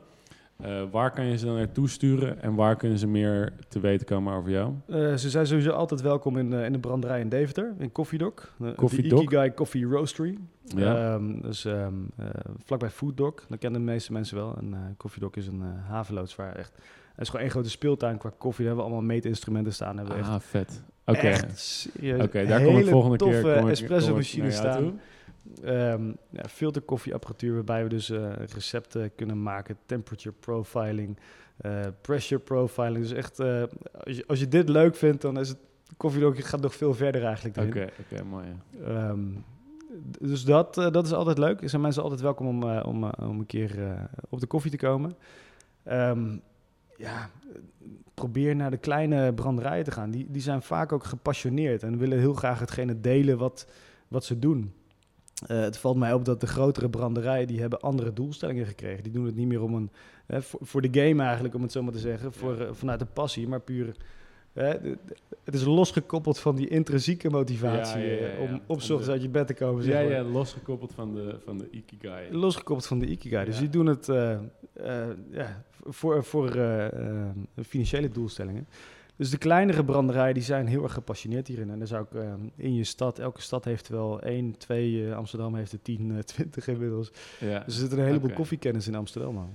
eh, 0.65 0.83
waar 0.91 1.11
kan 1.11 1.25
je 1.25 1.39
ze 1.39 1.45
dan 1.47 1.55
naartoe 1.55 1.89
sturen 1.89 2.43
en 2.43 2.55
waar 2.55 2.77
kunnen 2.77 2.99
ze 2.99 3.07
meer 3.07 3.53
te 3.69 3.81
weten 3.81 4.07
komen 4.07 4.35
over 4.35 4.51
jou? 4.51 4.73
Eh, 4.89 5.15
ze 5.15 5.31
zijn 5.31 5.47
sowieso 5.47 5.71
altijd 5.71 6.01
welkom 6.01 6.39
in, 6.39 6.53
eh, 6.53 6.65
in 6.65 6.73
de 6.73 6.79
branderij 6.79 7.21
in 7.21 7.29
Deventer, 7.29 7.75
in 7.79 7.93
Koffiedok. 7.93 8.53
Koffiedok? 8.77 9.23
Ikigai 9.23 9.55
Coffee 9.55 9.85
Roastery. 9.87 10.39
Ja. 10.77 11.15
Ehm, 11.15 11.41
dus 11.41 11.65
eh, 11.65 11.87
vlakbij 12.65 12.91
Fooddok, 12.91 13.45
dat 13.49 13.59
kennen 13.59 13.81
de 13.81 13.87
meeste 13.93 14.13
mensen 14.13 14.37
wel. 14.37 14.57
En 14.59 14.95
Koffiedok 14.97 15.37
is 15.37 15.47
een 15.47 15.63
havenloods 15.89 16.37
waar 16.37 16.57
echt 16.57 16.73
Het 17.13 17.23
is 17.23 17.29
gewoon 17.29 17.43
één 17.45 17.55
grote 17.55 17.71
speeltuin 17.71 18.19
qua 18.19 18.31
koffie. 18.39 18.65
Daar 18.65 18.75
hebben 18.75 18.85
we 18.85 18.91
allemaal 18.91 19.15
meetinstrumenten 19.15 19.73
staan. 19.73 19.97
Hebben 19.97 20.15
Ah, 20.25 20.35
echt, 20.35 20.45
vet. 20.45 20.83
Oké, 21.07 21.33
Oké, 22.23 22.47
daar 22.47 22.63
kom 22.63 22.79
ik 22.79 22.87
volgende 22.87 23.17
keer. 23.17 23.43
kom 23.43 23.65
ik- 23.65 23.69
espresso 23.71 24.07
kom 24.11 24.11
ik 24.11 24.23
machines 24.23 24.55
naar 24.55 24.65
jou 24.65 24.75
staan. 24.77 24.91
toe. 24.91 25.01
Ehm 25.63 26.07
ja, 26.31 26.45
filterkoffieapparatuur 26.49 27.55
waarbij 27.55 27.83
we 27.83 27.89
dus 27.89 28.11
eh, 28.11 28.33
recepten 28.53 29.15
kunnen 29.15 29.43
maken, 29.43 29.77
temperature 29.87 30.35
profiling, 30.41 31.19
eh, 31.57 31.81
pressure 32.01 32.41
profiling. 32.41 32.99
Dus 32.99 33.13
echt, 33.13 33.39
eh, 33.39 33.63
als, 34.05 34.17
je, 34.17 34.25
als 34.27 34.39
je 34.41 34.49
dit 34.49 34.69
leuk 34.69 34.97
vindt, 34.97 35.23
dan 35.23 35.39
is 35.39 35.49
het 35.49 35.59
koffie 35.97 36.25
ook, 36.25 36.39
gaat 36.39 36.61
nog 36.61 36.75
veel 36.75 36.95
verder 36.95 37.25
eigenlijk. 37.25 37.57
Oké, 37.67 37.89
oké, 38.13 38.25
mooi. 38.25 38.47
Ehm, 38.85 39.21
d- 40.11 40.19
dus 40.21 40.45
dat, 40.45 40.75
dat 40.75 41.05
is 41.07 41.13
altijd 41.13 41.39
leuk. 41.39 41.63
Er 41.63 41.69
zijn 41.69 41.83
mensen 41.83 42.03
altijd 42.03 42.21
welkom 42.21 42.47
om, 42.47 42.63
om, 42.81 43.05
om 43.05 43.39
een 43.39 43.47
keer 43.47 43.99
op 44.29 44.41
de 44.41 44.47
koffie 44.47 44.71
te 44.71 44.77
komen. 44.77 45.13
Ehm, 45.83 46.37
ja, 46.97 47.31
probeer 48.15 48.57
naar 48.57 48.71
de 48.71 48.77
kleine 48.77 49.33
branderijen 49.35 49.85
te 49.85 49.91
gaan. 49.91 50.11
Die, 50.11 50.27
die 50.31 50.43
zijn 50.43 50.63
vaak 50.63 50.93
ook 50.93 51.05
gepassioneerd 51.05 51.83
en 51.83 51.99
willen 51.99 52.19
heel 52.19 52.35
graag 52.35 52.59
hetgene 52.61 53.01
delen 53.01 53.39
wat, 53.39 53.67
wat 54.09 54.25
ze 54.25 54.39
doen. 54.39 54.73
Eh, 55.47 55.61
het 55.61 55.77
valt 55.79 55.97
mij 55.97 56.13
op 56.13 56.25
dat 56.25 56.41
de 56.41 56.47
grotere 56.47 56.89
branderijen 56.91 57.47
die 57.47 57.61
hebben 57.61 57.81
andere 57.81 58.13
doelstellingen 58.13 58.67
gekregen. 58.67 59.03
Die 59.03 59.13
doen 59.13 59.27
het 59.27 59.37
niet 59.37 59.47
meer 59.47 59.63
om 59.63 59.75
een, 59.75 59.91
voor, 60.43 60.61
voor 60.63 60.81
de 60.83 61.01
game 61.01 61.23
eigenlijk, 61.23 61.55
om 61.55 61.63
het 61.63 61.73
zo 61.73 61.83
maar 61.83 61.93
te 61.93 61.99
zeggen, 61.99 62.33
voor, 62.33 62.61
eh, 62.61 62.69
vanuit 62.73 62.99
de 62.99 63.07
passie, 63.07 63.49
maar 63.49 63.61
puur. 63.61 63.95
het 65.45 65.55
is 65.55 65.65
losgekoppeld 65.65 66.39
van 66.39 66.57
die 66.57 66.69
intrinsieke 66.69 67.31
motivatie 67.31 68.01
Ja, 68.01 68.07
ja, 68.07 68.21
ja, 68.27 68.27
eh, 68.33 68.41
om 68.41 68.79
de- 69.07 69.11
uit 69.11 69.23
je 69.23 69.29
bed 69.29 69.47
te 69.47 69.55
komen. 69.55 69.83
Zeg 69.83 69.95
Ja, 69.95 70.01
maar. 70.03 70.13
ja, 70.13 70.23
losgekoppeld 70.23 70.93
van 70.93 71.15
de, 71.15 71.37
van 71.45 71.59
de 71.59 71.69
Ikigai. 71.71 72.33
Losgekoppeld 72.37 72.87
van 72.87 72.99
de 72.99 73.07
Ikigai. 73.07 73.45
Dus 73.45 73.59
die 73.59 73.69
doen 73.69 73.87
het 73.87 74.09
voor, 75.85 76.25
voor 76.25 76.49
financiële 77.67 78.09
doelstellingen. 78.09 78.67
Dus 79.17 79.31
de 79.31 79.39
kleinere 79.39 79.85
branderijen 79.85 80.35
die 80.35 80.43
zijn 80.43 80.67
heel 80.67 80.83
erg 80.83 80.93
gepassioneerd 80.93 81.47
hierin. 81.47 81.71
En 81.71 81.79
dan 81.79 81.87
zou 81.87 82.05
ik 82.11 82.21
eh, 82.21 82.33
in 82.57 82.75
je 82.75 82.85
stad, 82.85 83.19
elke 83.19 83.41
stad 83.41 83.65
heeft 83.65 83.89
wel 83.89 84.21
één, 84.21 84.57
twee, 84.59 85.07
eh, 85.09 85.17
Amsterdam 85.17 85.55
heeft 85.55 85.73
er 85.73 85.83
10, 85.83 86.11
eh, 86.11 86.19
20 86.35 86.69
inmiddels. 86.69 87.11
Ja. 87.41 87.59
Dus 87.59 87.75
er 87.75 87.81
zit 87.81 87.93
een 87.93 88.05
heleboel 88.05 88.33
koffiekennis 88.33 88.87
in 88.89 88.95
Amsterdam. 88.95 89.49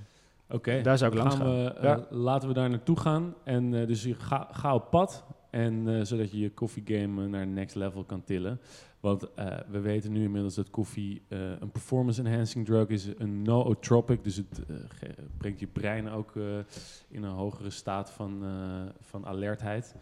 Oké, 0.50 0.80
Daar 0.82 0.98
zou 0.98 1.12
ik 1.12 1.18
langs 1.18 1.34
gaan. 1.34 1.46
gaan. 1.46 1.64
We, 1.64 1.70
eh, 1.70 1.82
Ja. 1.82 2.06
Laten 2.10 2.48
we 2.48 2.54
daar 2.54 2.70
naartoe 2.70 3.00
gaan. 3.00 3.34
En 3.44 3.70
dus 3.70 4.02
je 4.02 4.14
ga, 4.14 4.48
ga 4.52 4.74
op 4.74 4.90
pad. 4.90 5.24
En 5.50 5.88
eh, 5.88 6.04
zodat 6.04 6.30
je 6.30 6.38
je 6.38 6.50
koffiegame 6.50 7.28
naar 7.28 7.46
next 7.46 7.74
level 7.74 8.04
kan 8.04 8.24
tillen. 8.24 8.60
Want 9.00 9.34
eh, 9.34 9.58
we 9.70 9.80
weten 9.80 10.12
nu 10.12 10.22
inmiddels 10.22 10.54
dat 10.54 10.70
koffie 10.70 11.22
eh, 11.28 11.38
een 11.60 11.70
performance 11.70 12.22
enhancing 12.22 12.66
drug 12.66 12.88
is. 12.88 13.08
Een 13.18 13.42
nootropic. 13.42 14.24
Dus 14.24 14.36
het 14.36 14.60
brengt 15.36 15.60
je 15.60 15.66
brein 15.66 16.08
ook 16.08 16.34
in 17.08 17.22
een 17.22 17.32
hogere 17.32 17.70
staat 17.70 18.10
van, 18.10 18.42
van 19.00 19.26
alertheid. 19.26 19.94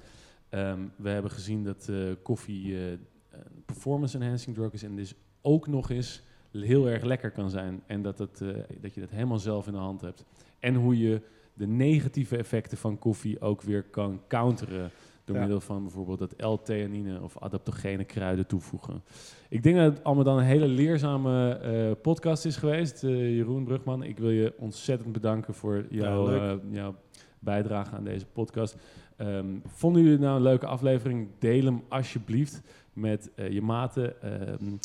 Ehm, 0.48 0.80
we 0.96 1.08
hebben 1.08 1.30
gezien 1.30 1.64
dat 1.64 1.90
koffie 2.22 2.76
een 2.76 3.62
performance 3.66 4.18
enhancing 4.18 4.56
drug 4.56 4.72
is. 4.72 4.82
En 4.82 4.96
dus 4.96 5.14
ook 5.42 5.66
nog 5.66 5.90
eens 5.90 6.22
heel 6.52 6.88
erg 6.88 7.02
lekker 7.02 7.30
kan 7.30 7.50
zijn. 7.50 7.82
En 7.86 8.02
dat, 8.02 8.18
het, 8.18 8.38
dat 8.80 8.94
je 8.94 9.00
dat 9.00 9.10
helemaal 9.10 9.38
zelf 9.38 9.66
in 9.66 9.72
de 9.72 9.78
hand 9.78 10.00
hebt. 10.00 10.24
En 10.58 10.74
hoe 10.74 10.98
je 10.98 11.20
de 11.54 11.66
negatieve 11.66 12.36
effecten 12.36 12.78
van 12.78 12.98
koffie 12.98 13.40
ook 13.40 13.62
weer 13.62 13.82
kan 13.82 14.20
counteren. 14.28 14.90
Door 15.28 15.36
Ja. 15.36 15.42
middel 15.42 15.60
van 15.60 15.82
bijvoorbeeld 15.82 16.18
dat 16.18 16.34
L-theanine 16.36 17.22
of 17.22 17.38
adaptogene 17.38 18.04
kruiden 18.04 18.46
toevoegen. 18.46 19.02
Ik 19.48 19.62
denk 19.62 19.76
dat 19.76 19.92
het 19.94 20.04
allemaal 20.04 20.24
dan 20.24 20.38
een 20.38 20.44
hele 20.44 20.66
leerzame 20.66 21.50
eh, 21.52 21.90
podcast 22.02 22.44
is 22.44 22.56
geweest. 22.56 23.04
Eh, 23.04 23.36
Jeroen 23.36 23.64
Brugman, 23.64 24.02
ik 24.02 24.18
wil 24.18 24.30
je 24.30 24.54
ontzettend 24.58 25.12
bedanken 25.12 25.54
voor 25.54 25.86
jouw, 25.90 26.26
leuk. 26.26 26.40
eh, 26.40 26.72
jouw 26.74 26.94
bijdrage 27.38 27.96
aan 27.96 28.04
deze 28.04 28.26
podcast. 28.26 28.76
Ehm, 29.16 29.46
vonden 29.66 30.02
jullie 30.02 30.16
het 30.16 30.24
nou 30.26 30.36
een 30.36 30.42
leuke 30.42 30.66
aflevering? 30.66 31.28
Deel 31.38 31.64
hem 31.64 31.82
alsjeblieft 31.88 32.62
met 32.92 33.30
je 33.50 33.62
maten. 33.62 34.22
Ehm, 34.22 34.76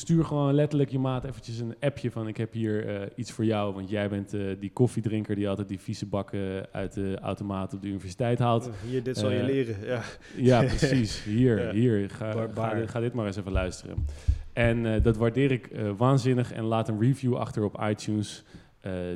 stuur 0.00 0.24
gewoon 0.24 0.54
letterlijk 0.54 0.90
je 0.90 0.98
maat 0.98 1.24
eventjes 1.24 1.58
een 1.58 1.74
appje 1.80 2.10
van 2.10 2.28
ik 2.28 2.36
heb 2.36 2.52
hier 2.52 2.86
eh, 2.88 3.06
iets 3.16 3.32
voor 3.32 3.44
jou. 3.44 3.74
Want 3.74 3.90
jij 3.90 4.08
bent 4.08 4.34
eh, 4.34 4.40
die 4.60 4.70
koffiedrinker 4.72 5.34
die 5.34 5.48
altijd 5.48 5.68
die 5.68 5.80
vieze 5.80 6.06
bakken 6.06 6.66
uit 6.72 6.92
de 6.94 7.18
automaat 7.22 7.74
op 7.74 7.82
de 7.82 7.88
universiteit 7.88 8.38
haalt. 8.38 8.70
Hier, 8.86 9.02
dit 9.02 9.16
zal 9.18 9.30
je 9.30 9.38
Eh, 9.38 9.44
leren. 9.44 9.76
Ja. 9.86 10.02
Ja, 10.36 10.58
precies. 10.76 11.22
Hier, 11.24 11.62
Ja. 11.64 11.72
hier. 11.72 12.10
Ga, 12.10 12.32
ga, 12.54 12.74
dit, 12.74 12.90
ga 12.90 13.00
dit 13.00 13.12
maar 13.12 13.26
eens 13.26 13.36
even 13.36 13.52
luisteren. 13.52 14.06
En 14.52 15.02
dat 15.02 15.16
waardeer 15.16 15.50
ik 15.50 15.70
waanzinnig. 15.96 16.52
En 16.52 16.64
laat 16.64 16.88
een 16.88 17.00
review 17.00 17.36
achter 17.36 17.64
op 17.64 17.80
iTunes. 17.88 18.44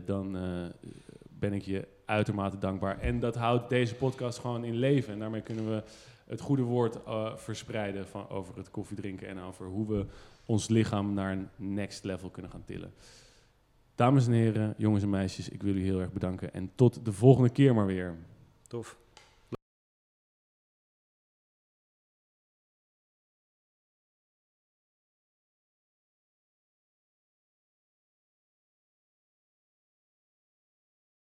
Dan 0.05 0.37
ben 1.39 1.53
ik 1.53 1.62
je 1.62 1.89
uitermate 2.07 2.59
dankbaar. 2.59 2.99
En 2.99 3.20
dat 3.20 3.35
houdt 3.35 3.68
deze 3.68 3.95
podcast 3.95 4.39
gewoon 4.39 4.64
in 4.64 4.74
leven. 4.76 5.12
En 5.12 5.18
daarmee 5.18 5.41
kunnen 5.41 5.68
we 5.68 5.82
het 6.26 6.41
goede 6.41 6.62
woord 6.62 6.99
verspreiden 7.37 8.07
van, 8.07 8.28
over 8.28 8.57
het 8.57 8.70
koffiedrinken. 8.70 9.28
En 9.28 9.41
over 9.41 9.66
hoe 9.66 9.89
we 9.89 10.05
ons 10.47 10.68
lichaam 10.68 11.14
naar 11.14 11.32
een 11.32 11.49
next 11.57 12.05
level 12.05 12.30
kunnen 12.30 12.51
gaan 12.51 12.64
tillen. 12.64 12.92
Dames 13.95 14.26
en 14.26 14.32
heren, 14.32 14.74
jongens 14.76 15.03
en 15.03 15.11
meisjes, 15.11 15.49
ik 15.49 15.62
wil 15.62 15.72
jullie 15.72 15.88
heel 15.88 16.01
erg 16.01 16.12
bedanken. 16.12 16.55
En 16.55 16.70
tot 16.74 17.05
de 17.05 17.12
volgende 17.12 17.51
keer 17.51 17.74
maar 17.74 17.86
weer. 17.86 18.16
Tof. 18.66 18.99